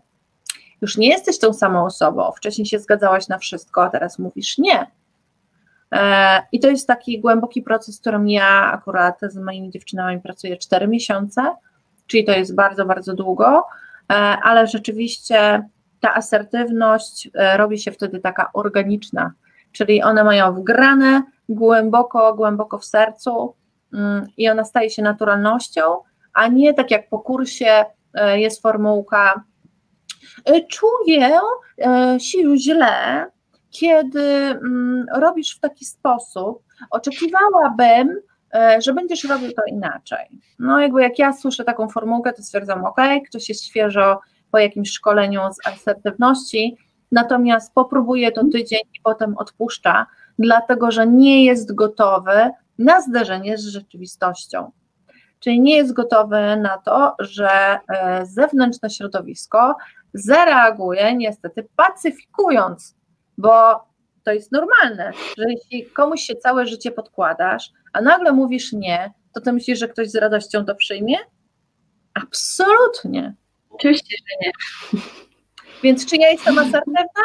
już 0.84 0.98
nie 0.98 1.10
jesteś 1.10 1.40
tą 1.40 1.54
samą 1.54 1.86
osobą, 1.86 2.32
wcześniej 2.38 2.66
się 2.66 2.80
zgadzałaś 2.80 3.28
na 3.28 3.38
wszystko, 3.38 3.84
a 3.84 3.90
teraz 3.90 4.20
mówisz 4.20 4.58
nie. 4.58 4.88
E, 5.92 6.42
I 6.52 6.60
to 6.60 6.70
jest 6.70 6.88
taki 6.88 7.20
głęboki 7.20 7.62
proces, 7.62 7.98
w 7.98 8.02
którym 8.02 8.30
ja 8.30 8.72
akurat 8.72 9.20
z 9.22 9.38
moimi 9.38 9.72
dziewczynami 9.72 10.22
pracuję 10.22 10.58
4 10.58 10.88
miesiące, 10.88 11.56
czyli 12.08 12.26
to 12.26 12.32
jest 12.32 12.56
bardzo, 12.56 12.86
bardzo 12.86 13.14
długo, 13.14 13.64
e, 14.10 14.14
ale 14.44 14.68
rzeczywiście 14.68 15.70
ta 16.04 16.16
asertywność 16.16 17.30
e, 17.34 17.58
robi 17.58 17.80
się 17.80 17.92
wtedy 17.92 18.20
taka 18.20 18.50
organiczna, 18.54 19.32
czyli 19.72 20.04
one 20.04 20.24
mają 20.24 20.54
wgrane 20.54 21.24
głęboko, 21.50 22.34
głęboko 22.34 22.78
w 22.78 22.86
sercu 22.86 23.56
mm, 23.94 24.28
i 24.38 24.50
ona 24.50 24.64
staje 24.64 24.90
się 24.90 25.02
naturalnością, 25.02 25.82
a 26.34 26.48
nie 26.48 26.74
tak 26.74 26.92
jak 26.92 27.10
po 27.10 27.20
kursie 27.20 27.86
jest 28.36 28.62
formułka 28.62 29.44
czuję 30.70 31.40
się 32.20 32.58
źle, 32.58 33.26
kiedy 33.70 34.22
mm, 34.22 35.06
robisz 35.16 35.56
w 35.56 35.60
taki 35.60 35.86
sposób, 35.86 36.64
oczekiwałabym, 36.92 38.20
e, 38.54 38.82
że 38.82 38.94
będziesz 38.94 39.24
robił 39.24 39.52
to 39.52 39.62
inaczej. 39.68 40.42
No 40.60 40.80
jakby 40.80 41.02
jak 41.02 41.20
ja 41.20 41.34
słyszę 41.34 41.64
taką 41.64 41.90
formułkę, 41.90 42.34
to 42.34 42.44
stwierdzam, 42.44 42.86
ok, 42.86 42.98
ktoś 43.28 43.50
jest 43.50 43.66
świeżo 43.66 44.20
po 44.54 44.60
jakimś 44.60 44.92
szkoleniu 44.92 45.42
z 45.54 45.68
asertywności, 45.68 46.78
natomiast 47.12 47.74
popróbuje 47.74 48.32
to 48.32 48.42
tydzień 48.52 48.82
i 48.94 49.02
potem 49.04 49.38
odpuszcza, 49.38 50.06
dlatego 50.40 50.92
że 50.92 51.08
nie 51.08 51.46
jest 51.46 51.76
gotowy 51.76 52.50
na 52.80 53.02
zderzenie 53.02 53.58
z 53.58 53.66
rzeczywistością. 53.66 54.72
Czyli 55.40 55.62
nie 55.62 55.76
jest 55.76 55.94
gotowy 55.94 56.58
na 56.58 56.78
to, 56.78 57.16
że 57.20 57.50
e, 57.50 58.26
zewnętrzne 58.26 58.90
środowisko 58.90 59.76
zareaguje 60.14 61.16
niestety 61.16 61.68
pacyfikując 61.76 62.96
bo 63.38 63.84
to 64.24 64.32
jest 64.32 64.52
normalne, 64.52 65.12
że 65.38 65.44
jeśli 65.50 65.86
komuś 65.86 66.22
się 66.22 66.36
całe 66.36 66.68
życie 66.68 66.92
podkładasz, 66.92 67.72
a 67.94 68.02
nagle 68.02 68.34
mówisz 68.34 68.74
nie, 68.74 69.14
to 69.34 69.42
ty 69.42 69.54
myślisz, 69.54 69.80
że 69.80 69.88
ktoś 69.88 70.10
z 70.10 70.16
radością 70.16 70.66
to 70.66 70.76
przyjmie? 70.76 71.18
Absolutnie. 72.14 73.36
Oczywiście, 73.74 74.16
że 74.18 74.48
nie. 74.48 74.52
Więc 75.84 76.06
czy 76.06 76.16
ja 76.16 76.30
jestem 76.30 76.60
asertywna? 76.60 77.24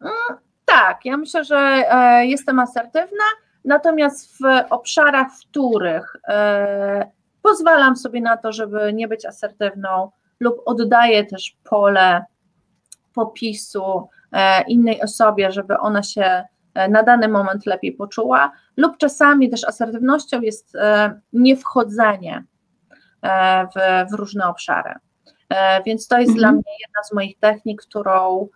Mm, 0.00 0.40
tak, 0.64 1.04
ja 1.04 1.16
myślę, 1.16 1.44
że 1.44 1.56
e, 1.56 2.26
jestem 2.26 2.58
asertywna, 2.58 3.24
natomiast 3.64 4.38
w 4.38 4.42
obszarach, 4.70 5.26
w 5.32 5.48
których 5.48 6.16
e, 6.28 7.10
pozwalam 7.42 7.96
sobie 7.96 8.20
na 8.20 8.36
to, 8.36 8.52
żeby 8.52 8.92
nie 8.92 9.08
być 9.08 9.26
asertywną 9.26 10.10
lub 10.40 10.62
oddaję 10.64 11.24
też 11.24 11.56
pole 11.64 12.24
popisu, 13.14 14.08
E, 14.32 14.62
innej 14.62 15.02
osobie, 15.02 15.52
żeby 15.52 15.78
ona 15.78 16.02
się 16.02 16.44
na 16.88 17.02
dany 17.02 17.28
moment 17.28 17.66
lepiej 17.66 17.92
poczuła, 17.92 18.52
lub 18.76 18.96
czasami 18.98 19.50
też 19.50 19.64
asertywnością 19.64 20.40
jest 20.40 20.76
niewchodzenie 21.32 22.44
w 24.10 24.14
różne 24.14 24.48
obszary. 24.48 24.94
Więc 25.86 26.08
to 26.08 26.18
jest 26.18 26.30
mhm. 26.30 26.38
dla 26.38 26.52
mnie 26.52 26.72
jedna 26.80 27.02
z 27.04 27.12
moich 27.12 27.38
technik, 27.38 27.82
którą 27.82 28.48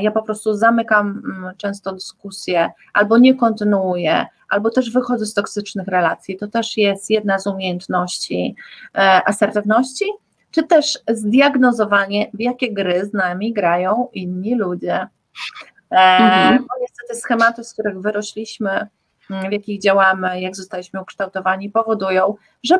ja 0.00 0.10
po 0.10 0.22
prostu 0.22 0.54
zamykam 0.54 1.22
mm, 1.24 1.56
często 1.56 1.92
dyskusję, 1.92 2.70
albo 2.92 3.18
nie 3.18 3.34
kontynuuję, 3.34 4.26
albo 4.48 4.70
też 4.70 4.90
wychodzę 4.90 5.26
z 5.26 5.34
toksycznych 5.34 5.88
relacji. 5.88 6.36
To 6.36 6.48
też 6.48 6.76
jest 6.76 7.10
jedna 7.10 7.38
z 7.38 7.46
umiejętności 7.46 8.56
asertywności, 9.24 10.04
czy 10.54 10.62
też 10.62 10.98
zdiagnozowanie, 11.08 12.30
w 12.34 12.40
jakie 12.40 12.72
gry 12.72 13.06
z 13.06 13.12
nami 13.12 13.52
grają 13.52 14.08
inni 14.12 14.54
ludzie. 14.54 15.08
E, 15.90 15.96
mhm. 15.96 16.58
Bo 16.58 16.74
niestety 16.80 17.20
schematy, 17.20 17.64
z 17.64 17.72
których 17.72 18.00
wyrośliśmy, 18.00 18.86
mm, 19.30 19.48
w 19.48 19.52
jakich 19.52 19.80
działamy, 19.80 20.40
jak 20.40 20.56
zostaliśmy 20.56 21.02
ukształtowani, 21.02 21.70
powodują, 21.70 22.34
że, 22.64 22.78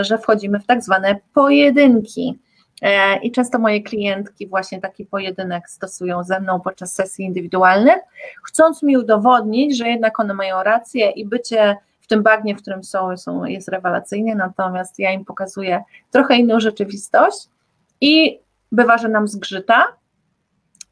że 0.00 0.18
wchodzimy 0.18 0.60
w 0.60 0.66
tak 0.66 0.82
zwane 0.84 1.16
pojedynki. 1.34 2.38
E, 2.82 3.18
I 3.18 3.32
często 3.32 3.58
moje 3.58 3.82
klientki 3.82 4.46
właśnie 4.46 4.80
taki 4.80 5.06
pojedynek 5.06 5.70
stosują 5.70 6.24
ze 6.24 6.40
mną 6.40 6.60
podczas 6.60 6.94
sesji 6.94 7.24
indywidualnych, 7.24 7.98
chcąc 8.44 8.82
mi 8.82 8.96
udowodnić, 8.96 9.76
że 9.76 9.88
jednak 9.88 10.20
one 10.20 10.34
mają 10.34 10.62
rację 10.62 11.10
i 11.10 11.26
bycie 11.26 11.76
w 12.00 12.06
tym 12.06 12.22
bagnie, 12.22 12.56
w 12.56 12.62
którym 12.62 12.84
są, 12.84 13.16
są 13.16 13.44
jest 13.44 13.68
rewelacyjnie, 13.68 14.34
natomiast 14.34 14.98
ja 14.98 15.12
im 15.12 15.24
pokazuję 15.24 15.82
trochę 16.10 16.36
inną 16.36 16.60
rzeczywistość 16.60 17.48
i 18.00 18.40
bywa, 18.72 18.98
że 18.98 19.08
nam 19.08 19.28
zgrzyta, 19.28 19.86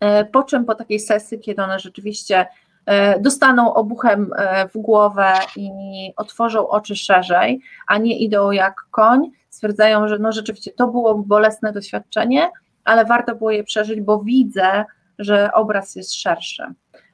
e, 0.00 0.24
po 0.24 0.42
czym 0.42 0.64
po 0.64 0.74
takiej 0.74 1.00
sesji, 1.00 1.40
kiedy 1.40 1.62
one 1.62 1.78
rzeczywiście 1.78 2.46
e, 2.86 3.20
dostaną 3.20 3.74
obuchem 3.74 4.30
w 4.74 4.78
głowę 4.78 5.32
i 5.56 5.70
otworzą 6.16 6.68
oczy 6.68 6.96
szerzej, 6.96 7.60
a 7.86 7.98
nie 7.98 8.18
idą 8.18 8.50
jak 8.50 8.86
koń, 8.90 9.30
stwierdzają, 9.50 10.08
że 10.08 10.18
no 10.18 10.32
rzeczywiście 10.32 10.70
to 10.70 10.88
było 10.88 11.14
bolesne 11.14 11.72
doświadczenie, 11.72 12.48
ale 12.84 13.04
warto 13.04 13.34
było 13.34 13.50
je 13.50 13.64
przeżyć, 13.64 14.00
bo 14.00 14.18
widzę, 14.18 14.84
że 15.18 15.52
obraz 15.52 15.96
jest 15.96 16.14
szerszy, 16.14 16.62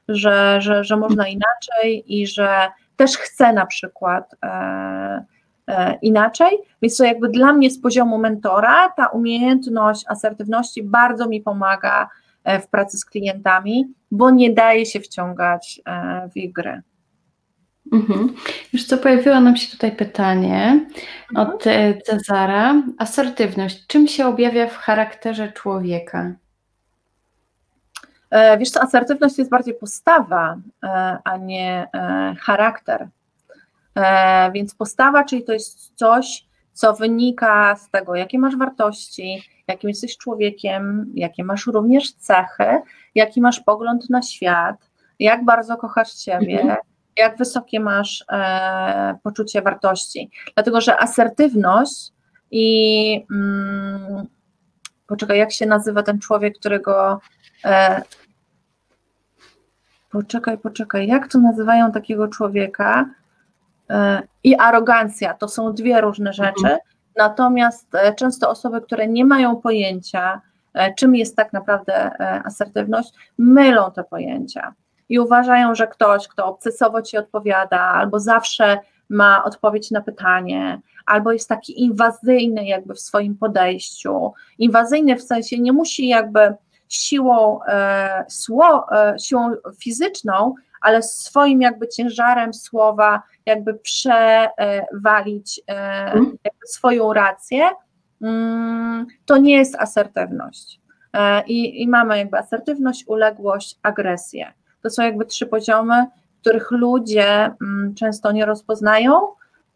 że, 0.07 0.61
że, 0.61 0.83
że 0.83 0.97
można 0.97 1.27
inaczej 1.27 2.03
i 2.07 2.27
że 2.27 2.67
też 2.95 3.17
chcę 3.17 3.53
na 3.53 3.65
przykład 3.65 4.35
e, 4.43 5.25
e, 5.67 5.97
inaczej, 6.01 6.57
więc 6.81 6.97
to 6.97 7.03
jakby 7.03 7.29
dla 7.29 7.53
mnie 7.53 7.71
z 7.71 7.81
poziomu 7.81 8.17
mentora 8.17 8.89
ta 8.89 9.07
umiejętność 9.07 10.05
asertywności 10.07 10.83
bardzo 10.83 11.27
mi 11.27 11.41
pomaga 11.41 12.09
e, 12.43 12.59
w 12.59 12.67
pracy 12.67 12.97
z 12.97 13.05
klientami, 13.05 13.85
bo 14.11 14.31
nie 14.31 14.53
daje 14.53 14.85
się 14.85 14.99
wciągać 14.99 15.81
e, 15.85 16.29
w 16.33 16.37
ich 16.37 16.53
gry. 16.53 16.81
Mhm. 17.91 18.35
Już 18.73 18.85
co, 18.85 18.97
pojawiło 18.97 19.39
nam 19.39 19.57
się 19.57 19.71
tutaj 19.71 19.91
pytanie 19.91 20.85
mhm. 21.29 21.49
od 21.49 21.67
e, 21.67 22.01
Cezara. 22.01 22.83
Asertywność, 22.97 23.87
czym 23.87 24.07
się 24.07 24.25
objawia 24.25 24.67
w 24.67 24.77
charakterze 24.77 25.51
człowieka? 25.51 26.33
E, 28.29 28.57
wiesz 28.57 28.69
co, 28.69 28.81
asertywność 28.81 29.35
to 29.35 29.41
jest 29.41 29.51
bardziej 29.51 29.73
postawa, 29.73 30.57
e, 30.83 31.17
a 31.23 31.37
nie 31.37 31.87
charakter. 32.39 33.07
Więc 34.53 34.75
postawa, 34.75 35.23
czyli 35.23 35.43
to 35.43 35.53
jest 35.53 35.91
coś, 35.95 36.45
co 36.73 36.93
wynika 36.93 37.75
z 37.75 37.89
tego, 37.89 38.15
jakie 38.15 38.39
masz 38.39 38.57
wartości, 38.57 39.43
jakim 39.67 39.89
jesteś 39.89 40.17
człowiekiem, 40.17 41.11
jakie 41.13 41.43
masz 41.43 41.67
również 41.67 42.13
cechy, 42.13 42.81
jaki 43.15 43.41
masz 43.41 43.59
pogląd 43.59 44.09
na 44.09 44.21
świat, 44.21 44.89
jak 45.19 45.45
bardzo 45.45 45.77
kochasz 45.77 46.17
siebie, 46.17 46.61
mhm 46.61 46.77
jak 47.17 47.37
wysokie 47.37 47.79
masz 47.79 48.25
e, 48.31 49.17
poczucie 49.23 49.61
wartości. 49.61 50.31
Dlatego, 50.55 50.81
że 50.81 50.99
asertywność 50.99 52.11
i 52.51 53.25
mm, 53.31 54.27
poczekaj, 55.07 55.37
jak 55.37 55.51
się 55.51 55.65
nazywa 55.65 56.03
ten 56.03 56.19
człowiek, 56.19 56.59
którego 56.59 57.19
e, 57.65 58.01
poczekaj, 60.09 60.57
poczekaj, 60.57 61.07
jak 61.07 61.27
to 61.27 61.39
nazywają 61.39 61.91
takiego 61.91 62.27
człowieka 62.27 63.09
e, 63.89 64.21
i 64.43 64.55
arogancja, 64.55 65.33
to 65.33 65.47
są 65.47 65.73
dwie 65.73 66.01
różne 66.01 66.33
rzeczy, 66.33 66.63
mhm. 66.63 66.79
natomiast 67.17 67.95
e, 67.95 68.13
często 68.13 68.49
osoby, 68.49 68.81
które 68.81 69.07
nie 69.07 69.25
mają 69.25 69.55
pojęcia, 69.55 70.41
e, 70.73 70.93
czym 70.93 71.15
jest 71.15 71.35
tak 71.35 71.53
naprawdę 71.53 71.93
e, 71.95 72.41
asertywność, 72.45 73.13
mylą 73.37 73.91
te 73.91 74.03
pojęcia 74.03 74.73
i 75.09 75.19
uważają, 75.19 75.75
że 75.75 75.87
ktoś, 75.87 76.27
kto 76.27 76.45
obcesowo 76.45 77.01
ci 77.01 77.17
odpowiada, 77.17 77.79
albo 77.79 78.19
zawsze 78.19 78.79
ma 79.09 79.43
odpowiedź 79.43 79.91
na 79.91 80.01
pytanie, 80.01 80.81
albo 81.05 81.31
jest 81.31 81.49
taki 81.49 81.83
inwazyjny 81.83 82.65
jakby 82.65 82.93
w 82.93 82.99
swoim 82.99 83.37
podejściu. 83.37 84.33
Inwazyjny 84.57 85.15
w 85.15 85.23
sensie 85.23 85.59
nie 85.59 85.73
musi 85.73 86.07
jakby 86.07 86.55
siłą, 86.89 87.59
e, 87.67 88.25
sło, 88.29 88.85
e, 88.91 89.19
siłą 89.19 89.51
fizyczną, 89.79 90.55
ale 90.81 91.03
swoim 91.03 91.61
jakby 91.61 91.87
ciężarem 91.87 92.53
słowa 92.53 93.23
jakby 93.45 93.73
przewalić 93.73 95.61
e, 95.67 95.73
mhm. 96.05 96.37
jakby 96.43 96.67
swoją 96.67 97.13
rację, 97.13 97.69
mm, 98.21 99.07
to 99.25 99.37
nie 99.37 99.57
jest 99.57 99.75
asertywność. 99.75 100.79
E, 101.13 101.43
I, 101.47 101.81
I 101.81 101.87
mamy 101.87 102.17
jakby 102.17 102.37
asertywność, 102.37 103.03
uległość, 103.07 103.79
agresję. 103.83 104.53
To 104.85 104.89
są 104.89 105.03
jakby 105.03 105.25
trzy 105.25 105.45
poziomy, 105.45 106.05
których 106.41 106.71
ludzie 106.71 107.51
mm, 107.61 107.93
często 107.95 108.31
nie 108.31 108.45
rozpoznają 108.45 109.21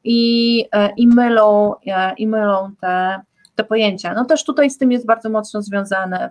i, 0.03 0.65
e, 0.71 0.89
i 0.97 1.07
mylą, 1.07 1.75
e, 1.87 2.13
i 2.13 2.27
mylą 2.27 2.71
te, 2.81 3.21
te 3.55 3.63
pojęcia. 3.63 4.13
No 4.13 4.25
też 4.25 4.43
tutaj 4.43 4.69
z 4.69 4.77
tym 4.77 4.91
jest 4.91 5.05
bardzo 5.05 5.29
mocno 5.29 5.61
związany 5.61 6.29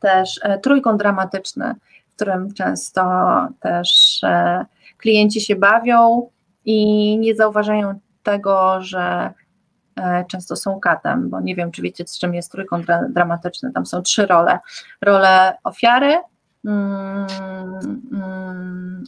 też 0.00 0.40
e, 0.42 0.58
trójkąt 0.58 0.98
dramatyczny, 0.98 1.74
w 2.08 2.14
którym 2.14 2.54
często 2.54 3.02
też 3.60 4.20
klienci 4.98 5.40
się 5.40 5.56
bawią 5.56 6.30
i 6.64 7.18
nie 7.18 7.34
zauważają 7.34 8.00
tego, 8.22 8.76
że 8.80 9.32
często 10.28 10.56
są 10.56 10.80
katem, 10.80 11.30
bo 11.30 11.40
nie 11.40 11.56
wiem, 11.56 11.70
czy 11.70 11.82
wiecie, 11.82 12.04
z 12.06 12.18
czym 12.18 12.34
jest 12.34 12.52
trójkąt 12.52 12.86
dramatyczny. 13.08 13.72
Tam 13.72 13.86
są 13.86 14.02
trzy 14.02 14.26
role. 14.26 14.58
Role 15.00 15.58
ofiary, 15.64 16.18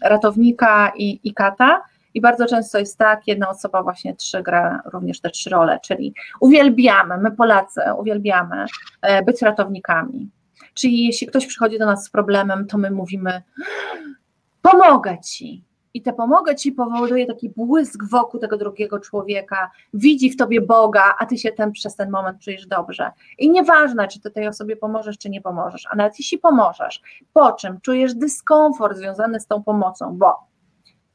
ratownika 0.02 0.92
i, 0.96 1.20
i 1.24 1.34
kata. 1.34 1.82
I 2.14 2.20
bardzo 2.20 2.46
często 2.46 2.78
jest 2.78 2.98
tak, 2.98 3.26
jedna 3.26 3.48
osoba 3.48 3.82
właśnie 3.82 4.16
trzy 4.16 4.42
gra 4.42 4.82
również 4.84 5.20
te 5.20 5.30
trzy 5.30 5.50
role, 5.50 5.78
czyli 5.82 6.14
uwielbiamy, 6.40 7.18
my 7.18 7.30
Polacy 7.30 7.80
uwielbiamy 7.98 8.66
e, 9.02 9.22
być 9.22 9.42
ratownikami. 9.42 10.30
Czyli 10.74 11.06
jeśli 11.06 11.26
ktoś 11.26 11.46
przychodzi 11.46 11.78
do 11.78 11.86
nas 11.86 12.04
z 12.04 12.10
problemem, 12.10 12.66
to 12.66 12.78
my 12.78 12.90
mówimy: 12.90 13.42
Pomogę 14.62 15.18
ci, 15.24 15.64
i 15.98 16.02
te 16.02 16.12
pomogę 16.12 16.54
ci 16.54 16.72
powoduje 16.72 17.26
taki 17.26 17.48
błysk 17.48 18.04
wokół 18.10 18.40
tego 18.40 18.56
drugiego 18.56 19.00
człowieka, 19.00 19.70
widzi 19.94 20.30
w 20.30 20.36
tobie 20.36 20.60
Boga, 20.60 21.14
a 21.18 21.26
ty 21.26 21.38
się 21.38 21.52
ten, 21.52 21.72
przez 21.72 21.96
ten 21.96 22.10
moment 22.10 22.38
czujesz 22.40 22.66
dobrze. 22.66 23.10
I 23.38 23.50
nieważne, 23.50 24.08
czy 24.08 24.20
ty 24.20 24.30
tej 24.30 24.48
osobie 24.48 24.76
pomożesz, 24.76 25.18
czy 25.18 25.30
nie 25.30 25.40
pomożesz, 25.40 25.86
a 25.90 25.96
nawet 25.96 26.18
jeśli 26.18 26.38
pomożesz, 26.38 27.02
po 27.32 27.52
czym 27.52 27.80
czujesz 27.80 28.14
dyskomfort 28.14 28.96
związany 28.96 29.40
z 29.40 29.46
tą 29.46 29.62
pomocą, 29.62 30.16
bo 30.18 30.34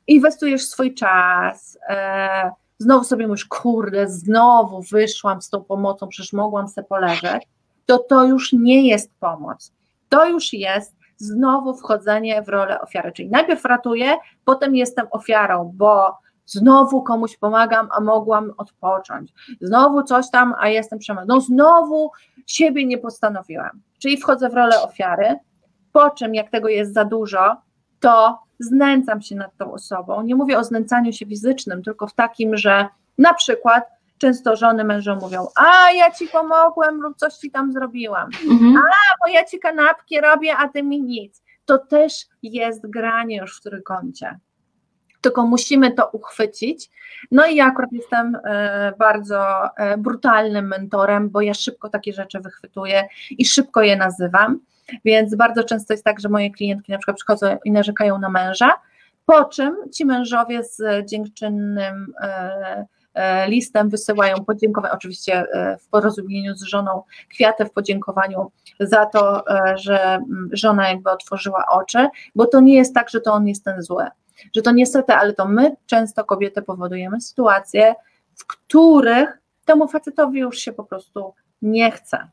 inwestujesz 0.08 0.66
swój 0.66 0.94
czas, 0.94 1.78
e, 1.90 2.52
znowu 2.78 3.04
sobie 3.04 3.28
mówisz, 3.28 3.46
kurde, 3.46 4.10
znowu 4.10 4.82
wyszłam 4.82 5.42
z 5.42 5.50
tą 5.50 5.64
pomocą, 5.64 6.08
przecież 6.08 6.34
mogłam 6.34 6.68
sobie 6.68 6.88
poleżeć, 6.88 7.48
to 7.86 7.98
to 7.98 8.24
już 8.24 8.54
nie 8.54 8.88
jest 8.88 9.12
pomoc. 9.20 9.74
To 10.10 10.26
już 10.26 10.54
jest 10.54 10.96
znowu 11.24 11.74
wchodzenie 11.74 12.42
w 12.42 12.50
rolę 12.50 12.82
ofiary. 12.82 13.12
Czyli 13.12 13.30
najpierw 13.30 13.66
ratuję, 13.66 14.18
potem 14.46 14.76
jestem 14.76 15.08
ofiarą, 15.12 15.72
bo 15.76 16.18
znowu 16.46 17.04
komuś 17.04 17.38
pomagam, 17.38 17.88
a 17.92 18.02
mogłam 18.02 18.54
odpocząć. 18.58 19.34
Znowu 19.62 20.04
coś 20.04 20.32
tam, 20.32 20.54
a 20.60 20.70
jestem 20.70 21.00
przemocy. 21.00 21.28
No 21.30 21.42
znowu 21.42 22.12
siebie 22.48 22.86
nie 22.86 22.98
postanowiłam. 22.98 23.82
Czyli 24.00 24.18
wchodzę 24.18 24.50
w 24.50 24.54
rolę 24.54 24.82
ofiary, 24.82 25.40
po 25.92 26.10
czym 26.10 26.36
jak 26.36 26.50
tego 26.50 26.68
jest 26.68 26.94
za 26.94 27.06
dużo, 27.06 27.56
to 28.00 28.40
znęcam 28.60 29.22
się 29.22 29.36
nad 29.36 29.58
tą 29.58 29.74
osobą. 29.74 30.22
Nie 30.22 30.36
mówię 30.36 30.58
o 30.58 30.64
znęcaniu 30.64 31.14
się 31.14 31.26
fizycznym, 31.26 31.84
tylko 31.84 32.08
w 32.08 32.14
takim, 32.14 32.58
że 32.58 32.88
na 33.18 33.34
przykład 33.34 33.84
często 34.24 34.56
żony 34.56 34.84
mężom 34.84 35.20
mówią, 35.20 35.48
a 35.56 35.92
ja 35.92 36.12
ci 36.12 36.28
pomogłem 36.28 37.02
lub 37.02 37.18
coś 37.18 37.34
ci 37.34 37.52
tam 37.52 37.72
zrobiłam, 37.72 38.30
mhm. 38.52 38.78
a 38.78 39.16
bo 39.22 39.34
ja 39.34 39.46
ci 39.46 39.60
kanapki 39.60 40.22
robię, 40.22 40.56
a 40.58 40.68
ty 40.68 40.84
mi 40.84 41.02
nic. 41.02 41.44
To 41.66 41.78
też 41.78 42.14
jest 42.44 42.90
granie 42.90 43.38
już 43.38 43.58
w 43.58 43.62
trójkącie. 43.62 44.40
Tylko 45.22 45.46
musimy 45.46 45.92
to 45.92 46.10
uchwycić. 46.10 46.90
No 47.32 47.46
i 47.46 47.56
ja 47.56 47.66
akurat 47.66 47.92
jestem 47.92 48.38
e, 48.46 48.94
bardzo 49.00 49.70
e, 49.78 49.98
brutalnym 49.98 50.68
mentorem, 50.68 51.30
bo 51.30 51.42
ja 51.42 51.54
szybko 51.54 51.90
takie 51.90 52.14
rzeczy 52.14 52.40
wychwytuję 52.40 53.08
i 53.32 53.46
szybko 53.46 53.82
je 53.82 53.96
nazywam. 53.96 54.60
Więc 55.06 55.36
bardzo 55.36 55.64
często 55.64 55.94
jest 55.94 56.04
tak, 56.04 56.20
że 56.20 56.30
moje 56.30 56.52
klientki 56.52 56.92
na 56.92 56.98
przykład 56.98 57.18
przychodzą 57.18 57.58
i 57.66 57.72
narzekają 57.72 58.20
na 58.20 58.30
męża, 58.30 58.72
po 59.26 59.46
czym 59.46 59.76
ci 59.94 60.06
mężowie 60.06 60.64
z 60.64 61.06
dziękczynnym 61.10 62.14
e, 62.22 62.86
listem 63.48 63.90
wysyłają 63.90 64.46
podziękowania, 64.46 64.94
oczywiście 64.94 65.34
e, 65.34 65.78
w 65.78 65.88
porozumieniu 65.88 66.56
z 66.56 66.64
żoną, 66.64 67.04
kwiaty 67.30 67.66
w 67.66 67.72
podziękowaniu 67.72 68.52
za 68.80 69.06
to, 69.06 69.48
e, 69.48 69.78
że 69.78 70.20
żona 70.52 70.90
jakby 70.90 71.10
otworzyła 71.10 71.66
oczy, 71.70 72.08
bo 72.36 72.46
to 72.46 72.60
nie 72.60 72.76
jest 72.76 72.94
tak, 72.94 73.10
że 73.10 73.22
to 73.22 73.34
on 73.34 73.48
jest 73.48 73.64
ten 73.64 73.82
zły, 73.82 74.08
że 74.56 74.62
to 74.62 74.72
niestety, 74.72 75.14
ale 75.14 75.34
to 75.34 75.48
my 75.48 75.76
często 75.86 76.24
kobiety 76.24 76.62
powodujemy 76.62 77.22
sytuacje, 77.22 77.96
w 78.36 78.48
których 78.48 79.38
temu 79.66 79.88
facetowi 79.88 80.40
już 80.40 80.58
się 80.58 80.74
po 80.74 80.84
prostu 80.84 81.34
nie 81.62 81.92
chce. 81.92 82.28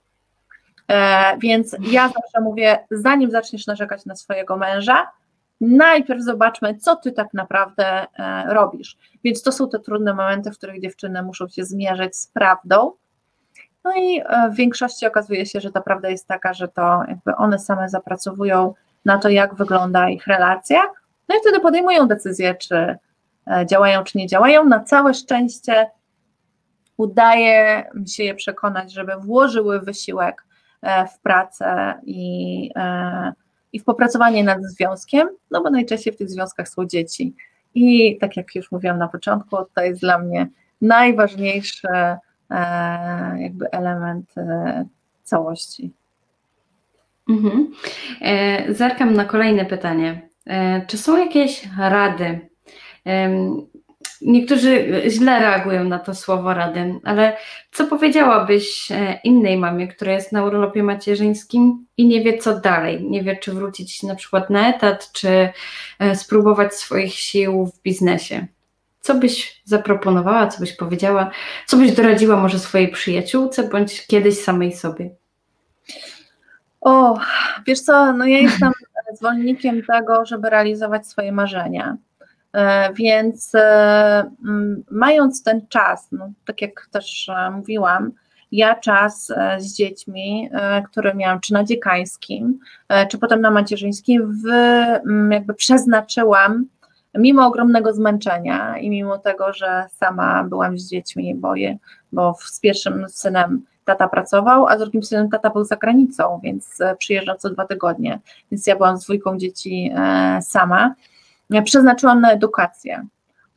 Więc 1.39 1.77
ja 1.81 2.09
zawsze 2.09 2.41
mówię, 2.43 2.79
zanim 2.91 3.31
zaczniesz 3.31 3.67
narzekać 3.67 4.07
na 4.07 4.17
swojego 4.17 4.57
męża, 4.57 5.11
najpierw 5.61 6.23
zobaczmy, 6.23 6.79
co 6.79 6.97
ty 6.97 7.13
tak 7.13 7.35
naprawdę 7.35 8.07
e, 8.19 8.55
robisz. 8.55 8.97
Więc 9.25 9.43
to 9.43 9.53
są 9.53 9.69
te 9.69 9.79
trudne 9.79 10.15
momenty, 10.15 10.51
w 10.51 10.59
których 10.59 10.83
dziewczyny 10.83 11.23
muszą 11.23 11.49
się 11.49 11.65
zmierzyć 11.65 12.17
z 12.17 12.27
prawdą 12.27 12.93
No 13.85 13.93
i 13.97 14.23
w 14.53 14.55
większości 14.55 15.07
okazuje 15.07 15.47
się, 15.47 15.61
że 15.61 15.71
ta 15.71 15.81
prawda 15.81 16.09
jest 16.09 16.27
taka, 16.27 16.53
że 16.53 16.69
to 16.69 17.03
jakby 17.09 17.37
one 17.37 17.59
same 17.59 17.89
zapracowują 17.89 18.75
na 19.05 19.19
to, 19.19 19.29
jak 19.29 19.55
wygląda 19.55 20.09
ich 20.09 20.27
relacja, 20.27 20.83
no 21.29 21.37
i 21.37 21.39
wtedy 21.41 21.61
podejmują 21.61 22.09
decyzję, 22.09 22.55
czy 22.55 22.97
działają, 23.67 24.05
czy 24.05 24.19
nie 24.19 24.27
działają. 24.27 24.65
Na 24.65 24.81
całe 24.81 25.15
szczęście 25.15 25.91
udaje 26.97 27.85
mi 27.95 28.09
się 28.09 28.25
je 28.25 28.35
przekonać, 28.35 28.93
żeby 28.93 29.13
włożyły 29.17 29.81
wysiłek 29.81 30.45
e, 30.83 31.07
w 31.07 31.21
pracę 31.21 31.95
i, 32.03 32.71
e, 32.77 33.33
i 33.73 33.81
w 33.81 33.85
popracowanie 33.85 34.45
nad 34.45 34.63
związkiem, 34.63 35.29
no 35.51 35.63
bo 35.63 35.71
najczęściej 35.71 36.13
w 36.13 36.17
tych 36.17 36.31
związkach 36.31 36.69
są 36.69 36.87
dzieci. 36.87 37.35
I 37.75 38.19
tak 38.19 38.37
jak 38.37 38.55
już 38.55 38.73
mówiłam 38.73 38.99
na 38.99 39.09
początku, 39.09 39.57
to 39.75 39.83
jest 39.83 40.01
dla 40.01 40.19
mnie 40.19 40.49
najważniejszy 40.81 41.89
e, 41.89 42.19
jakby 43.39 43.71
element 43.71 44.35
całości. 45.23 45.93
Mhm. 47.29 47.73
Zerkam 48.69 49.15
na 49.15 49.25
kolejne 49.25 49.65
pytanie. 49.65 50.29
Czy 50.87 50.99
są 50.99 51.17
jakieś 51.17 51.69
rady, 51.79 52.49
Niektórzy 54.23 55.03
źle 55.09 55.41
reagują 55.41 55.85
na 55.85 55.99
to 55.99 56.15
słowo 56.15 56.55
rady, 56.55 56.95
ale 57.05 57.37
co 57.73 57.87
powiedziałabyś 57.87 58.93
e, 58.93 59.21
innej 59.25 59.57
mamie, 59.57 59.89
która 59.89 60.13
jest 60.13 60.33
na 60.33 60.45
urlopie 60.45 60.83
macierzyńskim 60.83 61.87
i 61.97 62.07
nie 62.07 62.23
wie 62.23 62.39
co 62.39 62.61
dalej? 62.61 63.11
Nie 63.11 63.23
wie, 63.23 63.37
czy 63.37 63.53
wrócić 63.53 64.03
na 64.03 64.15
przykład 64.15 64.51
na 64.51 64.69
etat, 64.69 65.13
czy 65.13 65.49
e, 65.99 66.17
spróbować 66.17 66.75
swoich 66.75 67.15
sił 67.15 67.67
w 67.67 67.83
biznesie. 67.83 68.47
Co 69.01 69.15
byś 69.15 69.63
zaproponowała, 69.65 70.47
co 70.47 70.61
byś 70.61 70.77
powiedziała, 70.77 71.31
co 71.67 71.77
byś 71.77 71.93
doradziła 71.93 72.37
może 72.37 72.59
swojej 72.59 72.89
przyjaciółce 72.89 73.69
bądź 73.69 74.07
kiedyś 74.07 74.39
samej 74.39 74.73
sobie? 74.73 75.11
O, 76.81 77.19
wiesz 77.67 77.81
co, 77.81 78.13
no 78.13 78.27
ja 78.27 78.39
jestem 78.39 78.73
zwolennikiem 79.19 79.83
tego, 79.83 80.27
żeby 80.27 80.51
realizować 80.51 81.07
swoje 81.07 81.33
marzenia. 81.33 81.97
E, 82.53 82.93
więc 82.93 83.55
e, 83.55 84.31
mając 84.91 85.43
ten 85.43 85.67
czas, 85.69 86.09
no, 86.13 86.33
tak 86.45 86.63
jak 86.63 86.89
też 86.91 87.29
e, 87.29 87.51
mówiłam, 87.51 88.13
ja 88.53 88.75
czas 88.75 89.33
z 89.59 89.75
dziećmi, 89.75 90.51
który 90.91 91.15
miałam 91.15 91.41
czy 91.41 91.53
na 91.53 91.65
dziekańskim, 91.65 92.59
czy 93.11 93.19
potem 93.19 93.41
na 93.41 93.51
macierzyńskim, 93.51 94.33
w, 94.33 94.49
jakby 95.31 95.55
przeznaczyłam 95.55 96.67
mimo 97.15 97.47
ogromnego 97.47 97.93
zmęczenia 97.93 98.79
i 98.79 98.91
mimo 98.91 99.19
tego, 99.19 99.53
że 99.53 99.87
sama 99.97 100.45
byłam 100.45 100.79
z 100.79 100.89
dziećmi, 100.89 101.35
bo, 101.35 101.55
je, 101.55 101.79
bo 102.13 102.35
z 102.41 102.61
pierwszym 102.61 103.07
synem 103.09 103.65
tata 103.85 104.09
pracował, 104.09 104.67
a 104.67 104.77
z 104.77 104.81
drugim 104.81 105.03
synem 105.03 105.31
tata 105.31 105.51
był 105.51 105.65
za 105.65 105.77
granicą, 105.77 106.41
więc 106.43 106.79
przyjeżdżał 106.99 107.37
co 107.37 107.51
dwa 107.51 107.67
tygodnie, 107.67 108.21
więc 108.51 108.67
ja 108.67 108.77
byłam 108.77 108.99
z 108.99 109.05
dwójką 109.05 109.39
dzieci 109.39 109.91
sama 110.41 110.95
przeznaczyłam 111.65 112.21
na 112.21 112.33
edukację. 112.33 113.07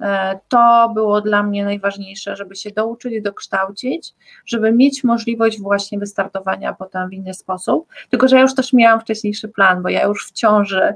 E, 0.02 0.40
to 0.50 0.92
było 0.94 1.22
dla 1.22 1.44
mnie 1.44 1.66
najważniejsze, 1.66 2.36
żeby 2.36 2.56
się 2.56 2.72
douczyć, 2.72 3.22
dokształcić, 3.22 4.14
żeby 4.46 4.72
mieć 4.72 5.04
możliwość 5.04 5.62
właśnie 5.62 6.00
wystartowania 6.00 6.74
potem 6.74 7.10
w 7.10 7.14
inny 7.14 7.34
sposób. 7.34 7.88
Tylko, 8.10 8.28
że 8.28 8.36
ja 8.36 8.42
już 8.42 8.56
też 8.56 8.74
miałam 8.74 9.00
wcześniejszy 9.00 9.48
plan, 9.48 9.84
bo 9.84 9.90
ja 9.90 10.04
już 10.04 10.28
w 10.28 10.32
ciąży 10.32 10.94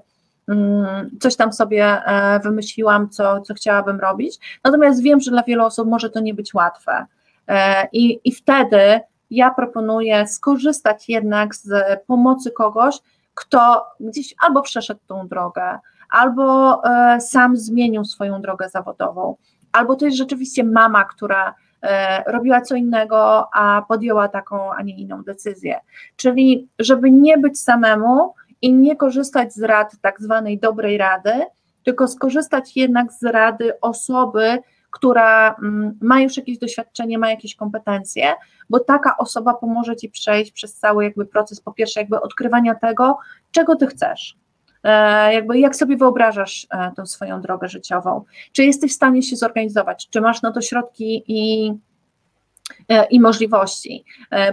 mm, 0.48 1.10
coś 1.20 1.36
tam 1.36 1.54
sobie 1.54 1.86
e, 1.86 2.39
wymyśliłam, 2.39 3.10
co, 3.10 3.41
co 3.41 3.54
chciałabym 3.54 4.00
robić. 4.00 4.60
Natomiast 4.64 5.02
wiem, 5.02 5.20
że 5.20 5.32
dla 5.32 5.43
wielu 5.43 5.66
osób 5.66 5.88
może 5.88 6.10
to 6.10 6.20
nie 6.20 6.34
być 6.34 6.54
łatwe. 6.54 7.06
E, 7.48 7.88
I, 7.91 8.20
i 8.24 8.32
wtedy 8.32 9.00
ja 9.30 9.52
proponuję 9.52 10.28
skorzystać 10.28 11.10
jednak 11.10 11.56
z 11.56 12.00
pomocy 12.08 12.52
kogoś, 12.52 12.95
kto 13.34 13.86
gdzieś 14.00 14.36
albo 14.39 14.62
przeszedł 14.62 15.00
tą 15.08 15.28
drogę, 15.28 15.80
albo 16.10 16.82
e, 16.84 17.22
sam 17.22 17.58
zmienił 17.58 18.05
swoją 18.05 18.41
drogę 18.41 18.70
zawodową, 18.70 19.36
albo 19.72 19.95
to 19.95 20.05
jest 20.05 20.18
rzeczywiście 20.18 20.64
mama, 20.64 21.05
która 21.05 21.55
e, 21.82 22.24
robiła 22.32 22.62
co 22.62 22.76
innego, 22.76 23.49
a 23.53 23.82
podjęła 23.88 24.28
taką, 24.28 24.74
a 24.74 24.82
nie 24.82 24.97
inną 24.97 25.24
decyzję. 25.24 25.80
Czyli, 26.16 26.70
żeby 26.80 27.12
nie 27.12 27.38
być 27.38 27.62
samemu 27.62 28.34
i 28.62 28.74
nie 28.74 28.95
korzystać 28.95 29.53
z 29.53 29.64
rad 29.64 29.91
tak 30.01 30.22
zwanej 30.22 30.60
dobrej 30.60 30.97
rady, 30.97 31.32
tylko 31.84 32.08
skorzystać 32.08 32.78
jednak 32.78 33.14
z 33.14 33.24
rady 33.24 33.80
osoby, 33.82 34.60
która 34.91 35.55
mm, 35.64 35.97
ma 36.01 36.20
już 36.20 36.38
jakieś 36.38 36.58
doświadczenie, 36.58 37.18
ma 37.18 37.30
jakieś 37.30 37.55
kompetencje, 37.55 38.34
bo 38.70 38.80
taka 38.80 39.18
osoba 39.18 39.53
pomoże 39.53 39.95
ci 39.95 40.10
przejść 40.10 40.51
przez 40.51 40.76
cały 40.76 41.03
jakby 41.03 41.26
proces, 41.26 41.62
po 41.62 41.74
pierwsze 41.74 41.99
jakby 41.99 42.22
odkrywania 42.22 42.76
tego, 42.76 43.18
czego 43.51 43.76
ty 43.76 43.88
chcesz, 43.88 44.38
jakby 45.32 45.60
jak 45.60 45.76
sobie 45.76 45.98
wyobrażasz 45.98 46.68
e, 46.70 46.92
tą 46.96 47.06
swoją 47.06 47.42
drogę 47.42 47.68
życiową? 47.68 48.24
Czy 48.52 48.64
jesteś 48.64 48.92
w 48.92 48.96
stanie 48.96 49.24
się 49.24 49.36
zorganizować? 49.36 50.08
Czy 50.10 50.22
masz 50.22 50.42
na 50.42 50.52
to 50.52 50.62
środki 50.62 51.24
i, 51.28 51.74
e, 52.90 53.06
i 53.06 53.20
możliwości? 53.20 54.06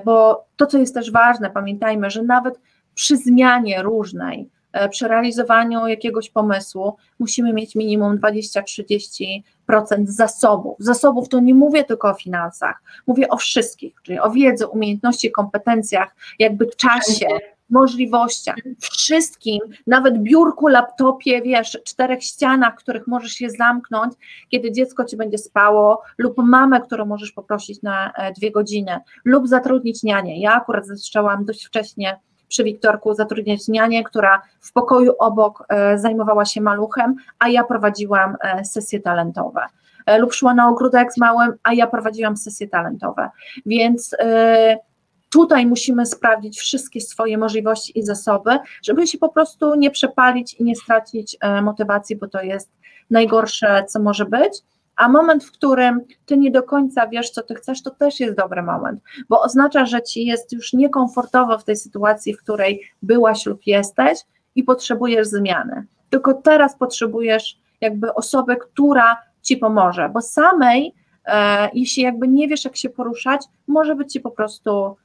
Bo 0.05 0.45
to, 0.57 0.67
co 0.67 0.79
jest 0.79 0.95
też 0.95 1.11
ważne, 1.11 1.51
pamiętajmy, 1.51 2.11
że 2.11 2.23
nawet 2.23 2.61
przy 2.95 3.17
zmianie 3.17 3.83
różnej, 3.83 4.49
przy 4.91 5.09
realizowaniu 5.09 5.87
jakiegoś 5.87 6.31
pomysłu 6.31 6.97
musimy 7.19 7.53
mieć 7.53 7.75
minimum 7.75 8.19
20-30% 8.19 9.43
zasobów. 10.05 10.77
Zasobów 10.79 11.29
to 11.29 11.41
nie 11.41 11.55
mówię 11.55 11.85
tylko 11.85 12.11
o 12.11 12.15
finansach, 12.15 12.83
mówię 13.07 13.29
o 13.29 13.37
wszystkich, 13.37 13.95
czyli 14.03 14.21
o 14.21 14.31
wiedzy, 14.31 14.67
umiejętności, 14.67 15.33
kompetencjach, 15.33 16.15
jakby 16.39 16.67
czasie, 16.67 17.27
możliwościach, 17.71 18.57
wszystkim, 18.81 19.61
nawet 19.87 20.19
biurku, 20.19 20.69
laptopie, 20.69 21.43
wiesz, 21.43 21.79
czterech 21.85 22.23
ścianach, 22.23 22.75
których 22.75 23.07
możesz 23.07 23.33
się 23.33 23.51
zamknąć, 23.51 24.15
kiedy 24.49 24.73
dziecko 24.73 25.05
ci 25.05 25.17
będzie 25.17 25.39
spało, 25.39 26.03
lub 26.19 26.39
mamę, 26.39 26.81
którą 26.81 27.07
możesz 27.07 27.33
poprosić 27.33 27.83
na 27.83 28.13
e, 28.13 28.33
dwie 28.33 28.51
godziny, 28.51 28.99
lub 29.25 29.49
zatrudnić 29.49 30.03
nianię. 30.03 30.41
Ja 30.41 30.55
akurat 30.55 30.87
zaczęłam 30.87 31.45
dość 31.45 31.67
wcześnie 31.67 32.21
przy 32.49 32.65
Wiktorku 32.65 33.15
zatrudniać 33.15 33.69
nianię, 33.69 34.05
która 34.05 34.43
w 34.61 34.73
pokoju 34.73 35.13
obok 35.19 35.65
e, 35.69 35.99
zajmowała 35.99 36.45
się 36.45 36.61
maluchem, 36.61 37.15
a 37.39 37.49
ja 37.49 37.65
prowadziłam 37.65 38.37
e, 38.41 38.65
sesje 38.65 39.01
talentowe 39.01 39.67
lub 40.19 40.35
szła 40.35 40.55
na 40.55 40.69
ogródek 40.69 41.13
z 41.13 41.19
małym, 41.19 41.53
a 41.63 41.73
ja 41.73 41.87
prowadziłam 41.87 42.37
sesje 42.37 42.69
talentowe. 42.69 43.31
Więc 43.67 44.17
tutaj 45.35 45.67
musimy 45.67 46.07
sprawdzić 46.07 46.59
wszystkie 46.59 47.01
swoje 47.01 47.39
możliwości 47.39 47.99
i 47.99 48.03
zasoby, 48.03 48.51
żeby 48.83 49.07
się 49.07 49.19
po 49.19 49.29
prostu 49.29 49.75
nie 49.75 49.91
przepalić 49.91 50.55
i 50.55 50.65
nie 50.65 50.77
stracić 50.77 51.37
e, 51.41 51.63
motywacji, 51.63 52.17
bo 52.17 52.29
to 52.29 52.43
jest 52.43 52.71
najgorsze, 53.11 53.85
co 53.89 54.01
może 54.01 54.25
być. 54.25 54.53
A 54.97 55.09
moment, 55.09 55.45
w 55.45 55.53
którym 55.53 56.01
ty 56.27 56.37
nie 56.37 56.51
do 56.51 56.63
końca 56.63 57.07
wiesz, 57.07 57.31
co 57.31 57.43
ty 57.43 57.55
chcesz, 57.55 57.83
to 57.83 57.91
też 57.91 58.21
jest 58.21 58.37
dobry 58.37 58.63
moment, 58.63 59.01
bo 59.29 59.43
oznacza, 59.43 59.87
że 59.87 60.03
ci 60.03 60.25
jest 60.25 60.53
już 60.53 60.73
niekomfortowo 60.73 61.59
w 61.59 61.65
tej 61.65 61.77
sytuacji, 61.77 62.35
w 62.35 62.39
której 62.39 62.81
byłaś 63.03 63.47
lub 63.47 63.67
jesteś 63.67 64.19
i 64.55 64.65
potrzebujesz 64.65 65.27
zmiany. 65.27 65.87
Tylko 66.11 66.35
teraz 66.35 66.77
potrzebujesz 66.77 67.59
jakby 67.81 68.15
osoby, 68.15 68.57
która 68.57 69.17
ci 69.43 69.57
pomoże, 69.57 70.09
bo 70.09 70.21
samej, 70.21 70.95
e, 71.27 71.71
jeśli 71.73 72.03
jakby 72.03 72.29
nie 72.29 72.49
wiesz, 72.49 72.65
jak 72.65 72.77
się 72.77 72.91
poruszać, 72.91 73.45
może 73.67 73.95
być 73.95 74.13
ci 74.13 74.21
po 74.21 74.31
prostu 74.31 74.97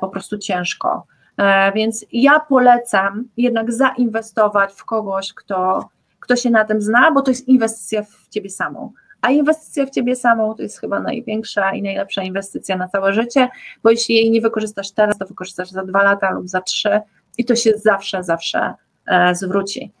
po 0.00 0.08
prostu 0.08 0.38
ciężko. 0.38 1.06
E, 1.36 1.72
więc 1.72 2.06
ja 2.12 2.40
polecam 2.40 3.24
jednak 3.36 3.72
zainwestować 3.72 4.72
w 4.72 4.84
kogoś, 4.84 5.32
kto, 5.32 5.88
kto 6.20 6.36
się 6.36 6.50
na 6.50 6.64
tym 6.64 6.82
zna, 6.82 7.12
bo 7.12 7.22
to 7.22 7.30
jest 7.30 7.48
inwestycja 7.48 8.02
w 8.02 8.28
ciebie 8.28 8.50
samą. 8.50 8.92
A 9.20 9.30
inwestycja 9.30 9.86
w 9.86 9.90
ciebie 9.90 10.16
samą 10.16 10.54
to 10.54 10.62
jest 10.62 10.80
chyba 10.80 11.00
największa 11.00 11.72
i 11.72 11.82
najlepsza 11.82 12.22
inwestycja 12.22 12.76
na 12.76 12.88
całe 12.88 13.12
życie, 13.12 13.48
bo 13.82 13.90
jeśli 13.90 14.14
jej 14.14 14.30
nie 14.30 14.40
wykorzystasz 14.40 14.90
teraz, 14.90 15.18
to 15.18 15.26
wykorzystasz 15.26 15.70
za 15.70 15.84
dwa 15.84 16.02
lata 16.02 16.30
lub 16.30 16.48
za 16.48 16.60
trzy 16.60 17.00
i 17.38 17.44
to 17.44 17.56
się 17.56 17.72
zawsze, 17.76 18.24
zawsze 18.24 18.74
e, 19.06 19.34
zwróci. 19.34 19.92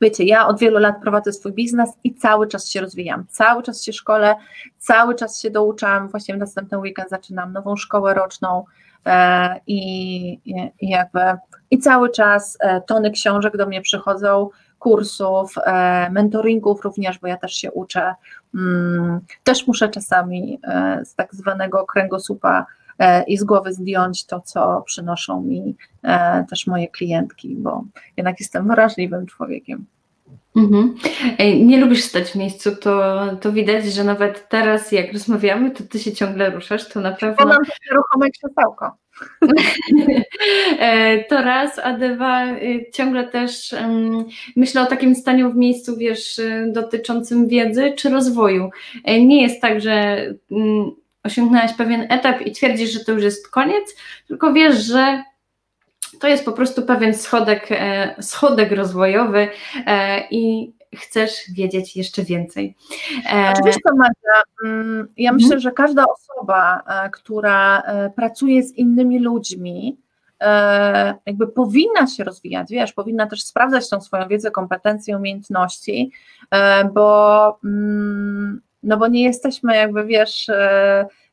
Wiecie, 0.00 0.24
ja 0.24 0.46
od 0.46 0.58
wielu 0.58 0.78
lat 0.78 1.00
prowadzę 1.02 1.32
swój 1.32 1.52
biznes 1.52 1.90
i 2.04 2.14
cały 2.14 2.48
czas 2.48 2.68
się 2.68 2.80
rozwijam, 2.80 3.26
cały 3.28 3.62
czas 3.62 3.82
się 3.82 3.92
szkole, 3.92 4.34
cały 4.78 5.14
czas 5.14 5.40
się 5.40 5.50
douczam. 5.50 6.08
Właśnie 6.08 6.34
w 6.34 6.38
następny 6.38 6.78
weekend 6.78 7.10
zaczynam 7.10 7.52
nową 7.52 7.76
szkołę 7.76 8.14
roczną 8.14 8.64
e, 9.06 9.60
i, 9.66 10.32
i 10.80 10.88
jakby 10.88 11.20
i 11.70 11.78
cały 11.78 12.10
czas 12.10 12.58
e, 12.60 12.80
tony 12.80 13.10
książek 13.10 13.56
do 13.56 13.66
mnie 13.66 13.82
przychodzą, 13.82 14.50
kursów, 14.78 15.54
e, 15.58 16.10
mentoringów 16.10 16.84
również, 16.84 17.18
bo 17.18 17.26
ja 17.26 17.36
też 17.36 17.52
się 17.54 17.72
uczę. 17.72 18.14
Mm, 18.54 19.20
też 19.44 19.66
muszę 19.66 19.88
czasami 19.88 20.60
z 21.04 21.14
tak 21.14 21.34
zwanego 21.34 21.84
kręgosłupa 21.84 22.66
i 23.26 23.38
z 23.38 23.44
głowy 23.44 23.72
zdjąć 23.72 24.26
to, 24.26 24.40
co 24.40 24.82
przynoszą 24.86 25.42
mi 25.42 25.76
też 26.50 26.66
moje 26.66 26.88
klientki, 26.88 27.56
bo 27.56 27.84
jednak 28.16 28.40
jestem 28.40 28.68
wrażliwym 28.68 29.26
człowiekiem. 29.26 29.86
Mhm. 30.56 30.94
Nie 31.66 31.80
lubisz 31.80 32.04
stać 32.04 32.30
w 32.30 32.34
miejscu, 32.34 32.76
to, 32.76 33.26
to 33.40 33.52
widać, 33.52 33.84
że 33.84 34.04
nawet 34.04 34.48
teraz 34.48 34.92
jak 34.92 35.12
rozmawiamy, 35.12 35.70
to 35.70 35.84
ty 35.84 35.98
się 35.98 36.12
ciągle 36.12 36.50
ruszasz, 36.50 36.88
to 36.88 37.00
na 37.00 37.12
pewno... 37.12 37.36
Ja 37.38 37.46
mam 37.46 37.58
ruchome 37.92 38.30
krzesełko. 38.30 38.90
E, 40.78 41.24
to 41.24 41.42
raz, 41.42 41.78
a 41.78 41.92
dwa, 41.92 42.46
ciągle 42.94 43.28
też 43.28 43.72
um, 43.72 44.24
myślę 44.56 44.82
o 44.82 44.86
takim 44.86 45.14
staniu 45.14 45.52
w 45.52 45.56
miejscu, 45.56 45.96
wiesz, 45.96 46.40
dotyczącym 46.66 47.48
wiedzy 47.48 47.92
czy 47.96 48.10
rozwoju. 48.10 48.70
E, 49.04 49.24
nie 49.24 49.42
jest 49.42 49.60
tak, 49.60 49.80
że 49.80 50.24
um, 50.50 50.90
osiągnęłaś 51.28 51.72
pewien 51.72 52.06
etap 52.10 52.40
i 52.40 52.52
twierdzisz, 52.52 52.90
że 52.90 53.04
to 53.04 53.12
już 53.12 53.22
jest 53.22 53.48
koniec, 53.48 53.96
tylko 54.28 54.52
wiesz, 54.52 54.76
że 54.84 55.22
to 56.20 56.28
jest 56.28 56.44
po 56.44 56.52
prostu 56.52 56.82
pewien 56.82 57.14
schodek, 57.14 57.66
e, 57.70 58.14
schodek 58.20 58.72
rozwojowy 58.72 59.48
i 60.30 60.72
chcesz 60.96 61.32
wiedzieć 61.52 61.96
jeszcze 61.96 62.22
więcej. 62.22 62.76
Oczywiście, 63.52 63.80
Marta, 63.96 64.42
mm, 64.64 65.08
ja 65.16 65.32
myślę, 65.32 65.46
mhm. 65.46 65.60
że 65.60 65.72
każda 65.72 66.04
osoba, 66.06 66.82
e, 66.86 67.10
która 67.10 67.80
e, 67.80 68.10
pracuje 68.10 68.62
z 68.62 68.72
innymi 68.72 69.18
ludźmi, 69.18 69.98
e, 70.40 71.14
jakby 71.26 71.48
powinna 71.48 72.06
się 72.06 72.24
rozwijać, 72.24 72.68
wiesz, 72.70 72.92
powinna 72.92 73.26
też 73.26 73.44
sprawdzać 73.44 73.90
tą 73.90 74.00
swoją 74.00 74.28
wiedzę, 74.28 74.50
kompetencje, 74.50 75.16
umiejętności, 75.16 76.10
bo 76.94 77.58
mm, 77.64 78.60
no 78.82 78.96
bo 78.96 79.08
nie 79.08 79.24
jesteśmy 79.24 79.76
jakby, 79.76 80.04
wiesz, 80.04 80.46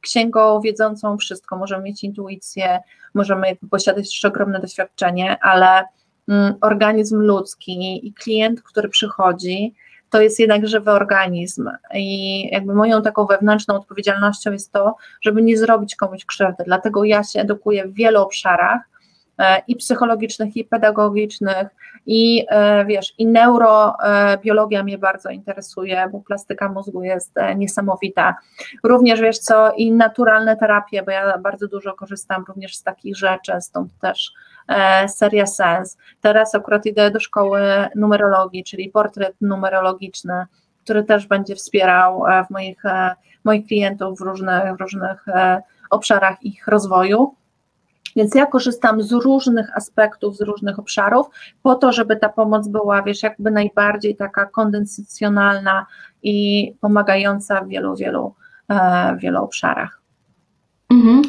księgą 0.01 0.61
wiedzącą 0.61 1.17
wszystko, 1.17 1.57
możemy 1.57 1.83
mieć 1.83 2.03
intuicję, 2.03 2.79
możemy 3.13 3.55
posiadać 3.71 4.05
też 4.05 4.25
ogromne 4.25 4.59
doświadczenie, 4.59 5.37
ale 5.41 5.83
Mm, 6.27 6.53
organizm 6.61 7.17
ludzki 7.17 8.07
i 8.07 8.13
klient, 8.13 8.61
który 8.61 8.89
przychodzi, 8.89 9.73
to 10.09 10.21
jest 10.21 10.39
jednak 10.39 10.67
żywy 10.67 10.91
organizm. 10.91 11.69
I 11.93 12.49
jakby 12.51 12.73
moją 12.73 13.01
taką 13.01 13.25
wewnętrzną 13.25 13.75
odpowiedzialnością 13.75 14.51
jest 14.51 14.71
to, 14.71 14.95
żeby 15.21 15.41
nie 15.41 15.57
zrobić 15.57 15.95
komuś 15.95 16.25
krzywdy. 16.25 16.63
Dlatego 16.65 17.03
ja 17.03 17.23
się 17.23 17.39
edukuję 17.39 17.87
w 17.87 17.93
wielu 17.93 18.21
obszarach 18.21 18.81
e, 18.81 18.94
i 19.67 19.75
psychologicznych, 19.75 20.57
i 20.57 20.63
pedagogicznych, 20.63 21.67
i 22.05 22.45
e, 22.49 22.85
wiesz, 22.85 23.13
i 23.17 23.27
neurobiologia 23.27 24.83
mnie 24.83 24.97
bardzo 24.97 25.29
interesuje, 25.29 26.09
bo 26.11 26.19
plastyka 26.19 26.69
mózgu 26.69 27.03
jest 27.03 27.37
e, 27.37 27.55
niesamowita. 27.55 28.35
Również 28.83 29.21
wiesz 29.21 29.39
co, 29.39 29.71
i 29.71 29.91
naturalne 29.91 30.57
terapie, 30.57 31.03
bo 31.03 31.11
ja 31.11 31.37
bardzo 31.37 31.67
dużo 31.67 31.93
korzystam 31.93 32.43
również 32.47 32.75
z 32.75 32.83
takich 32.83 33.17
rzeczy, 33.17 33.53
stąd 33.61 33.99
też 33.99 34.33
E, 34.67 35.09
seria 35.09 35.45
Sens. 35.45 35.97
Teraz 36.21 36.55
akurat 36.55 36.85
idę 36.85 37.11
do 37.11 37.19
szkoły 37.19 37.61
numerologii, 37.95 38.63
czyli 38.63 38.89
portret 38.89 39.35
numerologiczny, 39.41 40.45
który 40.83 41.03
też 41.03 41.27
będzie 41.27 41.55
wspierał 41.55 42.27
e, 42.27 42.45
w 42.45 42.49
moich, 42.49 42.85
e, 42.85 43.15
moich 43.43 43.67
klientów 43.67 44.19
w 44.19 44.21
różnych, 44.21 44.75
w 44.77 44.81
różnych 44.81 45.25
obszarach 45.89 46.43
ich 46.43 46.67
rozwoju. 46.67 47.35
Więc 48.15 48.35
ja 48.35 48.45
korzystam 48.45 49.01
z 49.01 49.11
różnych 49.11 49.77
aspektów, 49.77 50.37
z 50.37 50.41
różnych 50.41 50.79
obszarów, 50.79 51.27
po 51.63 51.75
to, 51.75 51.91
żeby 51.91 52.15
ta 52.17 52.29
pomoc 52.29 52.67
była, 52.67 53.01
wiesz, 53.01 53.23
jakby 53.23 53.51
najbardziej 53.51 54.15
taka 54.15 54.45
kondencjonalna 54.45 55.85
i 56.23 56.73
pomagająca 56.81 57.61
w 57.61 57.67
wielu, 57.67 57.95
wielu, 57.95 58.35
wielu 59.19 59.43
obszarach. 59.43 60.01
Mhm 60.91 61.21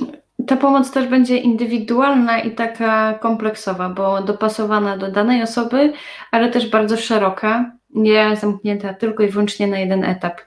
ta 0.47 0.57
pomoc 0.57 0.91
też 0.91 1.09
będzie 1.09 1.37
indywidualna 1.37 2.41
i 2.41 2.51
taka 2.51 3.15
kompleksowa, 3.15 3.89
bo 3.89 4.23
dopasowana 4.23 4.97
do 4.97 5.11
danej 5.11 5.43
osoby, 5.43 5.93
ale 6.31 6.51
też 6.51 6.71
bardzo 6.71 6.97
szeroka, 6.97 7.73
nie 7.91 8.37
zamknięta 8.37 8.95
tylko 8.95 9.23
i 9.23 9.29
wyłącznie 9.29 9.67
na 9.67 9.79
jeden 9.79 10.05
etap. 10.05 10.41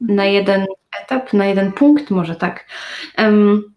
Na 0.00 0.24
jeden 0.24 0.66
etap, 1.02 1.32
na 1.32 1.46
jeden 1.46 1.72
punkt, 1.72 2.10
może 2.10 2.36
tak. 2.36 2.66
Um, 3.18 3.74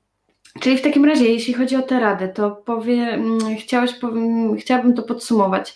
czyli 0.59 0.77
w 0.77 0.81
takim 0.81 1.05
razie, 1.05 1.25
jeśli 1.25 1.53
chodzi 1.53 1.75
o 1.75 1.81
tę 1.81 1.99
radę, 1.99 2.27
to 2.27 2.51
powie, 2.51 2.93
mm, 2.93 3.39
chciałeś, 3.57 3.93
powiem, 3.93 4.57
chciałabym 4.57 4.93
to 4.93 5.03
podsumować. 5.03 5.75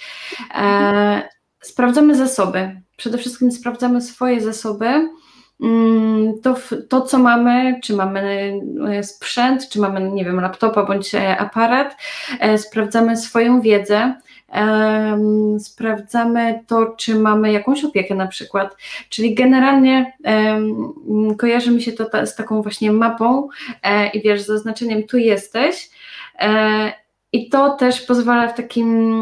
E, 0.55 1.30
sprawdzamy 1.61 2.15
zasoby. 2.15 2.82
Przede 2.97 3.17
wszystkim 3.17 3.51
sprawdzamy 3.51 4.01
swoje 4.01 4.41
zasoby 4.41 5.09
Mm, 5.61 6.41
to, 6.41 6.55
to, 6.89 7.01
co 7.01 7.19
mamy, 7.19 7.80
czy 7.84 7.95
mamy 7.95 8.53
e, 8.89 9.03
sprzęt, 9.03 9.69
czy 9.69 9.80
mamy, 9.80 10.11
nie 10.11 10.26
wiem, 10.26 10.39
laptopa 10.39 10.84
bądź 10.84 11.15
e, 11.15 11.38
aparat, 11.38 11.97
e, 12.39 12.57
sprawdzamy 12.57 13.17
swoją 13.17 13.61
wiedzę, 13.61 14.15
sprawdzamy 15.59 16.63
to, 16.67 16.85
czy 16.85 17.15
mamy 17.15 17.51
jakąś 17.51 17.83
opiekę 17.83 18.15
na 18.15 18.27
przykład, 18.27 18.75
czyli 19.09 19.35
generalnie 19.35 20.13
kojarzy 21.37 21.71
mi 21.71 21.81
się 21.81 21.91
to 21.91 22.25
z 22.25 22.35
taką 22.35 22.61
właśnie 22.61 22.91
mapą 22.91 23.49
i 24.13 24.21
wiesz, 24.21 24.41
z 24.41 24.45
zaznaczeniem 24.45 25.03
tu 25.03 25.17
jesteś 25.17 25.89
i 27.31 27.49
to 27.49 27.69
też 27.69 28.01
pozwala 28.01 28.47
w 28.47 28.57
takim 28.57 29.21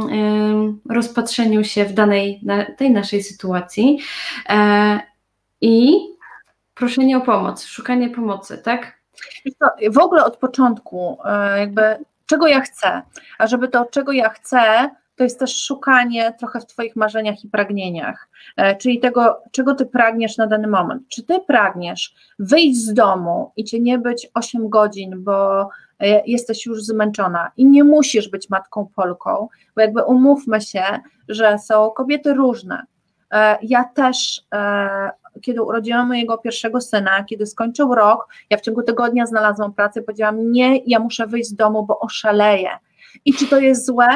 rozpatrzeniu 0.89 1.63
się 1.63 1.85
w 1.85 1.93
danej, 1.93 2.41
tej 2.77 2.91
naszej 2.91 3.23
sytuacji. 3.23 3.99
I 5.61 5.97
proszenie 6.73 7.17
o 7.17 7.21
pomoc, 7.21 7.65
szukanie 7.65 8.09
pomocy, 8.09 8.57
tak? 8.57 9.03
w 9.91 9.97
ogóle 9.97 10.25
od 10.25 10.37
początku, 10.37 11.17
e, 11.25 11.59
jakby 11.59 11.97
czego 12.25 12.47
ja 12.47 12.61
chcę, 12.61 13.01
a 13.37 13.47
żeby 13.47 13.67
to, 13.67 13.85
czego 13.85 14.11
ja 14.11 14.29
chcę, 14.29 14.89
to 15.15 15.23
jest 15.23 15.39
też 15.39 15.63
szukanie 15.65 16.33
trochę 16.39 16.59
w 16.59 16.65
Twoich 16.65 16.95
marzeniach 16.95 17.43
i 17.43 17.49
pragnieniach, 17.49 18.29
e, 18.57 18.75
czyli 18.75 18.99
tego, 18.99 19.41
czego 19.51 19.75
Ty 19.75 19.85
pragniesz 19.85 20.37
na 20.37 20.47
dany 20.47 20.67
moment. 20.67 21.03
Czy 21.07 21.23
Ty 21.23 21.39
pragniesz 21.39 22.15
wyjść 22.39 22.79
z 22.79 22.93
domu 22.93 23.51
i 23.55 23.63
Cię 23.63 23.79
nie 23.79 23.97
być 23.97 24.27
8 24.33 24.69
godzin, 24.69 25.23
bo 25.23 25.69
e, 25.99 26.25
jesteś 26.25 26.65
już 26.65 26.83
zmęczona 26.83 27.51
i 27.57 27.65
nie 27.65 27.83
musisz 27.83 28.29
być 28.29 28.49
matką 28.49 28.89
Polką, 28.95 29.47
bo 29.75 29.81
jakby 29.81 30.03
umówmy 30.03 30.61
się, 30.61 30.83
że 31.27 31.59
są 31.59 31.89
kobiety 31.89 32.33
różne. 32.33 32.83
Ja 33.61 33.83
też 33.83 34.41
kiedy 35.41 35.63
urodziłam 35.63 36.07
mojego 36.07 36.37
pierwszego 36.37 36.81
syna, 36.81 37.23
kiedy 37.23 37.45
skończył 37.45 37.95
rok, 37.95 38.27
ja 38.49 38.57
w 38.57 38.61
ciągu 38.61 38.83
tygodnia 38.83 39.25
znalazłam 39.25 39.73
pracę, 39.73 40.01
powiedziałam, 40.01 40.51
nie, 40.51 40.77
ja 40.77 40.99
muszę 40.99 41.27
wyjść 41.27 41.49
z 41.49 41.55
domu, 41.55 41.85
bo 41.85 41.99
oszaleję. 41.99 42.69
I 43.25 43.33
czy 43.33 43.47
to 43.47 43.59
jest 43.59 43.85
złe? 43.85 44.07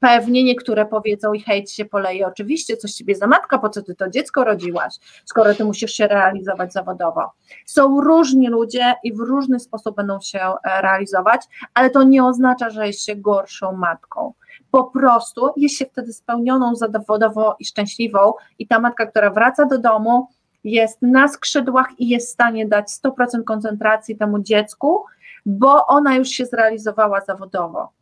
Pewnie 0.00 0.44
niektóre 0.44 0.86
powiedzą 0.86 1.32
i 1.32 1.40
hejt 1.40 1.70
się 1.70 1.84
poleje. 1.84 2.26
Oczywiście, 2.26 2.76
coś 2.76 2.92
ciebie 2.92 3.14
za 3.14 3.26
matka, 3.26 3.58
po 3.58 3.68
co 3.68 3.82
ty 3.82 3.94
to 3.94 4.10
dziecko 4.10 4.44
rodziłaś, 4.44 4.94
skoro 5.24 5.54
ty 5.54 5.64
musisz 5.64 5.92
się 5.92 6.06
realizować 6.06 6.72
zawodowo. 6.72 7.30
Są 7.66 8.00
różni 8.00 8.48
ludzie 8.48 8.94
i 9.04 9.12
w 9.12 9.18
różny 9.18 9.60
sposób 9.60 9.96
będą 9.96 10.20
się 10.20 10.40
e, 10.40 10.82
realizować, 10.82 11.40
ale 11.74 11.90
to 11.90 12.02
nie 12.02 12.24
oznacza, 12.24 12.70
że 12.70 12.86
jest 12.86 13.04
się 13.04 13.16
gorszą 13.16 13.72
matką 13.72 14.32
po 14.70 14.84
prostu 14.84 15.52
jest 15.56 15.78
się 15.78 15.86
wtedy 15.86 16.12
spełnioną 16.12 16.74
zawodowo 16.74 17.56
i 17.58 17.64
szczęśliwą 17.64 18.32
i 18.58 18.66
ta 18.66 18.78
matka, 18.80 19.06
która 19.06 19.30
wraca 19.30 19.66
do 19.66 19.78
domu, 19.78 20.28
jest 20.64 21.02
na 21.02 21.28
skrzydłach 21.28 21.88
i 21.98 22.08
jest 22.08 22.28
w 22.28 22.32
stanie 22.32 22.66
dać 22.66 22.86
100% 23.04 23.44
koncentracji 23.44 24.16
temu 24.16 24.38
dziecku, 24.38 25.04
bo 25.46 25.86
ona 25.86 26.14
już 26.14 26.28
się 26.28 26.46
zrealizowała 26.46 27.20
zawodowo. 27.20 27.97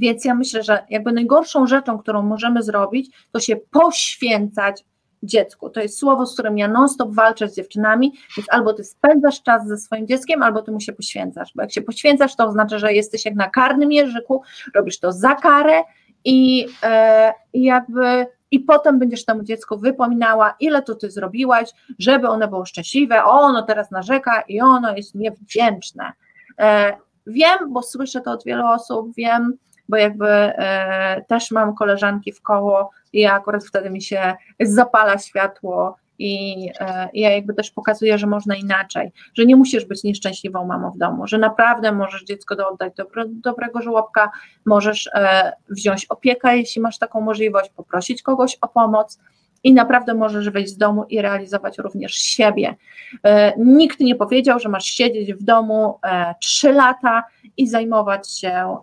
Więc 0.00 0.24
ja 0.24 0.34
myślę, 0.34 0.62
że 0.62 0.84
jakby 0.90 1.12
najgorszą 1.12 1.66
rzeczą, 1.66 1.98
którą 1.98 2.22
możemy 2.22 2.62
zrobić, 2.62 3.10
to 3.32 3.40
się 3.40 3.56
poświęcać 3.56 4.84
dziecku. 5.22 5.70
To 5.70 5.80
jest 5.80 5.98
słowo, 5.98 6.26
z 6.26 6.32
którym 6.32 6.58
ja 6.58 6.68
non-stop 6.68 7.14
walczę 7.14 7.48
z 7.48 7.56
dziewczynami, 7.56 8.12
więc 8.36 8.46
albo 8.50 8.72
ty 8.72 8.84
spędzasz 8.84 9.42
czas 9.42 9.66
ze 9.66 9.78
swoim 9.78 10.06
dzieckiem, 10.06 10.42
albo 10.42 10.62
ty 10.62 10.72
mu 10.72 10.80
się 10.80 10.92
poświęcasz, 10.92 11.52
bo 11.54 11.62
jak 11.62 11.72
się 11.72 11.82
poświęcasz, 11.82 12.36
to 12.36 12.46
oznacza, 12.46 12.78
że 12.78 12.92
jesteś 12.92 13.24
jak 13.24 13.34
na 13.34 13.50
karnym 13.50 13.92
jeżyku, 13.92 14.42
robisz 14.74 14.98
to 14.98 15.12
za 15.12 15.34
karę 15.34 15.82
i 16.24 16.66
e, 16.82 17.32
jakby 17.54 18.26
i 18.50 18.60
potem 18.60 18.98
będziesz 18.98 19.24
temu 19.24 19.42
dziecku 19.42 19.78
wypominała, 19.78 20.54
ile 20.60 20.82
to 20.82 20.94
ty 20.94 21.10
zrobiłaś, 21.10 21.70
żeby 21.98 22.28
ono 22.28 22.48
było 22.48 22.66
szczęśliwe, 22.66 23.24
o, 23.24 23.30
ono 23.30 23.62
teraz 23.62 23.90
narzeka 23.90 24.40
i 24.48 24.60
ono 24.60 24.96
jest 24.96 25.14
niewdzięczne. 25.14 26.12
E, 26.58 26.96
wiem, 27.26 27.58
bo 27.68 27.82
słyszę 27.82 28.20
to 28.20 28.32
od 28.32 28.44
wielu 28.44 28.66
osób, 28.66 29.14
wiem, 29.16 29.56
bo 29.90 29.96
jakby 29.96 30.28
e, 30.28 31.24
też 31.28 31.50
mam 31.50 31.74
koleżanki 31.74 32.32
w 32.32 32.42
koło 32.42 32.90
i 33.12 33.26
akurat 33.26 33.64
wtedy 33.64 33.90
mi 33.90 34.02
się 34.02 34.34
zapala 34.60 35.18
światło 35.18 35.96
i, 36.18 36.68
e, 36.80 37.08
ja 37.14 37.30
jakby 37.30 37.54
też 37.54 37.70
pokazuję, 37.70 38.18
że 38.18 38.26
można 38.26 38.56
inaczej, 38.56 39.12
że 39.34 39.46
nie 39.46 39.56
musisz 39.56 39.84
być 39.84 40.04
nieszczęśliwą 40.04 40.66
mamą 40.66 40.90
w 40.90 40.98
domu, 40.98 41.26
że 41.26 41.38
naprawdę 41.38 41.92
możesz 41.92 42.24
dziecko 42.24 42.68
oddać 42.68 42.94
do 42.94 43.06
dobrego 43.26 43.82
żłobka, 43.82 44.30
możesz 44.66 45.10
e, 45.14 45.52
wziąć 45.70 46.06
opiekę, 46.06 46.56
jeśli 46.56 46.82
masz 46.82 46.98
taką 46.98 47.20
możliwość, 47.20 47.70
poprosić 47.70 48.22
kogoś 48.22 48.58
o 48.60 48.68
pomoc 48.68 49.18
i 49.64 49.74
naprawdę 49.74 50.14
możesz 50.14 50.50
wyjść 50.50 50.72
z 50.72 50.76
domu 50.76 51.04
i 51.08 51.22
realizować 51.22 51.78
również 51.78 52.14
siebie. 52.14 52.76
E, 53.24 53.52
nikt 53.58 54.00
nie 54.00 54.14
powiedział, 54.14 54.58
że 54.58 54.68
masz 54.68 54.84
siedzieć 54.84 55.34
w 55.34 55.42
domu 55.42 55.98
trzy 56.40 56.72
lata 56.72 57.24
i 57.56 57.68
zajmować 57.68 58.38
się 58.38 58.76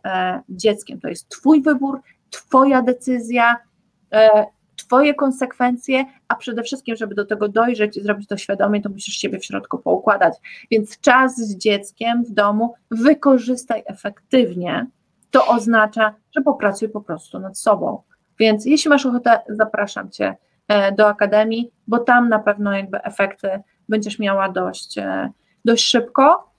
dzieckiem. 0.50 1.00
To 1.00 1.08
jest 1.08 1.30
Twój 1.30 1.62
wybór, 1.62 2.02
Twoja 2.30 2.82
decyzja 2.82 3.58
swoje 4.88 5.14
konsekwencje, 5.14 6.06
a 6.28 6.36
przede 6.36 6.64
wszystkim, 6.64 6.96
żeby 6.96 7.16
do 7.16 7.26
tego 7.26 7.48
dojrzeć 7.48 7.98
i 7.98 8.02
zrobić 8.02 8.28
to 8.28 8.38
świadomie, 8.38 8.82
to 8.82 8.90
musisz 8.90 9.16
siebie 9.16 9.40
w 9.40 9.46
środku 9.46 9.78
poukładać. 9.78 10.34
Więc 10.72 11.00
czas 11.00 11.38
z 11.38 11.58
dzieckiem 11.58 12.24
w 12.24 12.32
domu 12.32 12.74
wykorzystaj 12.92 13.84
efektywnie. 13.86 14.88
To 15.32 15.48
oznacza, 15.48 16.16
że 16.36 16.42
popracuj 16.42 16.90
po 16.90 17.02
prostu 17.02 17.40
nad 17.40 17.58
sobą. 17.58 18.02
Więc 18.40 18.66
jeśli 18.66 18.90
masz 18.90 19.06
ochotę, 19.06 19.40
zapraszam 19.50 20.12
Cię 20.12 20.26
e, 20.26 20.38
do 20.98 21.08
Akademii, 21.08 21.72
bo 21.88 22.00
tam 22.00 22.30
na 22.30 22.40
pewno 22.40 22.74
jakby 22.74 23.04
efekty 23.04 23.50
będziesz 23.90 24.20
miała 24.20 24.50
dość, 24.50 24.98
e, 24.98 25.30
dość 25.66 25.88
szybko. 25.88 26.52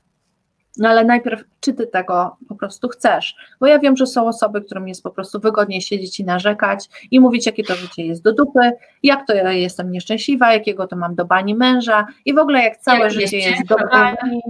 No 0.78 0.88
ale 0.88 1.04
najpierw, 1.04 1.44
czy 1.60 1.74
ty 1.74 1.86
tego 1.86 2.36
po 2.48 2.54
prostu 2.54 2.88
chcesz? 2.88 3.34
Bo 3.60 3.66
ja 3.66 3.78
wiem, 3.78 3.96
że 3.96 4.06
są 4.06 4.28
osoby, 4.28 4.62
którym 4.62 4.88
jest 4.88 5.02
po 5.02 5.10
prostu 5.10 5.40
wygodniej 5.40 5.82
siedzieć 5.82 6.20
i 6.20 6.24
narzekać 6.24 6.88
i 7.10 7.20
mówić, 7.20 7.46
jakie 7.46 7.64
to 7.64 7.74
życie 7.74 8.06
jest 8.06 8.22
do 8.22 8.32
dupy, 8.32 8.72
jak 9.02 9.26
to 9.26 9.34
ja 9.34 9.52
jestem 9.52 9.90
nieszczęśliwa, 9.90 10.52
jakiego 10.52 10.86
to 10.86 10.96
mam 10.96 11.14
do 11.14 11.24
bani 11.24 11.54
męża 11.54 12.06
i 12.24 12.34
w 12.34 12.38
ogóle 12.38 12.62
jak 12.62 12.76
całe 12.76 13.00
jak 13.00 13.10
życie 13.10 13.36
jest, 13.38 13.48
jest 13.48 13.68
do 13.68 13.76
bani, 13.92 14.40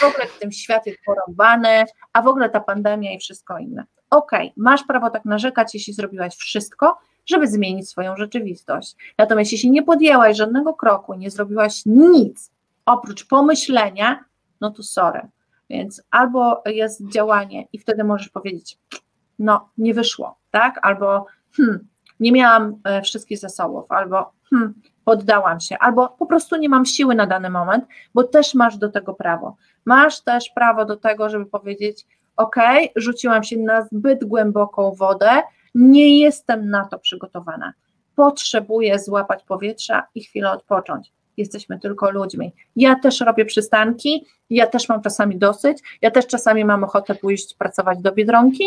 w 0.00 0.04
ogóle 0.04 0.26
w 0.26 0.38
tym 0.38 0.52
świat 0.52 0.86
jest 0.86 0.98
porąbany, 1.06 1.84
a 2.12 2.22
w 2.22 2.26
ogóle 2.26 2.50
ta 2.50 2.60
pandemia 2.60 3.12
i 3.12 3.18
wszystko 3.18 3.58
inne. 3.58 3.84
Okay, 4.12 4.52
masz 4.56 4.82
prawo 4.84 5.10
tak 5.10 5.24
narzekać, 5.24 5.74
jeśli 5.74 5.92
zrobiłaś 5.92 6.36
wszystko, 6.36 6.98
żeby 7.26 7.48
zmienić 7.48 7.88
swoją 7.88 8.16
rzeczywistość. 8.16 8.96
Natomiast 9.18 9.52
jeśli 9.52 9.70
nie 9.70 9.82
podjęłaś 9.82 10.36
żadnego 10.36 10.74
kroku, 10.74 11.14
nie 11.14 11.30
zrobiłaś 11.30 11.82
nic 11.86 12.50
oprócz 12.86 13.26
pomyślenia, 13.26 14.24
no 14.60 14.70
to 14.70 14.82
sorry 14.82 15.28
więc 15.72 16.02
albo 16.10 16.62
jest 16.66 17.08
działanie 17.08 17.66
i 17.72 17.78
wtedy 17.78 18.04
możesz 18.04 18.28
powiedzieć, 18.28 18.78
no 19.38 19.68
nie 19.78 19.94
wyszło, 19.94 20.38
tak? 20.50 20.78
Albo 20.82 21.26
hmm, 21.56 21.88
nie 22.20 22.32
miałam 22.32 22.76
e, 22.84 23.02
wszystkich 23.02 23.38
zasobów, 23.38 23.84
albo 23.88 24.32
hmm, 24.50 24.74
poddałam 25.04 25.60
się, 25.60 25.78
albo 25.78 26.08
po 26.08 26.26
prostu 26.26 26.56
nie 26.56 26.68
mam 26.68 26.86
siły 26.86 27.14
na 27.14 27.26
dany 27.26 27.50
moment, 27.50 27.84
bo 28.14 28.24
też 28.24 28.54
masz 28.54 28.76
do 28.76 28.88
tego 28.88 29.14
prawo. 29.14 29.56
Masz 29.84 30.20
też 30.20 30.50
prawo 30.54 30.84
do 30.84 30.96
tego, 30.96 31.28
żeby 31.28 31.46
powiedzieć, 31.46 32.06
ok, 32.36 32.56
rzuciłam 32.96 33.44
się 33.44 33.58
na 33.58 33.82
zbyt 33.82 34.24
głęboką 34.24 34.94
wodę, 34.94 35.42
nie 35.74 36.20
jestem 36.20 36.70
na 36.70 36.84
to 36.84 36.98
przygotowana. 36.98 37.72
Potrzebuję 38.16 38.98
złapać 38.98 39.44
powietrza 39.44 40.06
i 40.14 40.24
chwilę 40.24 40.50
odpocząć 40.50 41.12
jesteśmy 41.36 41.80
tylko 41.80 42.10
ludźmi. 42.10 42.52
Ja 42.76 42.94
też 42.94 43.20
robię 43.20 43.44
przystanki, 43.44 44.26
ja 44.50 44.66
też 44.66 44.88
mam 44.88 45.02
czasami 45.02 45.38
dosyć, 45.38 45.78
ja 46.02 46.10
też 46.10 46.26
czasami 46.26 46.64
mam 46.64 46.84
ochotę 46.84 47.14
pójść 47.14 47.54
pracować 47.54 47.98
do 47.98 48.12
Biedronki 48.12 48.64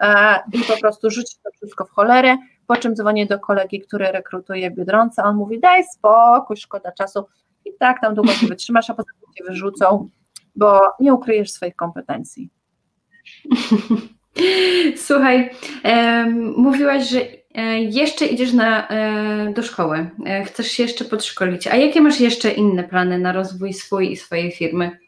e, 0.00 0.38
i 0.52 0.58
po 0.58 0.80
prostu 0.80 1.10
rzucić 1.10 1.38
to 1.44 1.50
wszystko 1.50 1.84
w 1.84 1.90
cholerę, 1.90 2.36
po 2.66 2.76
czym 2.76 2.96
dzwonię 2.96 3.26
do 3.26 3.38
kolegi, 3.38 3.80
który 3.80 4.12
rekrutuje 4.12 4.70
Biedronce, 4.70 5.22
on 5.22 5.36
mówi 5.36 5.60
daj 5.60 5.84
spokój, 5.84 6.56
szkoda 6.56 6.92
czasu 6.92 7.26
i 7.64 7.70
tak 7.78 8.00
tam 8.00 8.14
długo 8.14 8.32
się 8.32 8.46
wytrzymasz, 8.46 8.90
a 8.90 8.94
potem 8.94 9.14
cię 9.38 9.44
wyrzucą, 9.44 10.08
bo 10.56 10.80
nie 11.00 11.14
ukryjesz 11.14 11.52
swoich 11.52 11.76
kompetencji. 11.76 12.50
Słuchaj, 15.06 15.50
um, 15.84 16.54
mówiłaś, 16.56 17.08
że 17.08 17.20
E, 17.54 17.80
jeszcze 17.80 18.26
idziesz 18.26 18.52
na, 18.52 18.88
e, 18.88 19.52
do 19.52 19.62
szkoły, 19.62 20.10
e, 20.26 20.44
chcesz 20.44 20.66
się 20.66 20.82
jeszcze 20.82 21.04
podszkolić. 21.04 21.66
A 21.66 21.76
jakie 21.76 22.00
masz 22.00 22.20
jeszcze 22.20 22.50
inne 22.50 22.84
plany 22.84 23.18
na 23.18 23.32
rozwój 23.32 23.72
swój 23.72 24.12
i 24.12 24.16
swojej 24.16 24.52
firmy? 24.52 24.98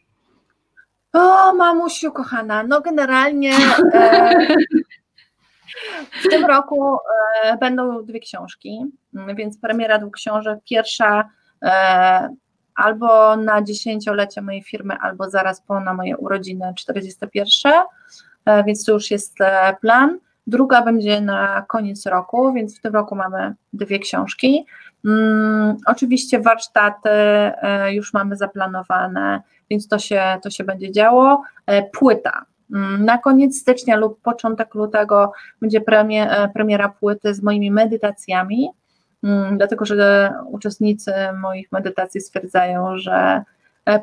O, 1.13 1.55
mamusiu 1.55 2.11
kochana, 2.11 2.63
no 2.63 2.81
generalnie 2.81 3.53
e, 3.93 4.47
w 6.23 6.29
tym 6.29 6.45
roku 6.45 6.97
e, 7.43 7.57
będą 7.57 8.05
dwie 8.05 8.19
książki, 8.19 8.79
więc 9.13 9.57
premiera 9.59 9.99
dwóch 9.99 10.13
książek. 10.13 10.59
Pierwsza 10.69 11.29
e, 11.63 12.29
albo 12.77 13.35
na 13.35 13.61
dziesięciolecie 13.61 14.41
mojej 14.41 14.63
firmy, 14.63 14.97
albo 15.01 15.29
zaraz 15.29 15.61
po 15.61 15.79
na 15.79 15.93
moje 15.93 16.17
urodziny 16.17 16.73
41, 16.75 17.73
więc 18.65 18.85
to 18.85 18.91
już 18.91 19.11
jest 19.11 19.37
plan. 19.81 20.19
Druga 20.47 20.81
będzie 20.81 21.21
na 21.21 21.65
koniec 21.67 22.05
roku, 22.05 22.53
więc 22.53 22.77
w 22.77 22.81
tym 22.81 22.93
roku 22.93 23.15
mamy 23.15 23.55
dwie 23.73 23.99
książki. 23.99 24.65
Hmm, 25.05 25.77
oczywiście 25.85 26.39
warsztaty 26.39 27.09
e, 27.09 27.93
już 27.93 28.13
mamy 28.13 28.35
zaplanowane, 28.35 29.41
więc 29.69 29.87
to 29.87 29.99
się, 29.99 30.23
to 30.43 30.49
się 30.49 30.63
będzie 30.63 30.91
działo. 30.91 31.43
E, 31.65 31.83
płyta. 31.83 32.45
Hmm, 32.71 33.05
na 33.05 33.17
koniec 33.17 33.57
stycznia 33.57 33.95
lub 33.95 34.21
początek 34.21 34.75
lutego 34.75 35.31
będzie 35.61 35.81
premie, 35.81 36.31
e, 36.31 36.49
premiera 36.49 36.89
płyty 36.89 37.33
z 37.33 37.43
moimi 37.43 37.71
medytacjami, 37.71 38.69
dlatego 39.51 39.85
że 39.85 40.33
uczestnicy 40.45 41.13
moich 41.41 41.71
medytacji 41.71 42.21
stwierdzają, 42.21 42.97
że 42.97 43.43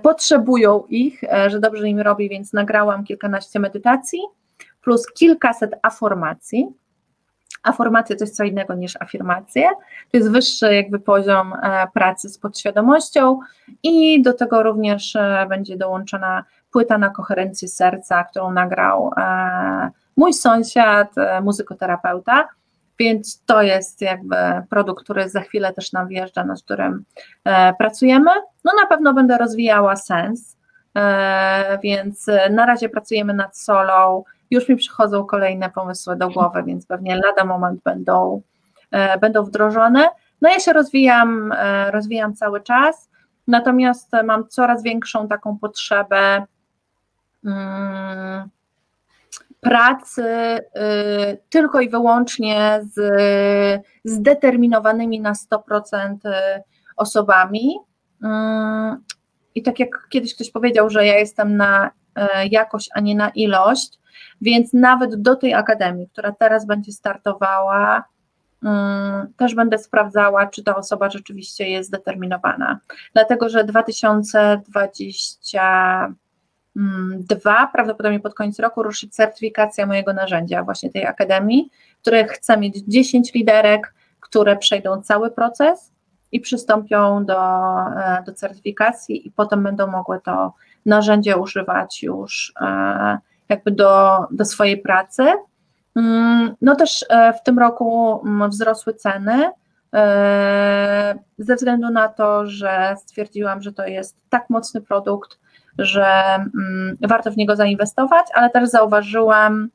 potrzebują 0.03 0.85
ich, 0.89 1.21
że 1.47 1.61
dobrze 1.61 1.89
im 1.89 2.01
robi, 2.01 2.29
więc 2.29 2.53
nagrałam 2.53 3.05
kilkanaście 3.05 3.61
medytacji 3.61 4.21
plus 4.85 5.07
kilkaset 5.07 5.75
aformacji. 5.83 6.69
Aformacje 7.63 8.17
to 8.17 8.25
jest 8.25 8.37
co 8.37 8.45
innego 8.45 8.75
niż 8.75 8.97
afirmacje, 9.01 9.69
to 10.11 10.17
jest 10.17 10.31
wyższy 10.31 10.75
jakby 10.75 11.01
poziom 11.01 11.53
e, 11.53 11.87
pracy 11.95 12.29
z 12.29 12.39
podświadomością 12.39 13.39
i 13.83 14.23
do 14.23 14.33
tego 14.33 14.63
również 14.63 15.17
e, 15.17 15.47
będzie 15.49 15.77
dołączona 15.77 16.45
płyta 16.73 16.99
na 16.99 17.11
koherencję 17.11 17.69
serca, 17.69 18.25
którą 18.25 18.53
nagrał 18.53 19.11
e, 19.17 19.91
mój 20.17 20.33
sąsiad, 20.33 21.15
muzykoterapeuta, 21.43 22.49
więc 22.99 23.43
to 23.47 23.63
jest 23.63 24.01
jakby 24.01 24.37
produkt, 24.71 25.05
który 25.05 25.29
za 25.29 25.41
chwilę 25.41 25.73
też 25.73 25.93
nam 25.93 26.09
wjeżdża, 26.09 26.45
nad 26.45 26.63
którym 26.63 27.05
pracujemy. 27.79 28.31
No 28.65 28.73
na 28.83 28.87
pewno 28.87 29.15
będę 29.15 29.39
rozwijała 29.39 29.97
sens, 29.97 30.57
więc 31.83 32.27
na 32.51 32.67
razie 32.67 32.89
pracujemy 32.89 33.35
nad 33.35 33.59
solą, 33.59 34.25
już 34.51 34.69
mi 34.69 34.77
przychodzą 34.77 35.25
kolejne 35.25 35.71
pomysły 35.71 36.17
do 36.17 36.29
głowy, 36.29 36.63
więc 36.63 36.87
pewnie 36.87 37.17
lada 37.17 37.45
moment 37.45 37.83
będą, 37.83 38.43
e, 38.91 39.19
będą 39.19 39.43
wdrożone. 39.43 40.09
No 40.43 40.49
ja 40.49 40.61
się 40.61 40.73
rozwijam, 40.73 41.53
e, 41.53 41.91
rozwijam 41.91 42.35
cały 42.35 42.61
czas, 42.61 43.11
natomiast 43.49 44.13
mam 44.25 44.49
coraz 44.49 44.83
większą 44.83 45.29
taką 45.29 45.59
potrzebę 45.59 46.47
mm, 47.45 48.34
pracy 49.65 50.23
y, 50.23 50.61
tylko 51.51 51.81
i 51.81 51.89
wyłącznie 51.89 52.81
z 52.83 53.01
zdeterminowanymi 54.05 55.21
na 55.21 55.33
100% 55.33 56.17
osobami. 56.97 57.77
Mm, 58.25 59.05
I 59.55 59.63
tak 59.63 59.79
jak 59.79 60.07
kiedyś 60.09 60.35
ktoś 60.35 60.51
powiedział, 60.51 60.91
że 60.91 61.07
ja 61.07 61.19
jestem 61.19 61.57
na 61.57 61.91
jakość, 62.51 62.91
a 62.95 63.01
nie 63.01 63.15
na 63.15 63.29
ilość, 63.29 63.99
więc 64.41 64.73
nawet 64.73 65.23
do 65.23 65.37
tej 65.37 65.55
akademii, 65.55 66.09
która 66.09 66.33
teraz 66.33 66.67
będzie 66.67 66.93
startowała, 66.93 68.05
też 69.37 69.55
będę 69.55 69.79
sprawdzała, 69.79 70.47
czy 70.47 70.65
ta 70.65 70.77
osoba 70.77 71.11
rzeczywiście 71.11 71.69
jest 71.69 71.89
zdeterminowana. 71.89 72.79
Dlatego, 73.13 73.49
że 73.49 73.65
2022, 76.77 77.67
prawdopodobnie 77.73 78.21
pod 78.21 78.35
koniec 78.35 78.59
roku, 78.59 78.83
ruszy 78.83 79.09
certyfikacja 79.09 79.87
mojego 79.87 80.13
narzędzia, 80.13 80.63
właśnie 80.63 80.91
tej 80.91 81.07
akademii, 81.07 81.71
które 82.01 82.25
chcę 82.25 82.57
mieć 82.57 82.77
10 82.89 83.35
liderek, 83.35 83.95
które 84.21 84.57
przejdą 84.57 85.03
cały 85.03 85.31
proces 85.31 85.93
i 86.33 86.41
przystąpią 86.41 87.25
do, 87.25 87.41
e, 87.97 88.23
do 88.27 88.33
certyfikacji 88.33 89.27
i 89.29 89.31
potem 89.31 89.63
będą 89.63 89.87
mogły 89.87 90.21
to 90.21 90.55
narzędzie 90.87 91.37
używać 91.37 92.03
już 92.03 92.53
e, 92.61 93.19
jakby 93.49 93.71
do, 93.71 94.19
do 94.31 94.45
swojej 94.45 94.79
pracy. 94.79 95.23
Mm, 95.97 96.55
no 96.63 96.77
też 96.77 97.05
e, 97.09 97.33
w 97.33 97.43
tym 97.43 97.59
roku 97.59 98.21
mm, 98.27 98.51
wzrosły 98.51 98.95
ceny 98.95 99.51
ze 101.39 101.57
względu 101.57 101.91
na 101.91 102.09
to, 102.09 102.47
że 102.47 102.97
stwierdziłam, 102.99 103.63
że 103.63 103.73
to 103.73 103.87
jest 103.87 104.17
tak 104.31 104.51
mocny 104.51 104.81
produkt, 104.81 105.39
że 105.79 106.35
mm, 106.35 106.97
warto 107.09 107.31
w 107.31 107.37
niego 107.37 107.57
zainwestować, 107.57 108.27
ale 108.35 108.51
też 108.51 108.69
zauważyłam, 108.69 109.69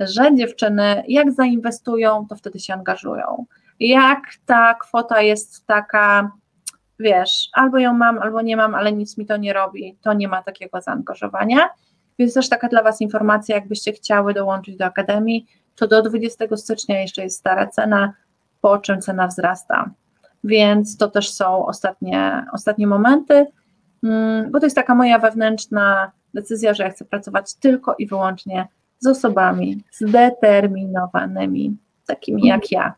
że 0.00 0.34
dziewczyny 0.34 1.02
jak 1.08 1.32
zainwestują, 1.32 2.26
to 2.28 2.36
wtedy 2.36 2.58
się 2.58 2.74
angażują. 2.74 3.46
Jak 3.80 4.20
ta 4.46 4.74
kwota 4.74 5.20
jest 5.22 5.66
taka, 5.66 6.32
wiesz, 6.98 7.48
albo 7.52 7.78
ją 7.78 7.94
mam, 7.94 8.18
albo 8.18 8.42
nie 8.42 8.56
mam, 8.56 8.74
ale 8.74 8.92
nic 8.92 9.18
mi 9.18 9.26
to 9.26 9.36
nie 9.36 9.52
robi, 9.52 9.98
to 10.02 10.12
nie 10.12 10.28
ma 10.28 10.42
takiego 10.42 10.80
zaangażowania. 10.80 11.70
Więc 12.18 12.34
też 12.34 12.48
taka 12.48 12.68
dla 12.68 12.82
Was 12.82 13.00
informacja, 13.00 13.54
jakbyście 13.54 13.92
chciały 13.92 14.34
dołączyć 14.34 14.76
do 14.76 14.84
Akademii, 14.84 15.46
to 15.76 15.86
do 15.86 16.02
20 16.02 16.44
stycznia 16.56 17.00
jeszcze 17.00 17.22
jest 17.22 17.38
stara 17.38 17.66
cena, 17.66 18.12
po 18.60 18.78
czym 18.78 19.00
cena 19.00 19.26
wzrasta. 19.26 19.90
Więc 20.44 20.96
to 20.96 21.08
też 21.08 21.32
są 21.32 21.66
ostatnie, 21.66 22.46
ostatnie 22.52 22.86
momenty, 22.86 23.46
bo 24.50 24.60
to 24.60 24.66
jest 24.66 24.76
taka 24.76 24.94
moja 24.94 25.18
wewnętrzna 25.18 26.12
decyzja, 26.34 26.74
że 26.74 26.82
ja 26.82 26.90
chcę 26.90 27.04
pracować 27.04 27.54
tylko 27.54 27.94
i 27.98 28.06
wyłącznie 28.06 28.68
z 28.98 29.06
osobami 29.06 29.84
zdeterminowanymi, 29.92 31.76
takimi 32.06 32.46
jak 32.46 32.72
ja. 32.72 32.94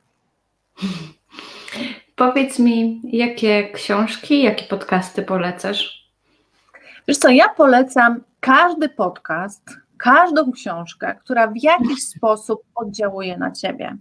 Powiedz 2.17 2.59
mi, 2.59 3.01
jakie 3.05 3.71
książki, 3.71 4.43
jakie 4.43 4.65
podcasty 4.65 5.23
polecasz? 5.23 6.11
Wiesz 7.09 7.19
co, 7.19 7.29
ja 7.29 7.49
polecam 7.49 8.21
każdy 8.41 8.89
podcast, 8.89 9.77
każdą 9.99 10.53
książkę, 10.53 11.15
która 11.21 11.47
w 11.47 11.57
jakiś 11.63 12.03
sposób 12.17 12.63
oddziałuje 12.75 13.39
na 13.39 13.51
ciebie. 13.51 13.97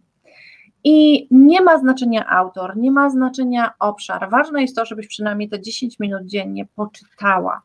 I 0.88 1.28
nie 1.32 1.62
ma 1.62 1.80
znaczenia 1.80 2.30
autor, 2.30 2.78
nie 2.78 2.92
ma 2.92 3.10
znaczenia 3.10 3.74
obszar. 3.80 4.30
Ważne 4.30 4.62
jest 4.62 4.76
to, 4.76 4.86
żebyś 4.86 5.08
przynajmniej 5.08 5.50
te 5.50 5.62
10 5.62 6.00
minut 6.00 6.26
dziennie 6.26 6.66
poczytała. 6.76 7.62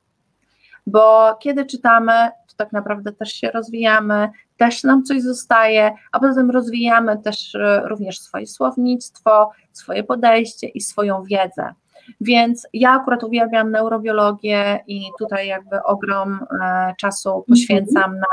Bo 0.86 1.36
kiedy 1.40 1.66
czytamy, 1.66 2.12
to 2.48 2.54
tak 2.56 2.72
naprawdę 2.72 3.12
też 3.12 3.32
się 3.32 3.50
rozwijamy, 3.50 4.28
też 4.56 4.84
nam 4.84 5.04
coś 5.04 5.22
zostaje, 5.22 5.90
a 6.12 6.20
poza 6.20 6.34
tym 6.34 6.50
rozwijamy 6.50 7.18
też 7.22 7.54
e, 7.54 7.82
również 7.88 8.20
swoje 8.20 8.46
słownictwo, 8.46 9.50
swoje 9.72 10.04
podejście 10.04 10.68
i 10.68 10.80
swoją 10.80 11.22
wiedzę. 11.22 11.74
Więc 12.20 12.68
ja 12.72 12.90
akurat 12.90 13.24
uwielbiam 13.24 13.70
neurobiologię 13.70 14.80
i 14.86 15.02
tutaj 15.18 15.48
jakby 15.48 15.82
ogrom 15.82 16.40
e, 16.62 16.94
czasu 16.98 17.44
poświęcam 17.48 18.16
na, 18.18 18.26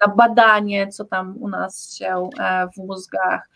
na 0.00 0.14
badanie, 0.14 0.88
co 0.88 1.04
tam 1.04 1.36
u 1.40 1.48
nas 1.48 1.94
się 1.94 2.30
e, 2.38 2.68
w 2.68 2.76
mózgach 2.76 3.48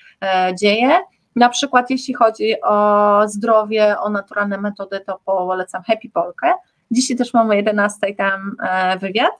dzieje. 0.58 0.90
Na 1.36 1.48
przykład 1.48 1.90
jeśli 1.90 2.14
chodzi 2.14 2.62
o 2.62 3.20
zdrowie, 3.28 3.98
o 3.98 4.10
naturalne 4.10 4.60
metody, 4.60 5.00
to 5.00 5.20
polecam 5.24 5.82
Happy 5.82 6.10
Polkę. 6.12 6.52
Dzisiaj 6.90 7.16
też 7.16 7.34
mamy 7.34 7.50
o 7.50 7.56
11 7.56 8.14
tam 8.14 8.56
wywiad 9.00 9.30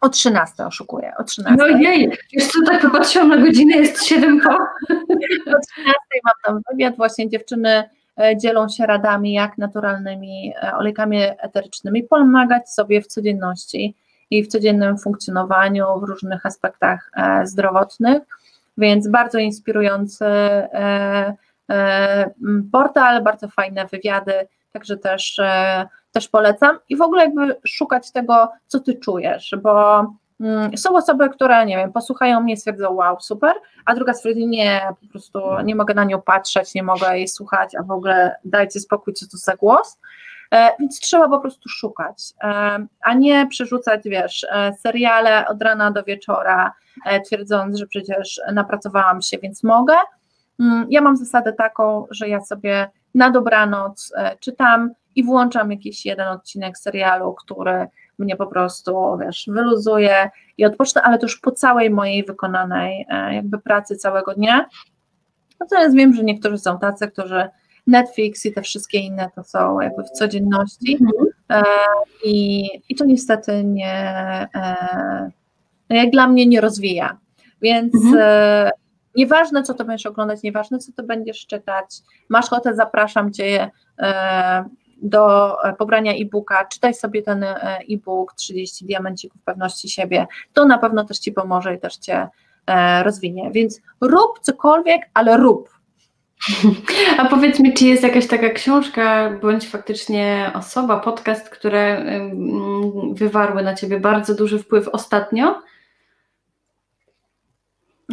o 0.00 0.08
13 0.08 0.66
oszukuję, 0.66 1.12
o 1.18 1.24
13. 1.24 1.56
No 1.58 1.78
jej, 1.78 2.10
co, 2.40 2.58
tak 2.66 2.82
popatrzyłam 2.82 3.28
na 3.28 3.36
godzinę, 3.36 3.76
jest 3.76 4.04
7 4.04 4.40
po. 4.40 4.50
O 4.50 5.60
13 5.60 5.94
mam 6.24 6.34
tam 6.44 6.60
wywiad, 6.70 6.96
właśnie 6.96 7.28
dziewczyny 7.28 7.90
e, 8.20 8.36
dzielą 8.36 8.68
się 8.68 8.86
radami, 8.86 9.32
jak 9.32 9.58
naturalnymi 9.58 10.52
e, 10.62 10.74
olejkami 10.74 11.18
eterycznymi 11.22 12.02
pomagać 12.02 12.70
sobie 12.70 13.02
w 13.02 13.06
codzienności 13.06 13.94
i 14.30 14.44
w 14.44 14.48
codziennym 14.48 14.98
funkcjonowaniu, 14.98 15.86
w 16.00 16.02
różnych 16.02 16.46
aspektach 16.46 17.10
e, 17.16 17.46
zdrowotnych, 17.46 18.22
więc 18.78 19.08
bardzo 19.08 19.38
inspirujący 19.38 20.24
portal, 22.72 23.22
bardzo 23.22 23.48
fajne 23.48 23.86
wywiady, 23.86 24.32
także 24.72 24.96
też 24.96 25.40
też 26.12 26.28
polecam 26.28 26.78
i 26.88 26.96
w 26.96 27.02
ogóle 27.02 27.24
jakby 27.24 27.56
szukać 27.66 28.12
tego, 28.12 28.52
co 28.66 28.80
ty 28.80 28.94
czujesz, 28.94 29.54
bo 29.62 30.04
mm, 30.40 30.76
są 30.76 30.96
osoby, 30.96 31.28
które, 31.28 31.66
nie 31.66 31.76
wiem, 31.76 31.92
posłuchają 31.92 32.40
mnie 32.40 32.54
i 32.54 32.56
stwierdzą, 32.56 32.92
wow, 32.92 33.20
super, 33.20 33.52
a 33.84 33.94
druga 33.94 34.14
stwierdzi, 34.14 34.46
nie, 34.46 34.82
po 35.00 35.06
prostu 35.08 35.40
nie 35.64 35.74
mogę 35.74 35.94
na 35.94 36.04
nią 36.04 36.22
patrzeć, 36.22 36.74
nie 36.74 36.82
mogę 36.82 37.18
jej 37.18 37.28
słuchać, 37.28 37.74
a 37.74 37.82
w 37.82 37.90
ogóle 37.90 38.36
dajcie 38.44 38.80
spokój, 38.80 39.14
co 39.14 39.26
to 39.26 39.36
za 39.36 39.56
głos. 39.56 39.98
E, 40.54 40.72
więc 40.80 41.00
trzeba 41.00 41.28
po 41.28 41.40
prostu 41.40 41.68
szukać, 41.68 42.32
e, 42.42 42.86
a 43.02 43.14
nie 43.14 43.46
przerzucać, 43.46 44.00
wiesz, 44.04 44.46
e, 44.50 44.72
seriale 44.72 45.48
od 45.48 45.62
rana 45.62 45.90
do 45.90 46.04
wieczora, 46.04 46.72
twierdząc, 47.26 47.78
że 47.78 47.86
przecież 47.86 48.40
napracowałam 48.52 49.22
się, 49.22 49.38
więc 49.38 49.64
mogę. 49.64 49.94
Mm, 50.60 50.86
ja 50.90 51.00
mam 51.00 51.16
zasadę 51.16 51.52
taką, 51.52 52.06
że 52.10 52.28
ja 52.28 52.40
sobie 52.40 52.90
na 53.14 53.30
dobranoc 53.30 54.12
czytam 54.40 54.90
i 55.14 55.24
włączam 55.24 55.70
jakiś 55.70 56.06
jeden 56.06 56.28
odcinek 56.28 56.78
serialu, 56.78 57.34
który 57.34 57.86
mnie 58.18 58.36
po 58.36 58.46
prostu, 58.46 59.18
wiesz, 59.20 59.44
wyluzuje 59.48 60.30
i 60.58 60.64
odpocznę, 60.64 61.02
ale 61.02 61.18
to 61.18 61.26
już 61.26 61.40
po 61.40 61.50
całej 61.52 61.90
mojej 61.90 62.24
wykonanej 62.24 63.06
jakby 63.30 63.58
pracy 63.58 63.96
całego 63.96 64.34
dnia. 64.34 64.66
Natomiast 65.60 65.96
wiem, 65.96 66.12
że 66.12 66.24
niektórzy 66.24 66.58
są 66.58 66.78
tacy, 66.78 67.08
którzy 67.08 67.48
Netflix 67.88 68.46
i 68.46 68.52
te 68.52 68.62
wszystkie 68.62 68.98
inne 68.98 69.30
to 69.34 69.44
są 69.44 69.80
jakby 69.80 70.02
w 70.02 70.10
codzienności 70.10 70.98
mhm. 71.00 71.64
i, 72.24 72.64
i 72.88 72.94
to 72.94 73.04
niestety 73.04 73.64
nie, 73.64 73.94
e, 74.54 75.30
jak 75.90 76.10
dla 76.10 76.28
mnie 76.28 76.46
nie 76.46 76.60
rozwija. 76.60 77.18
Więc 77.62 77.94
mhm. 77.94 78.70
nieważne, 79.16 79.62
co 79.62 79.74
to 79.74 79.84
będziesz 79.84 80.06
oglądać, 80.06 80.42
nieważne, 80.42 80.78
co 80.78 80.92
to 80.92 81.02
będziesz 81.02 81.46
czytać, 81.46 81.86
masz 82.28 82.46
ochotę, 82.46 82.74
zapraszam 82.74 83.32
Cię 83.32 83.70
do 85.02 85.56
e, 85.64 85.72
pobrania 85.72 86.12
e-booka, 86.12 86.64
czytaj 86.64 86.94
sobie 86.94 87.22
ten 87.22 87.44
e, 87.44 87.78
e-book 87.90 88.34
30 88.34 88.84
diamencików 88.84 89.42
pewności 89.42 89.88
siebie, 89.88 90.26
to 90.52 90.64
na 90.64 90.78
pewno 90.78 91.04
też 91.04 91.18
Ci 91.18 91.32
pomoże 91.32 91.74
i 91.74 91.78
też 91.78 91.96
Cię 91.96 92.28
e, 92.66 93.02
rozwinie, 93.02 93.50
więc 93.50 93.80
rób 94.00 94.38
cokolwiek, 94.40 95.10
ale 95.14 95.36
rób. 95.36 95.77
A 97.18 97.24
powiedz 97.24 97.60
mi, 97.60 97.74
czy 97.74 97.84
jest 97.84 98.02
jakaś 98.02 98.26
taka 98.26 98.48
książka, 98.48 99.30
bądź 99.42 99.68
faktycznie 99.68 100.50
osoba, 100.54 101.00
podcast, 101.00 101.48
które 101.48 102.04
wywarły 103.12 103.62
na 103.62 103.74
Ciebie 103.74 104.00
bardzo 104.00 104.34
duży 104.34 104.58
wpływ 104.58 104.88
ostatnio? 104.88 105.62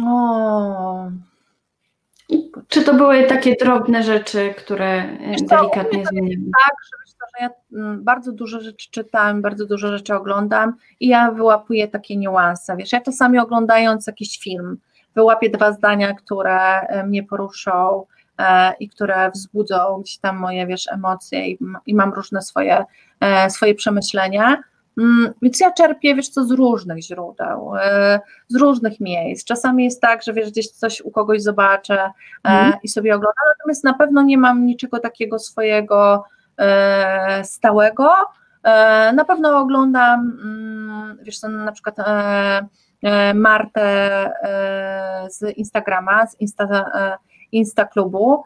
O, 0.06 1.10
czy 2.68 2.82
to 2.82 2.94
były 2.94 3.24
takie 3.24 3.56
drobne 3.60 4.02
rzeczy, 4.02 4.54
które 4.58 5.18
Wiesz 5.20 5.42
delikatnie 5.42 6.04
zmieniły? 6.06 6.50
Tak, 6.64 6.74
że 6.84 6.96
myślę, 7.00 7.26
że 7.38 7.44
ja 7.44 7.50
mm, 7.80 8.04
bardzo 8.04 8.32
dużo 8.32 8.60
rzeczy 8.60 8.90
czytam, 8.90 9.42
bardzo 9.42 9.66
dużo 9.66 9.88
rzeczy 9.88 10.14
oglądam 10.14 10.74
i 11.00 11.08
ja 11.08 11.30
wyłapuję 11.30 11.88
takie 11.88 12.16
niuanse. 12.16 12.76
Wiesz, 12.76 12.92
ja 12.92 13.00
czasami 13.00 13.38
oglądając 13.38 14.06
jakiś 14.06 14.38
film, 14.38 14.78
wyłapię 15.14 15.50
dwa 15.50 15.72
zdania, 15.72 16.14
które 16.14 16.80
e, 16.80 17.06
mnie 17.06 17.22
poruszą 17.22 18.02
e, 18.02 18.15
i 18.80 18.88
które 18.88 19.30
wzbudzą 19.30 20.00
gdzieś 20.00 20.18
tam 20.18 20.36
moje, 20.36 20.66
wiesz, 20.66 20.88
emocje 20.92 21.48
i, 21.48 21.58
i 21.86 21.94
mam 21.94 22.12
różne 22.12 22.42
swoje, 22.42 22.84
e, 23.20 23.50
swoje 23.50 23.74
przemyślenia 23.74 24.62
Mm, 24.98 25.34
więc 25.42 25.60
ja 25.60 25.72
czerpię, 25.72 26.14
wiesz 26.14 26.28
co, 26.28 26.44
z 26.44 26.50
różnych 26.50 27.02
źródeł, 27.02 27.72
e, 27.76 28.20
z 28.48 28.56
różnych 28.56 29.00
miejsc. 29.00 29.44
Czasami 29.44 29.84
jest 29.84 30.00
tak, 30.00 30.22
że 30.22 30.32
wiesz, 30.32 30.50
gdzieś 30.50 30.68
coś 30.68 31.00
u 31.00 31.10
kogoś 31.10 31.42
zobaczę 31.42 32.10
mm. 32.44 32.72
i 32.82 32.88
sobie 32.88 33.14
oglądam, 33.14 33.44
natomiast 33.58 33.84
na 33.84 33.94
pewno 33.94 34.22
nie 34.22 34.38
mam 34.38 34.66
niczego 34.66 34.98
takiego 34.98 35.38
swojego 35.38 36.24
e, 36.58 37.44
stałego. 37.44 38.14
Na 39.14 39.24
pewno 39.24 39.58
oglądam, 39.58 40.38
mm, 40.42 41.18
wiesz 41.22 41.38
co, 41.38 41.48
na 41.48 41.72
przykład 41.72 41.96
Martę 43.34 44.30
z 45.28 45.56
Instagrama, 45.56 46.26
z 46.26 46.40
Insta, 46.40 46.90
Insta 47.52 47.84
Klubu, 47.84 48.42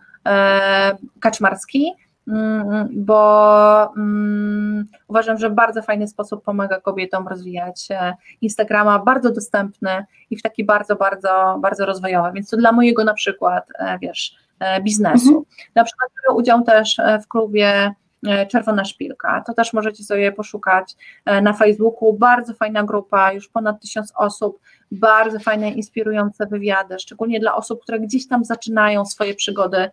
Kaczmarski, 1.20 1.92
Mm, 2.30 2.88
bo 2.92 3.92
um, 3.96 4.86
uważam, 5.08 5.38
że 5.38 5.50
w 5.50 5.54
bardzo 5.54 5.82
fajny 5.82 6.08
sposób 6.08 6.44
pomaga 6.44 6.80
kobietom 6.80 7.28
rozwijać 7.28 7.88
Instagrama, 8.40 8.98
bardzo 8.98 9.32
dostępny 9.32 10.04
i 10.30 10.36
w 10.36 10.42
taki 10.42 10.64
bardzo, 10.64 10.96
bardzo, 10.96 11.58
bardzo 11.60 11.86
rozwojowy, 11.86 12.30
więc 12.34 12.50
to 12.50 12.56
dla 12.56 12.72
mojego 12.72 13.04
na 13.04 13.14
przykład, 13.14 13.64
e, 13.78 13.98
wiesz, 13.98 14.36
e, 14.60 14.82
biznesu. 14.82 15.28
Mhm. 15.28 15.44
Na 15.74 15.84
przykład 15.84 16.10
biorę 16.10 16.38
udział 16.38 16.62
też 16.62 16.98
e, 16.98 17.20
w 17.20 17.28
klubie 17.28 17.94
Czerwona 18.48 18.84
Szpilka, 18.84 19.42
to 19.46 19.54
też 19.54 19.72
możecie 19.72 20.04
sobie 20.04 20.32
poszukać 20.32 20.96
na 21.42 21.52
Facebooku, 21.52 22.12
bardzo 22.12 22.54
fajna 22.54 22.84
grupa, 22.84 23.32
już 23.32 23.48
ponad 23.48 23.80
tysiąc 23.80 24.12
osób, 24.16 24.60
bardzo 24.90 25.38
fajne, 25.38 25.70
inspirujące 25.70 26.46
wywiady, 26.46 26.98
szczególnie 26.98 27.40
dla 27.40 27.54
osób, 27.54 27.82
które 27.82 28.00
gdzieś 28.00 28.28
tam 28.28 28.44
zaczynają 28.44 29.04
swoje 29.04 29.34
przygody 29.34 29.90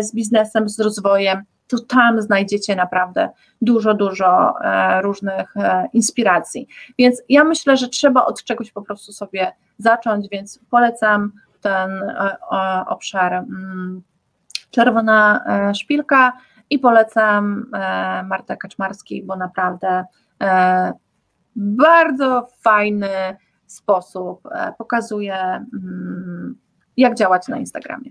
z 0.00 0.14
biznesem, 0.14 0.68
z 0.68 0.80
rozwojem, 0.80 1.44
to 1.68 1.78
tam 1.78 2.22
znajdziecie 2.22 2.76
naprawdę 2.76 3.30
dużo, 3.62 3.94
dużo 3.94 4.54
e, 4.64 5.02
różnych 5.02 5.56
e, 5.56 5.88
inspiracji. 5.92 6.68
Więc 6.98 7.22
ja 7.28 7.44
myślę, 7.44 7.76
że 7.76 7.88
trzeba 7.88 8.24
od 8.24 8.44
czegoś 8.44 8.72
po 8.72 8.82
prostu 8.82 9.12
sobie 9.12 9.52
zacząć, 9.78 10.28
więc 10.32 10.60
polecam 10.70 11.32
ten 11.60 11.90
e, 12.02 12.36
obszar 12.86 13.32
mm, 13.32 14.02
Czerwona 14.70 15.44
Szpilka 15.74 16.32
i 16.70 16.78
polecam 16.78 17.70
Martę 18.24 18.56
Kaczmarskiej, 18.56 19.22
bo 19.22 19.36
naprawdę 19.36 20.04
bardzo 21.56 22.48
fajny 22.62 23.36
sposób 23.72 24.48
pokazuje, 24.78 25.34
mm, 25.34 26.58
jak 26.96 27.14
działać 27.14 27.48
na 27.48 27.58
Instagramie. 27.58 28.10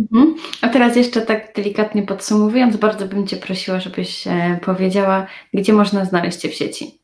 Mhm. 0.00 0.34
A 0.62 0.68
teraz 0.68 0.96
jeszcze 0.96 1.22
tak 1.22 1.54
delikatnie 1.56 2.02
podsumowując, 2.02 2.76
bardzo 2.76 3.06
bym 3.06 3.26
Cię 3.26 3.36
prosiła, 3.36 3.80
żebyś 3.80 4.26
e, 4.26 4.58
powiedziała, 4.64 5.26
gdzie 5.54 5.72
można 5.72 6.04
znaleźć 6.04 6.38
Cię 6.38 6.48
w 6.48 6.54
sieci. 6.54 7.00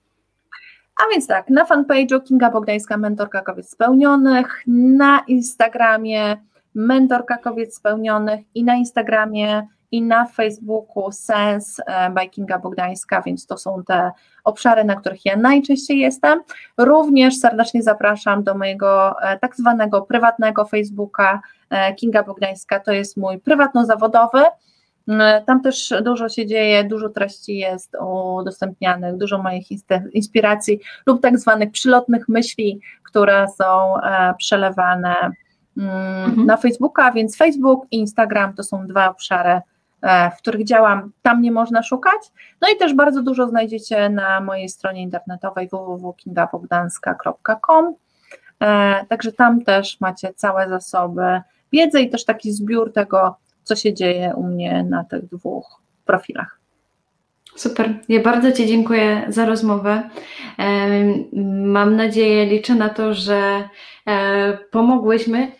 A 0.96 1.12
więc 1.12 1.26
tak, 1.26 1.50
na 1.50 1.64
fanpage'u 1.64 2.22
Kinga 2.22 2.50
Bogdańska, 2.50 2.96
mentorka 2.96 3.40
kobiet 3.40 3.70
spełnionych, 3.70 4.62
na 4.66 5.24
Instagramie 5.28 6.36
mentorka 6.74 7.38
kobiet 7.38 7.74
spełnionych 7.74 8.40
i 8.54 8.64
na 8.64 8.74
Instagramie 8.74 9.68
i 9.92 10.02
na 10.02 10.26
Facebooku 10.26 11.12
Sens 11.12 11.80
e, 11.86 12.10
by 12.10 12.28
Kinga 12.28 12.58
Bogdańska, 12.58 13.22
więc 13.22 13.46
to 13.46 13.58
są 13.58 13.82
te 13.86 14.10
obszary, 14.44 14.84
na 14.84 14.96
których 14.96 15.24
ja 15.24 15.36
najczęściej 15.36 15.98
jestem. 15.98 16.40
Również 16.78 17.36
serdecznie 17.36 17.82
zapraszam 17.82 18.42
do 18.42 18.54
mojego 18.54 19.20
e, 19.22 19.38
tak 19.38 19.56
zwanego 19.56 20.02
prywatnego 20.02 20.64
Facebooka, 20.64 21.40
Kinga 21.96 22.22
Bogdańska 22.22 22.80
to 22.80 22.92
jest 22.92 23.16
mój 23.16 23.38
prywatno-zawodowy. 23.38 24.42
Tam 25.46 25.62
też 25.62 25.94
dużo 26.02 26.28
się 26.28 26.46
dzieje, 26.46 26.84
dużo 26.84 27.08
treści 27.08 27.56
jest 27.56 27.96
udostępnianych, 28.38 29.16
dużo 29.16 29.42
moich 29.42 29.66
inspiracji 30.12 30.80
lub 31.06 31.22
tak 31.22 31.38
zwanych 31.38 31.70
przylotnych 31.70 32.28
myśli, 32.28 32.80
które 33.02 33.46
są 33.48 33.94
przelewane 34.38 35.14
mhm. 35.76 36.46
na 36.46 36.56
Facebooka, 36.56 37.12
więc 37.12 37.36
Facebook 37.36 37.86
i 37.90 37.96
Instagram 37.96 38.54
to 38.54 38.62
są 38.62 38.86
dwa 38.86 39.10
obszary, 39.10 39.60
E, 39.60 39.79
w 40.02 40.36
których 40.38 40.64
działam, 40.64 41.12
tam 41.22 41.42
nie 41.42 41.52
można 41.52 41.82
szukać. 41.82 42.20
No 42.60 42.68
i 42.74 42.76
też 42.76 42.94
bardzo 42.94 43.22
dużo 43.22 43.48
znajdziecie 43.48 44.08
na 44.08 44.40
mojej 44.40 44.68
stronie 44.68 45.02
internetowej 45.02 45.68
www.kingabogdanska.com. 45.68 47.94
E, 48.60 49.04
także 49.08 49.32
tam 49.32 49.64
też 49.64 50.00
macie 50.00 50.34
całe 50.34 50.68
zasoby 50.68 51.40
wiedzy 51.72 52.00
i 52.00 52.10
też 52.10 52.24
taki 52.24 52.52
zbiór 52.52 52.92
tego, 52.92 53.36
co 53.62 53.76
się 53.76 53.94
dzieje 53.94 54.32
u 54.36 54.42
mnie 54.42 54.84
na 54.84 55.04
tych 55.04 55.28
dwóch 55.28 55.80
profilach. 56.04 56.60
Super. 57.56 57.94
Ja 58.08 58.22
bardzo 58.22 58.52
Ci 58.52 58.66
dziękuję 58.66 59.24
za 59.28 59.46
rozmowę. 59.46 60.10
Mam 61.64 61.96
nadzieję, 61.96 62.46
liczę 62.46 62.74
na 62.74 62.88
to, 62.88 63.14
że 63.14 63.68
e, 64.06 64.58
pomogłyśmy. 64.70 65.52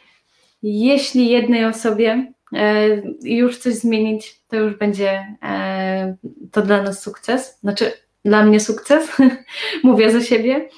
Jeśli 0.63 1.29
jednej 1.29 1.65
osobie 1.65 2.33
E, 2.53 2.87
już 3.23 3.59
coś 3.59 3.75
zmienić, 3.75 4.41
to 4.49 4.57
już 4.57 4.77
będzie 4.77 5.37
e, 5.43 6.17
to 6.53 6.63
dla 6.63 6.83
nas 6.83 7.03
sukces. 7.03 7.59
Znaczy, 7.61 7.93
dla 8.25 8.45
mnie 8.45 8.61
sukces, 8.61 9.09
mówię 9.83 10.11
za 10.11 10.21
siebie. 10.21 10.69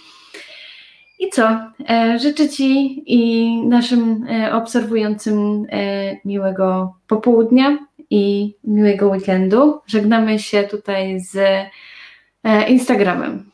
I 1.19 1.31
co? 1.31 1.61
E, 1.90 2.19
życzę 2.19 2.49
Ci 2.49 3.03
i 3.07 3.57
naszym 3.66 4.27
obserwującym 4.53 5.66
miłego 6.24 6.94
popołudnia 7.07 7.78
i 8.11 8.55
miłego 8.65 9.09
weekendu. 9.09 9.81
Żegnamy 9.86 10.39
się 10.39 10.62
tutaj 10.62 11.20
z 11.20 11.39
Instagramem. 12.69 13.51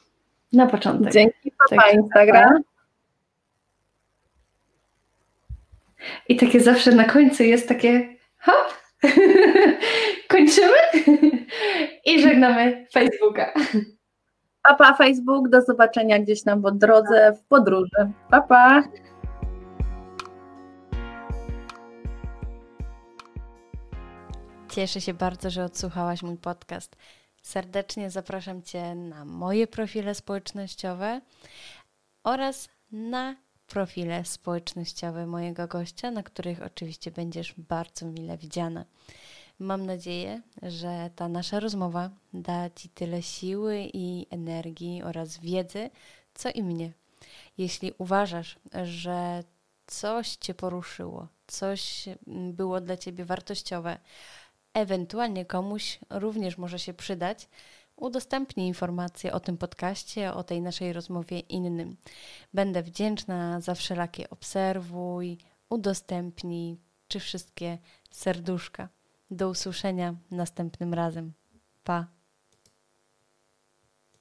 Na 0.53 0.67
początek. 0.67 1.13
Dzięki, 1.13 1.53
papa 1.69 1.83
tak. 1.83 1.95
Instagram. 1.95 2.63
I 6.29 6.37
takie 6.37 6.61
zawsze 6.61 6.93
na 6.93 7.05
końcu 7.05 7.43
jest 7.43 7.69
takie 7.69 8.17
hop, 8.39 8.75
kończymy 10.29 10.79
i 12.07 12.23
żegnamy 12.23 12.87
Facebooka. 12.93 13.53
Papa 14.63 14.95
Facebook, 14.95 15.49
do 15.49 15.63
zobaczenia 15.63 16.19
gdzieś 16.19 16.43
tam 16.43 16.63
po 16.63 16.71
drodze 16.71 17.33
w 17.33 17.49
podróży. 17.49 18.13
Papa. 18.31 18.47
Pa. 18.49 18.83
Cieszę 24.79 25.01
się 25.01 25.15
bardzo, 25.15 25.51
że 25.51 25.65
odsłuchałaś 25.65 26.23
mój 26.23 26.37
podcast. 26.37 26.97
Serdecznie 27.43 28.11
zapraszam 28.11 28.63
Cię 28.63 28.95
na 28.95 29.25
moje 29.25 29.67
profile 29.67 30.15
społecznościowe 30.15 31.21
oraz 32.25 32.69
na 32.93 33.37
profile 33.69 34.25
społecznościowe 34.25 35.27
mojego 35.27 35.69
gościa, 35.69 36.11
na 36.11 36.23
których 36.23 36.63
oczywiście 36.63 37.11
będziesz 37.11 37.55
bardzo 37.59 38.07
mile 38.07 38.39
widziana. 38.39 38.85
Mam 39.59 39.87
nadzieję, 39.87 40.43
że 40.63 41.11
ta 41.17 41.29
nasza 41.29 41.61
rozmowa 41.61 42.11
da 42.33 42.71
Ci 42.71 42.89
tyle 42.89 43.23
siły 43.23 43.91
i 43.93 44.27
energii 44.31 45.03
oraz 45.03 45.39
wiedzy, 45.39 45.91
co 46.35 46.51
i 46.51 46.63
mnie. 46.63 46.93
Jeśli 47.59 47.93
uważasz, 47.99 48.59
że 48.85 49.45
coś 49.87 50.37
Cię 50.37 50.55
poruszyło, 50.55 51.29
coś 51.47 52.05
było 52.27 52.81
dla 52.81 52.97
Ciebie 52.97 53.25
wartościowe, 53.25 53.99
ewentualnie 54.75 55.45
komuś 55.45 55.99
również 56.11 56.59
może 56.59 56.79
się 56.79 56.95
przydać, 56.95 57.49
udostępnij 58.01 58.67
informacje 58.67 59.33
o 59.33 59.41
tym 59.41 59.57
podcaście, 59.57 60.35
o 60.35 60.45
tej 60.45 60.61
naszej 60.63 60.93
rozmowie 60.93 61.39
innym. 61.39 61.97
Będę 62.55 62.83
wdzięczna 62.83 63.61
za 63.61 63.75
wszelakie 63.75 64.31
obserwuj, 64.31 65.39
udostępnij 65.69 66.81
czy 67.09 67.21
wszystkie 67.21 67.79
serduszka. 68.11 68.89
Do 69.31 69.49
usłyszenia 69.49 70.15
następnym 70.31 70.95
razem. 70.95 71.33
Pa! 71.85 72.18